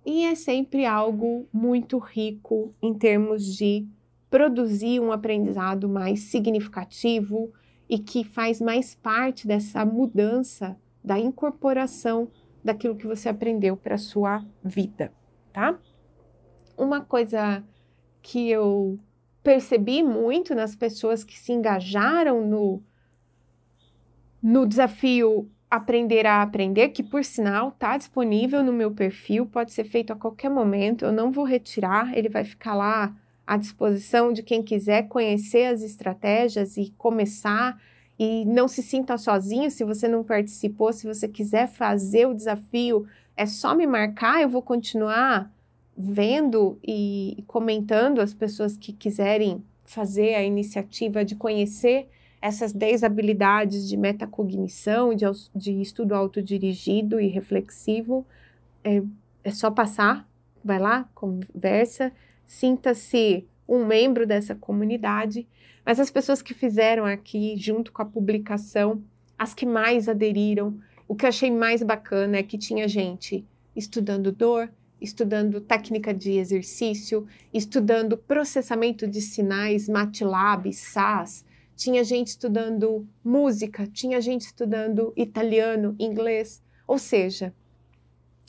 e 0.05 0.25
é 0.25 0.35
sempre 0.35 0.87
algo 0.87 1.49
muito 1.53 1.99
rico 1.99 2.75
em 2.81 2.95
termos 2.95 3.45
de 3.57 3.87
produzir 4.31 5.01
um 5.01 5.13
aprendizado 5.13 5.89
mais 5.89 6.21
significativo 6.21 7.53
e 7.89 7.99
que 7.99 8.25
faz 8.25 8.61
mais 8.61 8.95
parte 8.95 9.47
dessa 9.47 9.85
mudança 9.85 10.77
da 11.03 11.19
incorporação 11.19 12.29
daquilo 12.63 12.97
que 12.97 13.07
você 13.07 13.29
aprendeu 13.29 13.77
para 13.77 13.97
sua 13.97 14.45
vida, 14.63 15.13
tá? 15.53 15.79
Uma 16.77 17.01
coisa 17.01 17.65
que 18.21 18.51
eu 18.51 18.99
percebi 19.43 20.03
muito 20.03 20.55
nas 20.55 20.75
pessoas 20.75 21.23
que 21.23 21.39
se 21.39 21.53
engajaram 21.53 22.45
no 22.45 22.83
no 24.43 24.67
desafio 24.67 25.49
Aprender 25.69 26.27
a 26.27 26.43
Aprender, 26.43 26.91
que 26.91 27.03
por 27.03 27.25
sinal 27.25 27.71
está 27.71 27.97
disponível 27.97 28.63
no 28.63 28.73
meu 28.73 28.93
perfil, 28.93 29.47
pode 29.47 29.73
ser 29.73 29.85
feito 29.85 30.13
a 30.13 30.17
qualquer 30.17 30.49
momento, 30.49 31.05
eu 31.05 31.13
não 31.13 31.33
vou 31.33 31.45
retirar, 31.45 32.17
ele 32.17 32.29
vai 32.29 32.45
ficar 32.45 32.75
lá 32.75 33.15
à 33.45 33.57
disposição 33.57 34.33
de 34.33 34.43
quem 34.43 34.63
quiser 34.63 35.09
conhecer 35.09 35.67
as 35.67 35.83
estratégias 35.83 36.77
e 36.77 36.93
começar. 36.97 37.81
E 38.19 38.45
não 38.47 38.67
se 38.67 38.83
sinta 38.83 39.19
sozinho 39.19 39.71
se 39.71 39.85
você 39.85 40.09
não 40.09 40.25
participou, 40.25 40.93
se 40.93 41.07
você 41.07 41.29
quiser 41.29 41.69
fazer 41.69 42.27
o 42.27 42.35
desafio, 42.35 43.07
é 43.37 43.45
só 43.45 43.75
me 43.75 43.87
marcar, 43.87 44.41
eu 44.41 44.49
vou 44.49 44.63
continuar 44.63 45.53
vendo 45.97 46.79
e 46.83 47.43
comentando 47.47 48.21
as 48.21 48.33
pessoas 48.33 48.77
que 48.77 48.93
quiserem 48.93 49.63
fazer 49.85 50.35
a 50.35 50.43
iniciativa 50.43 51.25
de 51.25 51.35
conhecer 51.35 52.09
essas 52.41 52.73
10 52.73 53.03
habilidades 53.03 53.89
de 53.89 53.97
metacognição, 53.97 55.15
de, 55.15 55.25
de 55.55 55.81
estudo 55.81 56.15
autodirigido 56.15 57.21
e 57.21 57.29
reflexivo, 57.29 58.27
é, 58.85 59.03
é 59.43 59.51
só 59.51 59.71
passar, 59.71 60.29
vai 60.65 60.79
lá, 60.79 61.09
conversa, 61.15 62.13
sinta-se 62.47 63.47
um 63.69 63.85
membro 63.85 64.27
dessa 64.27 64.55
comunidade. 64.55 65.47
Mas 65.85 66.01
as 66.01 66.11
pessoas 66.11 66.43
que 66.43 66.55
fizeram 66.55 67.05
aqui, 67.05 67.57
junto 67.57 67.93
com 67.93 68.03
a 68.03 68.07
publicação, 68.07 69.03
as 69.39 69.55
que 69.55 69.67
mais 69.67 70.09
aderiram, 70.09 70.79
o 71.09 71.15
que 71.15 71.25
eu 71.25 71.29
achei 71.29 71.51
mais 71.51 71.83
bacana 71.83 72.39
é 72.39 72.43
que 72.43 72.59
tinha 72.59 72.89
gente 72.89 73.45
estudando 73.75 74.33
dor, 74.33 74.71
estudando 75.01 75.61
técnica 75.61 76.13
de 76.13 76.33
exercício, 76.33 77.27
estudando 77.53 78.17
processamento 78.17 79.07
de 79.07 79.21
sinais, 79.21 79.89
MATLAB, 79.89 80.73
SAS, 80.73 81.45
tinha 81.77 82.03
gente 82.03 82.29
estudando 82.29 83.07
música, 83.23 83.87
tinha 83.87 84.21
gente 84.21 84.47
estudando 84.47 85.13
italiano, 85.15 85.95
inglês, 85.99 86.63
ou 86.87 86.99
seja, 86.99 87.53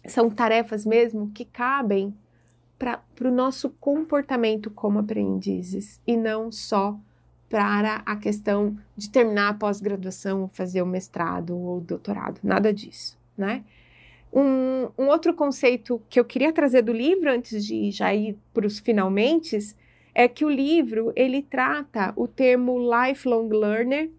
são 0.06 0.30
tarefas 0.30 0.86
mesmo 0.86 1.30
que 1.32 1.44
cabem 1.44 2.16
para 2.80 3.02
o 3.22 3.32
nosso 3.32 3.70
comportamento 3.72 4.72
como 4.72 5.00
aprendizes 5.00 6.00
e 6.08 6.16
não 6.16 6.52
só 6.52 6.98
para 7.50 8.02
a 8.06 8.16
questão 8.16 8.78
de 8.96 9.10
terminar 9.10 9.50
a 9.50 9.54
pós-graduação 9.54 10.44
ou 10.44 10.48
fazer 10.48 10.82
o 10.82 10.86
mestrado 10.86 11.58
ou 11.58 11.82
doutorado, 11.82 12.40
nada 12.44 12.74
disso, 12.74 13.18
né? 13.38 13.64
Um, 14.32 14.90
um, 14.98 15.08
outro 15.08 15.34
conceito 15.34 16.02
que 16.10 16.20
eu 16.20 16.26
queria 16.26 16.52
trazer 16.52 16.82
do 16.82 16.92
livro 16.92 17.32
antes 17.32 17.66
de 17.66 17.90
já 17.92 18.14
ir 18.14 18.38
para 18.54 18.68
os 18.68 18.78
finalmente 18.78 19.58
é 20.18 20.28
que 20.28 20.44
o 20.44 20.50
livro 20.50 21.14
ele 21.16 21.44
trata 21.44 22.12
o 22.16 22.28
termo 22.28 22.76
lifelong 22.80 23.50
learner 23.50 24.10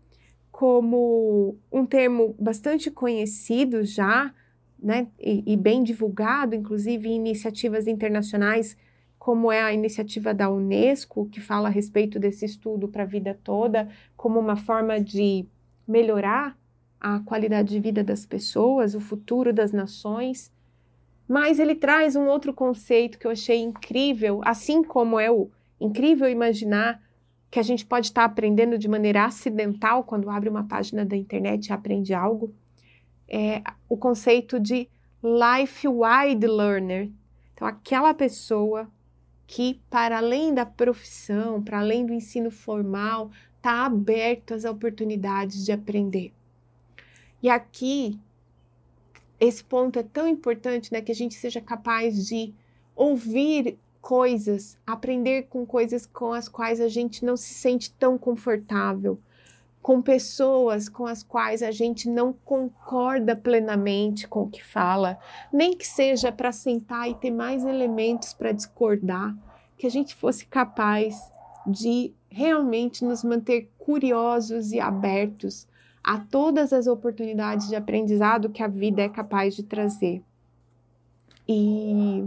como 0.48 1.56
um 1.72 1.84
termo 1.84 2.36
bastante 2.38 2.88
conhecido 2.88 3.82
já, 3.82 4.32
né, 4.78 5.08
e, 5.18 5.42
e 5.44 5.56
bem 5.56 5.82
divulgado, 5.82 6.54
inclusive 6.54 7.08
em 7.08 7.16
iniciativas 7.16 7.88
internacionais, 7.88 8.76
como 9.18 9.50
é 9.50 9.60
a 9.60 9.72
iniciativa 9.72 10.32
da 10.32 10.48
Unesco, 10.48 11.28
que 11.32 11.40
fala 11.40 11.66
a 11.66 11.72
respeito 11.72 12.20
desse 12.20 12.44
estudo 12.44 12.86
para 12.86 13.02
a 13.02 13.06
vida 13.06 13.36
toda, 13.42 13.88
como 14.16 14.38
uma 14.38 14.54
forma 14.54 15.00
de 15.00 15.46
melhorar 15.86 16.56
a 17.00 17.18
qualidade 17.18 17.70
de 17.70 17.80
vida 17.80 18.04
das 18.04 18.24
pessoas, 18.24 18.94
o 18.94 19.00
futuro 19.00 19.52
das 19.52 19.72
nações. 19.72 20.52
Mas 21.26 21.58
ele 21.58 21.74
traz 21.74 22.14
um 22.14 22.28
outro 22.28 22.54
conceito 22.54 23.18
que 23.18 23.26
eu 23.26 23.32
achei 23.32 23.60
incrível, 23.60 24.40
assim 24.44 24.84
como 24.84 25.18
é 25.18 25.28
o 25.28 25.50
incrível 25.80 26.28
imaginar 26.28 27.00
que 27.50 27.58
a 27.58 27.62
gente 27.62 27.84
pode 27.84 28.06
estar 28.06 28.24
aprendendo 28.24 28.76
de 28.76 28.88
maneira 28.88 29.24
acidental 29.24 30.04
quando 30.04 30.28
abre 30.28 30.48
uma 30.48 30.64
página 30.64 31.04
da 31.04 31.16
internet 31.16 31.66
e 31.66 31.72
aprende 31.72 32.12
algo. 32.12 32.52
É 33.26 33.62
o 33.88 33.96
conceito 33.96 34.60
de 34.60 34.88
life-wide 35.22 36.46
learner. 36.46 37.10
Então, 37.54 37.66
aquela 37.66 38.12
pessoa 38.14 38.88
que, 39.46 39.80
para 39.88 40.18
além 40.18 40.52
da 40.52 40.66
profissão, 40.66 41.62
para 41.62 41.80
além 41.80 42.04
do 42.04 42.12
ensino 42.12 42.50
formal, 42.50 43.30
está 43.56 43.86
aberto 43.86 44.54
às 44.54 44.64
oportunidades 44.64 45.64
de 45.64 45.72
aprender. 45.72 46.32
E 47.42 47.48
aqui, 47.48 48.18
esse 49.40 49.64
ponto 49.64 49.98
é 49.98 50.02
tão 50.02 50.28
importante, 50.28 50.92
né, 50.92 51.00
que 51.00 51.12
a 51.12 51.14
gente 51.14 51.34
seja 51.34 51.60
capaz 51.60 52.26
de 52.26 52.52
ouvir 52.94 53.78
coisas, 54.00 54.78
aprender 54.86 55.44
com 55.44 55.66
coisas 55.66 56.06
com 56.06 56.32
as 56.32 56.48
quais 56.48 56.80
a 56.80 56.88
gente 56.88 57.24
não 57.24 57.36
se 57.36 57.54
sente 57.54 57.90
tão 57.92 58.16
confortável, 58.16 59.18
com 59.82 60.02
pessoas 60.02 60.88
com 60.88 61.06
as 61.06 61.22
quais 61.22 61.62
a 61.62 61.70
gente 61.70 62.08
não 62.08 62.32
concorda 62.44 63.34
plenamente 63.34 64.28
com 64.28 64.42
o 64.42 64.50
que 64.50 64.62
fala, 64.62 65.18
nem 65.52 65.76
que 65.76 65.86
seja 65.86 66.30
para 66.30 66.52
sentar 66.52 67.08
e 67.08 67.14
ter 67.14 67.30
mais 67.30 67.64
elementos 67.64 68.34
para 68.34 68.52
discordar, 68.52 69.34
que 69.76 69.86
a 69.86 69.90
gente 69.90 70.14
fosse 70.14 70.46
capaz 70.46 71.32
de 71.66 72.12
realmente 72.28 73.04
nos 73.04 73.24
manter 73.24 73.70
curiosos 73.78 74.72
e 74.72 74.80
abertos 74.80 75.66
a 76.02 76.18
todas 76.18 76.72
as 76.72 76.86
oportunidades 76.86 77.68
de 77.68 77.76
aprendizado 77.76 78.50
que 78.50 78.62
a 78.62 78.68
vida 78.68 79.02
é 79.02 79.08
capaz 79.08 79.54
de 79.54 79.62
trazer. 79.62 80.22
E 81.46 82.24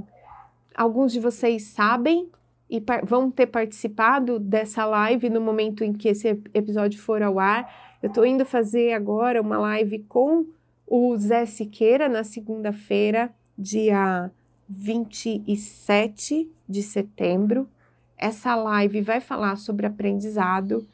alguns 0.76 1.12
de 1.12 1.20
vocês 1.20 1.64
sabem 1.64 2.30
e 2.70 2.82
vão 3.04 3.30
ter 3.30 3.48
participado 3.48 4.40
dessa 4.40 4.86
live 4.86 5.30
no 5.30 5.42
momento 5.42 5.84
em 5.84 5.92
que 5.92 6.08
esse 6.08 6.30
episódio 6.54 7.02
for 7.02 7.22
ao 7.22 7.38
ar. 7.38 7.98
Eu 8.02 8.08
estou 8.08 8.26
indo 8.26 8.46
fazer 8.46 8.94
agora 8.94 9.42
uma 9.42 9.58
live 9.58 10.00
com 10.08 10.46
o 10.88 11.18
Zé 11.18 11.46
Siqueira 11.46 12.08
na 12.08 12.24
segunda-feira, 12.24 13.30
dia 13.58 14.32
27 14.70 16.50
de 16.68 16.82
setembro. 16.82 17.68
Essa 18.18 18.56
live 18.56 19.02
vai 19.02 19.20
falar 19.20 19.58
sobre 19.58 19.86
aprendizado 19.86 20.88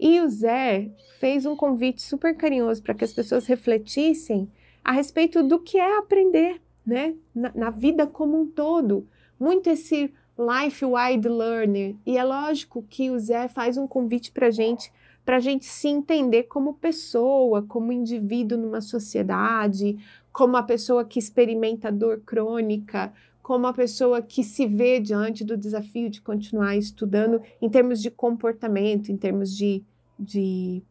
e 0.00 0.20
o 0.20 0.28
Zé 0.28 0.90
fez 1.20 1.46
um 1.46 1.54
convite 1.54 2.02
super 2.02 2.36
carinhoso 2.36 2.82
para 2.82 2.94
que 2.94 3.04
as 3.04 3.12
pessoas 3.12 3.46
refletissem 3.46 4.50
a 4.82 4.90
respeito 4.90 5.42
do 5.42 5.60
que 5.60 5.78
é 5.78 5.98
aprender, 5.98 6.60
né, 6.84 7.14
na, 7.32 7.52
na 7.54 7.70
vida 7.70 8.06
como 8.06 8.40
um 8.40 8.46
todo 8.46 9.06
muito 9.40 9.70
esse 9.70 10.12
life 10.38 10.84
wide 10.84 11.28
learner. 11.28 11.96
E 12.04 12.18
é 12.18 12.22
lógico 12.22 12.84
que 12.88 13.10
o 13.10 13.18
Zé 13.18 13.48
faz 13.48 13.78
um 13.78 13.86
convite 13.86 14.30
para 14.30 14.50
gente, 14.50 14.92
para 15.24 15.36
a 15.36 15.40
gente 15.40 15.64
se 15.64 15.88
entender 15.88 16.44
como 16.44 16.74
pessoa, 16.74 17.62
como 17.62 17.90
indivíduo 17.90 18.58
numa 18.58 18.82
sociedade, 18.82 19.98
como 20.32 20.56
a 20.56 20.62
pessoa 20.62 21.04
que 21.04 21.18
experimenta 21.18 21.90
dor 21.90 22.20
crônica, 22.24 23.12
como 23.42 23.66
a 23.66 23.72
pessoa 23.72 24.22
que 24.22 24.44
se 24.44 24.66
vê 24.66 25.00
diante 25.00 25.44
do 25.44 25.56
desafio 25.56 26.08
de 26.08 26.20
continuar 26.20 26.76
estudando 26.76 27.40
em 27.60 27.68
termos 27.68 28.00
de 28.00 28.10
comportamento, 28.10 29.10
em 29.10 29.16
termos 29.16 29.56
de, 29.56 29.82
de 30.18 30.82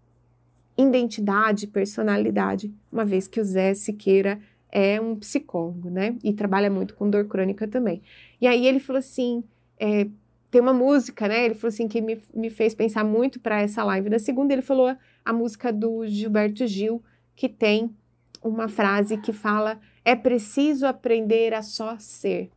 identidade, 0.78 1.68
personalidade, 1.68 2.74
uma 2.92 3.06
vez 3.06 3.28
que 3.28 3.40
o 3.40 3.44
Zé 3.44 3.74
Siqueira 3.74 4.40
é 4.72 5.00
um 5.00 5.16
psicólogo, 5.16 5.90
né? 5.90 6.16
E 6.24 6.34
trabalha 6.34 6.70
muito 6.70 6.96
com 6.96 7.10
dor 7.10 7.26
crônica 7.26 7.68
também. 7.68 8.02
E 8.40 8.48
aí 8.48 8.66
ele 8.66 8.80
falou 8.80 9.00
assim: 9.00 9.44
é, 9.78 10.08
tem 10.50 10.62
uma 10.62 10.74
música, 10.74 11.28
né? 11.28 11.46
Ele 11.46 11.54
falou 11.54 11.70
assim 11.70 11.88
que 11.88 12.02
me, 12.02 12.22
me 12.34 12.50
fez 12.50 12.74
pensar 12.74 13.04
muito 13.04 13.40
para 13.40 13.62
essa 13.62 13.84
live. 13.84 14.10
Na 14.10 14.20
segunda, 14.20 14.54
ele 14.54 14.62
falou 14.62 14.96
a 15.24 15.34
música 15.34 15.72
do 15.72 16.06
Gilberto 16.08 16.66
Gil, 16.66 17.04
que 17.36 17.48
tem 17.48 17.96
uma 18.44 18.68
frase 18.68 19.18
que 19.18 19.32
fala: 19.32 19.80
é 20.04 20.16
preciso 20.16 20.88
aprender 20.88 21.54
a 21.54 21.62
só 21.62 21.98
ser. 22.00 22.50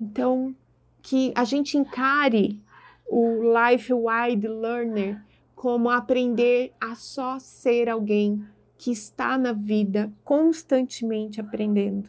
Então, 0.00 0.54
que 1.00 1.32
a 1.34 1.44
gente 1.44 1.78
encare 1.78 2.60
o 3.08 3.40
Life 3.42 3.92
Wide 3.92 4.46
Learner 4.46 5.22
como 5.54 5.88
aprender 5.88 6.72
a 6.80 6.94
só 6.94 7.38
ser 7.38 7.88
alguém 7.88 8.44
que 8.76 8.90
está 8.90 9.38
na 9.38 9.52
vida 9.52 10.12
constantemente 10.22 11.40
aprendendo, 11.40 12.08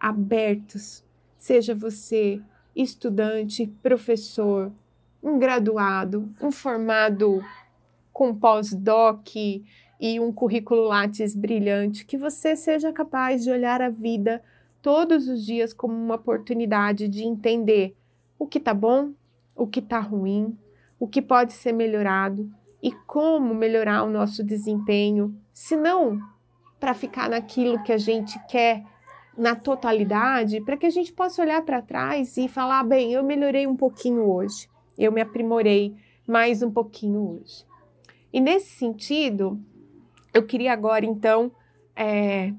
abertos, 0.00 1.04
seja 1.38 1.74
você 1.74 2.40
estudante, 2.74 3.66
professor, 3.82 4.70
um 5.22 5.38
graduado, 5.38 6.28
um 6.40 6.50
formado 6.50 7.42
com 8.12 8.34
pós-doc 8.34 9.34
e 10.00 10.20
um 10.20 10.32
currículo 10.32 10.82
Lattes 10.82 11.34
brilhante, 11.34 12.04
que 12.04 12.16
você 12.16 12.54
seja 12.54 12.92
capaz 12.92 13.42
de 13.42 13.50
olhar 13.50 13.80
a 13.80 13.88
vida 13.88 14.42
todos 14.82 15.28
os 15.28 15.44
dias 15.44 15.72
como 15.72 15.94
uma 15.94 16.16
oportunidade 16.16 17.08
de 17.08 17.24
entender 17.24 17.96
o 18.38 18.46
que 18.46 18.58
está 18.58 18.74
bom, 18.74 19.12
o 19.56 19.66
que 19.66 19.80
está 19.80 19.98
ruim, 19.98 20.56
o 21.00 21.08
que 21.08 21.20
pode 21.20 21.52
ser 21.52 21.72
melhorado 21.72 22.50
e 22.82 22.92
como 22.92 23.54
melhorar 23.54 24.04
o 24.04 24.10
nosso 24.10 24.44
desempenho, 24.44 25.34
se 25.52 25.76
não 25.76 26.20
para 26.78 26.94
ficar 26.94 27.28
naquilo 27.28 27.82
que 27.82 27.92
a 27.92 27.98
gente 27.98 28.38
quer 28.46 28.84
na 29.38 29.54
totalidade, 29.54 30.60
para 30.60 30.76
que 30.76 30.84
a 30.84 30.90
gente 30.90 31.12
possa 31.12 31.40
olhar 31.40 31.62
para 31.62 31.80
trás 31.80 32.36
e 32.36 32.48
falar: 32.48 32.82
bem, 32.82 33.12
eu 33.12 33.22
melhorei 33.22 33.66
um 33.66 33.76
pouquinho 33.76 34.28
hoje, 34.28 34.68
eu 34.98 35.12
me 35.12 35.20
aprimorei 35.20 35.94
mais 36.26 36.62
um 36.62 36.70
pouquinho 36.70 37.40
hoje. 37.40 37.64
E 38.32 38.40
nesse 38.40 38.70
sentido, 38.70 39.58
eu 40.34 40.42
queria 40.42 40.72
agora 40.72 41.06
então 41.06 41.50
é, 41.96 42.52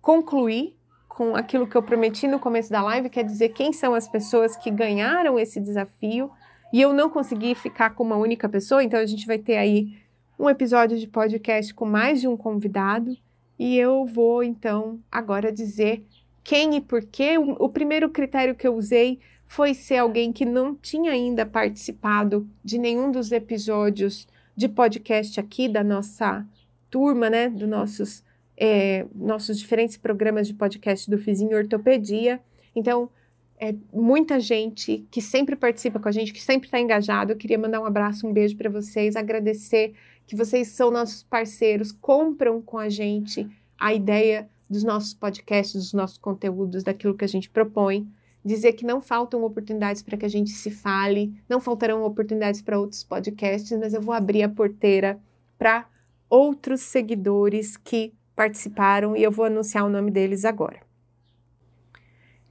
concluir 0.00 0.76
com 1.08 1.36
aquilo 1.36 1.66
que 1.66 1.76
eu 1.76 1.82
prometi 1.82 2.26
no 2.26 2.38
começo 2.38 2.70
da 2.70 2.82
live, 2.82 3.10
quer 3.10 3.24
dizer 3.24 3.50
quem 3.50 3.72
são 3.72 3.92
as 3.92 4.08
pessoas 4.08 4.56
que 4.56 4.70
ganharam 4.70 5.38
esse 5.38 5.60
desafio 5.60 6.30
e 6.72 6.80
eu 6.80 6.92
não 6.92 7.10
consegui 7.10 7.54
ficar 7.54 7.90
com 7.90 8.04
uma 8.04 8.16
única 8.16 8.48
pessoa, 8.48 8.82
então 8.82 8.98
a 8.98 9.04
gente 9.04 9.26
vai 9.26 9.36
ter 9.36 9.56
aí 9.56 9.98
um 10.38 10.48
episódio 10.48 10.98
de 10.98 11.06
podcast 11.06 11.74
com 11.74 11.84
mais 11.84 12.20
de 12.20 12.28
um 12.28 12.36
convidado. 12.36 13.14
E 13.60 13.76
eu 13.76 14.06
vou 14.06 14.42
então 14.42 14.98
agora 15.12 15.52
dizer 15.52 16.02
quem 16.42 16.76
e 16.76 16.80
por 16.80 17.04
quê. 17.04 17.36
O, 17.36 17.68
primeiro 17.68 18.08
critério 18.08 18.54
que 18.54 18.66
eu 18.66 18.74
usei 18.74 19.18
foi 19.44 19.74
ser 19.74 19.98
alguém 19.98 20.32
que 20.32 20.46
não 20.46 20.74
tinha 20.74 21.12
ainda 21.12 21.44
participado 21.44 22.48
de 22.64 22.78
nenhum 22.78 23.12
dos 23.12 23.30
episódios 23.30 24.26
de 24.56 24.66
podcast 24.66 25.38
aqui 25.38 25.68
da 25.68 25.84
nossa 25.84 26.42
turma, 26.90 27.28
né? 27.28 27.50
Dos 27.50 27.68
nossos, 27.68 28.24
é, 28.56 29.04
nossos 29.14 29.58
diferentes 29.58 29.98
programas 29.98 30.48
de 30.48 30.54
podcast 30.54 31.10
do 31.10 31.18
Fizinho 31.18 31.54
Ortopedia. 31.54 32.40
Então, 32.74 33.10
é, 33.58 33.74
muita 33.92 34.40
gente 34.40 35.06
que 35.10 35.20
sempre 35.20 35.54
participa 35.54 36.00
com 36.00 36.08
a 36.08 36.12
gente, 36.12 36.32
que 36.32 36.42
sempre 36.42 36.66
está 36.66 36.80
engajado. 36.80 37.32
Eu 37.32 37.36
queria 37.36 37.58
mandar 37.58 37.82
um 37.82 37.84
abraço, 37.84 38.26
um 38.26 38.32
beijo 38.32 38.56
para 38.56 38.70
vocês, 38.70 39.16
agradecer 39.16 39.92
que 40.30 40.36
vocês 40.36 40.68
são 40.68 40.92
nossos 40.92 41.24
parceiros, 41.24 41.90
compram 41.90 42.62
com 42.62 42.78
a 42.78 42.88
gente 42.88 43.50
a 43.76 43.92
ideia 43.92 44.48
dos 44.70 44.84
nossos 44.84 45.12
podcasts, 45.12 45.74
dos 45.74 45.92
nossos 45.92 46.18
conteúdos, 46.18 46.84
daquilo 46.84 47.16
que 47.16 47.24
a 47.24 47.28
gente 47.28 47.50
propõe. 47.50 48.08
Dizer 48.44 48.74
que 48.74 48.86
não 48.86 49.00
faltam 49.00 49.42
oportunidades 49.42 50.02
para 50.04 50.16
que 50.16 50.24
a 50.24 50.28
gente 50.28 50.50
se 50.50 50.70
fale, 50.70 51.34
não 51.48 51.60
faltarão 51.60 52.04
oportunidades 52.04 52.62
para 52.62 52.78
outros 52.78 53.02
podcasts, 53.02 53.76
mas 53.76 53.92
eu 53.92 54.00
vou 54.00 54.14
abrir 54.14 54.44
a 54.44 54.48
porteira 54.48 55.20
para 55.58 55.88
outros 56.28 56.82
seguidores 56.82 57.76
que 57.76 58.14
participaram 58.36 59.16
e 59.16 59.24
eu 59.24 59.32
vou 59.32 59.46
anunciar 59.46 59.84
o 59.84 59.90
nome 59.90 60.12
deles 60.12 60.44
agora. 60.44 60.80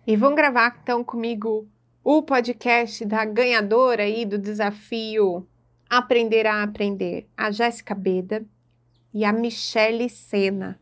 E 0.06 0.18
vão 0.18 0.36
gravar 0.36 0.78
então 0.84 1.02
comigo 1.02 1.66
o 2.04 2.22
podcast 2.22 3.06
da 3.06 3.24
ganhadora 3.24 4.04
aí 4.04 4.26
do 4.26 4.38
desafio 4.38 5.48
Aprender 5.90 6.46
a 6.46 6.62
Aprender, 6.62 7.28
a 7.36 7.50
Jéssica 7.50 7.96
Beda 7.96 8.46
e 9.12 9.26
a 9.26 9.34
Michele 9.34 10.08
Sena. 10.08 10.80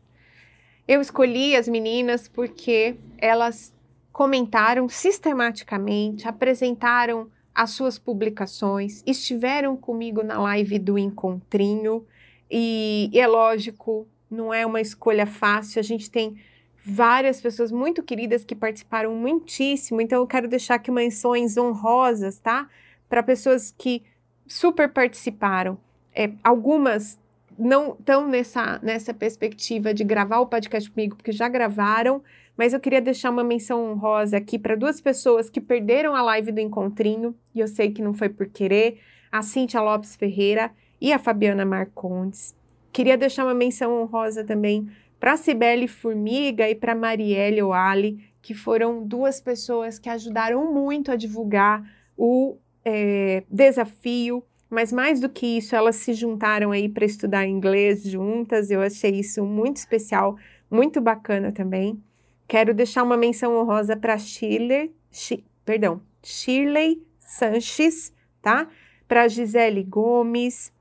Eu 0.86 1.00
escolhi 1.00 1.56
as 1.56 1.66
meninas 1.66 2.28
porque 2.28 2.96
elas 3.16 3.72
comentaram 4.12 4.88
sistematicamente, 4.88 6.28
apresentaram 6.28 7.30
as 7.54 7.70
suas 7.70 7.98
publicações, 7.98 9.02
estiveram 9.06 9.76
comigo 9.76 10.22
na 10.22 10.38
live 10.40 10.78
do 10.78 10.98
Encontrinho 10.98 12.06
e, 12.50 13.08
e 13.12 13.18
é 13.18 13.26
lógico, 13.26 14.06
não 14.30 14.52
é 14.52 14.66
uma 14.66 14.80
escolha 14.80 15.26
fácil, 15.26 15.80
a 15.80 15.82
gente 15.82 16.10
tem 16.10 16.36
várias 16.84 17.40
pessoas 17.40 17.72
muito 17.72 18.02
queridas 18.02 18.44
que 18.44 18.54
participaram 18.54 19.14
muitíssimo, 19.14 20.00
então 20.00 20.20
eu 20.20 20.26
quero 20.26 20.48
deixar 20.48 20.76
aqui 20.76 20.90
menções 20.90 21.56
honrosas, 21.56 22.38
tá? 22.38 22.68
Para 23.08 23.22
pessoas 23.22 23.74
que 23.76 24.02
super 24.48 24.88
participaram. 24.88 25.78
É, 26.14 26.32
algumas 26.42 27.18
não 27.58 27.92
estão 27.92 28.26
nessa, 28.28 28.78
nessa 28.82 29.12
perspectiva 29.12 29.92
de 29.92 30.04
gravar 30.04 30.38
o 30.38 30.46
podcast 30.46 30.90
comigo, 30.90 31.16
porque 31.16 31.32
já 31.32 31.48
gravaram, 31.48 32.22
mas 32.56 32.72
eu 32.72 32.80
queria 32.80 33.00
deixar 33.00 33.30
uma 33.30 33.44
menção 33.44 33.90
honrosa 33.90 34.36
aqui 34.36 34.58
para 34.58 34.76
duas 34.76 35.00
pessoas 35.00 35.50
que 35.50 35.60
perderam 35.60 36.14
a 36.14 36.22
live 36.22 36.52
do 36.52 36.60
Encontrinho, 36.60 37.34
e 37.54 37.60
eu 37.60 37.68
sei 37.68 37.90
que 37.90 38.02
não 38.02 38.14
foi 38.14 38.28
por 38.28 38.46
querer, 38.46 39.00
a 39.30 39.42
Cíntia 39.42 39.80
Lopes 39.80 40.16
Ferreira 40.16 40.70
e 41.00 41.12
a 41.12 41.18
Fabiana 41.18 41.64
Marcondes. 41.64 42.56
Queria 42.92 43.16
deixar 43.16 43.44
uma 43.44 43.54
menção 43.54 44.02
honrosa 44.02 44.44
também 44.44 44.88
para 45.20 45.36
Cibele 45.36 45.88
Formiga 45.88 46.68
e 46.68 46.74
para 46.74 46.94
Marielle 46.94 47.62
Oali, 47.62 48.24
que 48.40 48.54
foram 48.54 49.06
duas 49.06 49.40
pessoas 49.40 49.98
que 49.98 50.08
ajudaram 50.08 50.72
muito 50.72 51.10
a 51.10 51.16
divulgar 51.16 51.82
o 52.16 52.56
é, 52.88 53.44
desafio 53.50 54.42
mas 54.70 54.92
mais 54.92 55.20
do 55.20 55.28
que 55.28 55.46
isso, 55.58 55.74
elas 55.74 55.96
se 55.96 56.12
juntaram 56.12 56.72
aí 56.72 56.88
para 56.88 57.04
estudar 57.04 57.46
inglês 57.46 58.02
juntas. 58.02 58.70
Eu 58.70 58.82
achei 58.82 59.12
isso 59.12 59.44
muito 59.44 59.78
especial, 59.78 60.36
muito 60.70 61.00
bacana 61.00 61.50
também. 61.50 62.02
Quero 62.46 62.74
deixar 62.74 63.02
uma 63.02 63.16
menção 63.16 63.56
honrosa 63.56 63.96
para 63.96 64.18
Shirley, 64.18 64.94
Sh 65.10 65.42
perdão, 65.64 66.00
Shirley 66.22 67.02
Sanches, 67.18 68.12
tá? 68.40 68.68
Para 69.06 69.28
Gisele 69.28 69.82
Gomes 69.82 70.72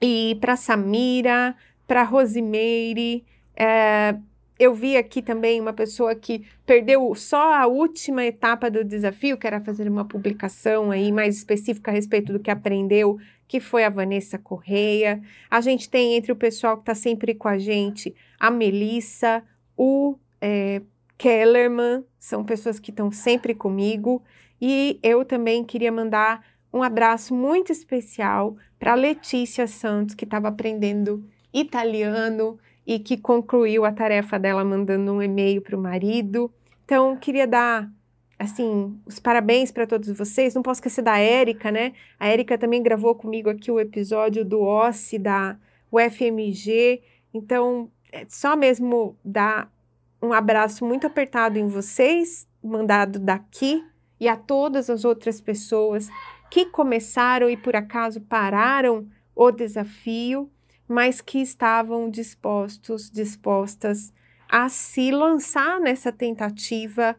e 0.00 0.36
para 0.40 0.56
Samira, 0.56 1.54
para 1.86 2.02
Rosimeire, 2.02 3.24
é, 3.56 4.16
eu 4.58 4.72
vi 4.72 4.96
aqui 4.96 5.20
também 5.20 5.60
uma 5.60 5.72
pessoa 5.72 6.14
que 6.14 6.46
perdeu 6.64 7.14
só 7.14 7.54
a 7.54 7.66
última 7.66 8.24
etapa 8.24 8.70
do 8.70 8.84
desafio, 8.84 9.36
que 9.36 9.46
era 9.46 9.60
fazer 9.60 9.88
uma 9.88 10.04
publicação 10.04 10.90
aí 10.90 11.10
mais 11.10 11.36
específica 11.36 11.90
a 11.90 11.94
respeito 11.94 12.32
do 12.32 12.38
que 12.38 12.50
aprendeu, 12.50 13.18
que 13.48 13.58
foi 13.58 13.84
a 13.84 13.90
Vanessa 13.90 14.38
Correia. 14.38 15.20
A 15.50 15.60
gente 15.60 15.90
tem 15.90 16.14
entre 16.14 16.30
o 16.30 16.36
pessoal 16.36 16.76
que 16.76 16.82
está 16.82 16.94
sempre 16.94 17.34
com 17.34 17.48
a 17.48 17.58
gente 17.58 18.14
a 18.38 18.50
Melissa, 18.50 19.42
o 19.76 20.16
é, 20.40 20.82
Kellerman, 21.18 22.04
são 22.18 22.44
pessoas 22.44 22.78
que 22.78 22.90
estão 22.90 23.10
sempre 23.10 23.54
comigo. 23.54 24.22
E 24.60 24.98
eu 25.02 25.24
também 25.24 25.64
queria 25.64 25.90
mandar 25.90 26.44
um 26.72 26.82
abraço 26.82 27.34
muito 27.34 27.72
especial 27.72 28.56
para 28.78 28.94
Letícia 28.94 29.66
Santos, 29.66 30.14
que 30.14 30.24
estava 30.24 30.48
aprendendo 30.48 31.24
italiano 31.52 32.58
e 32.86 32.98
que 32.98 33.16
concluiu 33.16 33.84
a 33.84 33.92
tarefa 33.92 34.38
dela 34.38 34.64
mandando 34.64 35.12
um 35.12 35.22
e-mail 35.22 35.62
para 35.62 35.76
o 35.76 35.80
marido. 35.80 36.52
Então, 36.84 37.16
queria 37.16 37.46
dar 37.46 37.90
assim, 38.38 38.98
os 39.06 39.18
parabéns 39.18 39.70
para 39.70 39.86
todos 39.86 40.08
vocês. 40.16 40.54
Não 40.54 40.62
posso 40.62 40.78
esquecer 40.78 41.02
da 41.02 41.18
Érica, 41.18 41.70
né? 41.70 41.92
A 42.18 42.28
Érica 42.28 42.58
também 42.58 42.82
gravou 42.82 43.14
comigo 43.14 43.48
aqui 43.48 43.70
o 43.70 43.80
episódio 43.80 44.44
do 44.44 44.60
OSCE 44.60 45.18
da 45.18 45.56
UFMG. 45.90 47.02
Então, 47.32 47.90
é 48.12 48.26
só 48.28 48.56
mesmo 48.56 49.16
dar 49.24 49.72
um 50.20 50.32
abraço 50.32 50.84
muito 50.84 51.06
apertado 51.06 51.58
em 51.58 51.66
vocês, 51.66 52.48
mandado 52.62 53.18
daqui, 53.18 53.84
e 54.18 54.28
a 54.28 54.36
todas 54.36 54.88
as 54.88 55.04
outras 55.04 55.40
pessoas 55.40 56.08
que 56.50 56.66
começaram 56.66 57.50
e 57.50 57.56
por 57.56 57.74
acaso 57.74 58.20
pararam 58.20 59.06
o 59.34 59.50
desafio 59.50 60.50
mas 60.88 61.20
que 61.20 61.38
estavam 61.38 62.10
dispostos, 62.10 63.10
dispostas 63.10 64.12
a 64.48 64.68
se 64.68 65.10
lançar 65.10 65.80
nessa 65.80 66.12
tentativa 66.12 67.16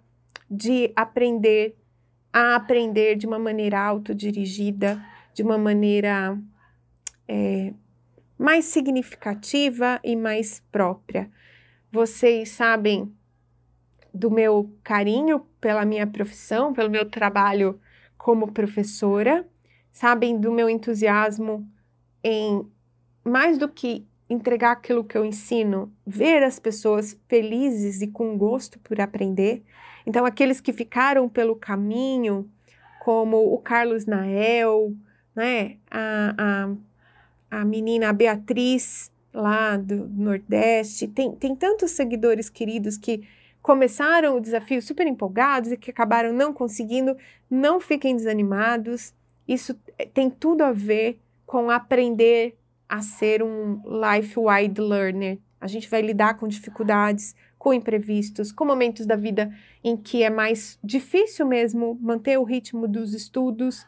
de 0.50 0.92
aprender 0.96 1.76
a 2.32 2.56
aprender 2.56 3.16
de 3.16 3.26
uma 3.26 3.40
maneira 3.40 3.80
autodirigida, 3.80 5.02
de 5.34 5.42
uma 5.42 5.58
maneira 5.58 6.38
é, 7.26 7.74
mais 8.38 8.66
significativa 8.66 10.02
e 10.04 10.18
mais 10.18 10.62
própria. 10.70 11.32
Vocês 11.90 12.50
sabem 12.50 13.10
do 14.14 14.30
meu 14.30 14.70
carinho 14.84 15.48
pela 15.62 15.86
minha 15.86 16.06
profissão, 16.06 16.74
pelo 16.74 16.90
meu 16.90 17.10
trabalho 17.10 17.80
como 18.18 18.52
professora, 18.52 19.48
sabem 19.92 20.38
do 20.38 20.52
meu 20.52 20.70
entusiasmo 20.70 21.66
em 22.22 22.70
mais 23.26 23.58
do 23.58 23.68
que 23.68 24.06
entregar 24.30 24.72
aquilo 24.72 25.04
que 25.04 25.18
eu 25.18 25.26
ensino, 25.26 25.92
ver 26.06 26.44
as 26.44 26.60
pessoas 26.60 27.20
felizes 27.28 28.02
e 28.02 28.08
com 28.08 28.38
gosto 28.38 28.80
por 28.80 29.00
aprender. 29.00 29.64
Então, 30.06 30.26
aqueles 30.26 30.62
que 30.62 30.72
ficaram 30.72 31.28
pelo 31.28 31.56
caminho, 31.56 32.50
como 33.04 33.54
o 33.54 33.58
Carlos 33.58 34.06
Nael, 34.06 34.94
né, 35.36 35.78
a, 35.90 36.36
a, 37.52 37.60
a 37.60 37.66
menina 37.66 38.14
Beatriz, 38.14 39.12
lá 39.34 39.76
do 39.78 40.08
Nordeste, 40.08 41.08
tem, 41.08 41.36
tem 41.36 41.56
tantos 41.56 41.92
seguidores 41.92 42.50
queridos 42.50 42.98
que 42.98 43.28
começaram 43.62 44.38
o 44.38 44.40
desafio 44.40 44.82
super 44.82 45.06
empolgados 45.08 45.72
e 45.72 45.78
que 45.78 45.92
acabaram 45.92 46.32
não 46.32 46.54
conseguindo, 46.54 47.18
não 47.50 47.80
fiquem 47.80 48.16
desanimados. 48.16 49.14
Isso 49.48 49.76
tem 50.14 50.30
tudo 50.30 50.64
a 50.64 50.72
ver 50.72 51.20
com 51.46 51.70
aprender 51.70 52.56
a 52.88 53.02
ser 53.02 53.44
um 53.44 53.82
life-wide 53.86 54.80
learner. 54.80 55.40
A 55.60 55.68
gente 55.68 55.90
vai 55.90 56.02
lidar 56.02 56.36
com 56.36 56.48
dificuldades, 56.48 57.36
com 57.58 57.74
imprevistos, 57.74 58.52
com 58.52 58.66
momentos 58.66 59.06
da 59.06 59.16
vida 59.16 59.52
em 59.84 59.98
que 59.98 60.24
é 60.24 60.30
mais 60.30 60.78
difícil 60.84 61.46
mesmo 61.46 61.98
manter 62.02 62.38
o 62.38 62.44
ritmo 62.44 62.88
dos 62.88 63.14
estudos, 63.14 63.86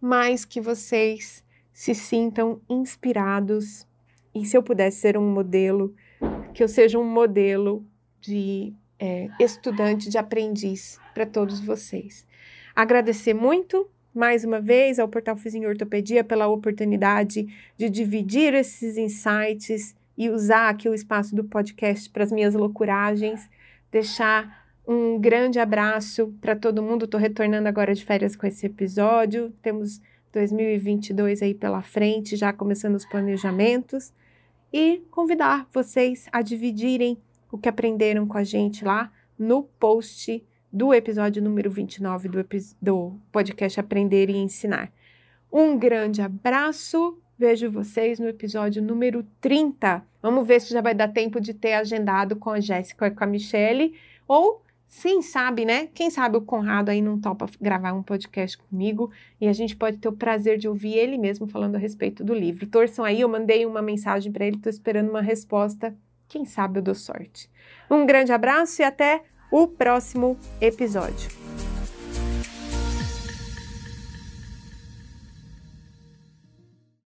mas 0.00 0.44
que 0.44 0.60
vocês 0.60 1.42
se 1.72 1.94
sintam 1.94 2.60
inspirados. 2.68 3.86
E 4.34 4.44
se 4.44 4.56
eu 4.56 4.62
pudesse 4.62 4.98
ser 4.98 5.16
um 5.16 5.32
modelo, 5.32 5.94
que 6.52 6.62
eu 6.62 6.68
seja 6.68 6.98
um 6.98 7.08
modelo 7.08 7.86
de 8.20 8.74
é, 8.98 9.28
estudante, 9.40 10.08
de 10.08 10.18
aprendiz 10.18 10.98
para 11.12 11.26
todos 11.26 11.60
vocês. 11.60 12.26
Agradecer 12.74 13.34
muito 13.34 13.88
mais 14.14 14.44
uma 14.44 14.60
vez 14.60 14.98
ao 14.98 15.08
Portal 15.08 15.36
Fizinho 15.36 15.68
Ortopedia 15.68 16.22
pela 16.22 16.46
oportunidade 16.46 17.46
de 17.76 17.90
dividir 17.90 18.54
esses 18.54 18.96
insights 18.96 19.96
e 20.16 20.30
usar 20.30 20.68
aqui 20.68 20.88
o 20.88 20.94
espaço 20.94 21.34
do 21.34 21.42
podcast 21.42 22.08
para 22.08 22.22
as 22.22 22.30
minhas 22.30 22.54
loucuragens, 22.54 23.50
deixar 23.90 24.64
um 24.86 25.18
grande 25.18 25.58
abraço 25.58 26.32
para 26.40 26.54
todo 26.54 26.82
mundo. 26.82 27.06
Estou 27.06 27.18
retornando 27.18 27.66
agora 27.66 27.92
de 27.92 28.04
férias 28.04 28.36
com 28.36 28.46
esse 28.46 28.66
episódio. 28.66 29.52
Temos 29.60 30.00
2022 30.32 31.42
aí 31.42 31.54
pela 31.54 31.82
frente, 31.82 32.36
já 32.36 32.52
começando 32.52 32.94
os 32.94 33.04
planejamentos 33.04 34.12
e 34.72 35.02
convidar 35.10 35.68
vocês 35.72 36.28
a 36.30 36.42
dividirem 36.42 37.18
o 37.50 37.58
que 37.58 37.68
aprenderam 37.68 38.26
com 38.26 38.38
a 38.38 38.44
gente 38.44 38.84
lá 38.84 39.10
no 39.38 39.64
post 39.64 40.44
do 40.74 40.92
episódio 40.92 41.40
número 41.40 41.70
29 41.70 42.28
do, 42.28 42.44
do 42.82 43.16
podcast 43.30 43.78
Aprender 43.78 44.28
e 44.28 44.36
Ensinar. 44.36 44.90
Um 45.50 45.78
grande 45.78 46.20
abraço, 46.20 47.16
vejo 47.38 47.70
vocês 47.70 48.18
no 48.18 48.26
episódio 48.26 48.82
número 48.82 49.24
30. 49.40 50.04
Vamos 50.20 50.44
ver 50.44 50.60
se 50.60 50.72
já 50.72 50.80
vai 50.80 50.92
dar 50.92 51.06
tempo 51.06 51.40
de 51.40 51.54
ter 51.54 51.74
agendado 51.74 52.34
com 52.34 52.50
a 52.50 52.58
Jéssica 52.58 53.06
e 53.06 53.10
com 53.12 53.22
a 53.22 53.26
Michelle, 53.28 53.94
ou 54.26 54.64
sim, 54.88 55.22
sabe, 55.22 55.64
né? 55.64 55.86
Quem 55.94 56.10
sabe 56.10 56.38
o 56.38 56.40
Conrado 56.40 56.88
aí 56.88 57.00
não 57.00 57.20
topa 57.20 57.46
gravar 57.60 57.92
um 57.92 58.02
podcast 58.02 58.58
comigo 58.58 59.12
e 59.40 59.46
a 59.46 59.52
gente 59.52 59.76
pode 59.76 59.98
ter 59.98 60.08
o 60.08 60.12
prazer 60.12 60.58
de 60.58 60.66
ouvir 60.66 60.94
ele 60.94 61.16
mesmo 61.16 61.46
falando 61.46 61.76
a 61.76 61.78
respeito 61.78 62.24
do 62.24 62.34
livro. 62.34 62.66
Torçam 62.66 63.04
aí, 63.04 63.20
eu 63.20 63.28
mandei 63.28 63.64
uma 63.64 63.80
mensagem 63.80 64.32
para 64.32 64.44
ele, 64.44 64.56
estou 64.56 64.70
esperando 64.70 65.08
uma 65.08 65.22
resposta 65.22 65.96
Quem 66.26 66.44
sabe 66.44 66.80
eu 66.80 66.82
dou 66.82 66.96
sorte. 66.96 67.48
Um 67.88 68.04
grande 68.04 68.32
abraço 68.32 68.82
e 68.82 68.84
até 68.84 69.22
o 69.54 69.68
próximo 69.68 70.36
episódio. 70.60 71.43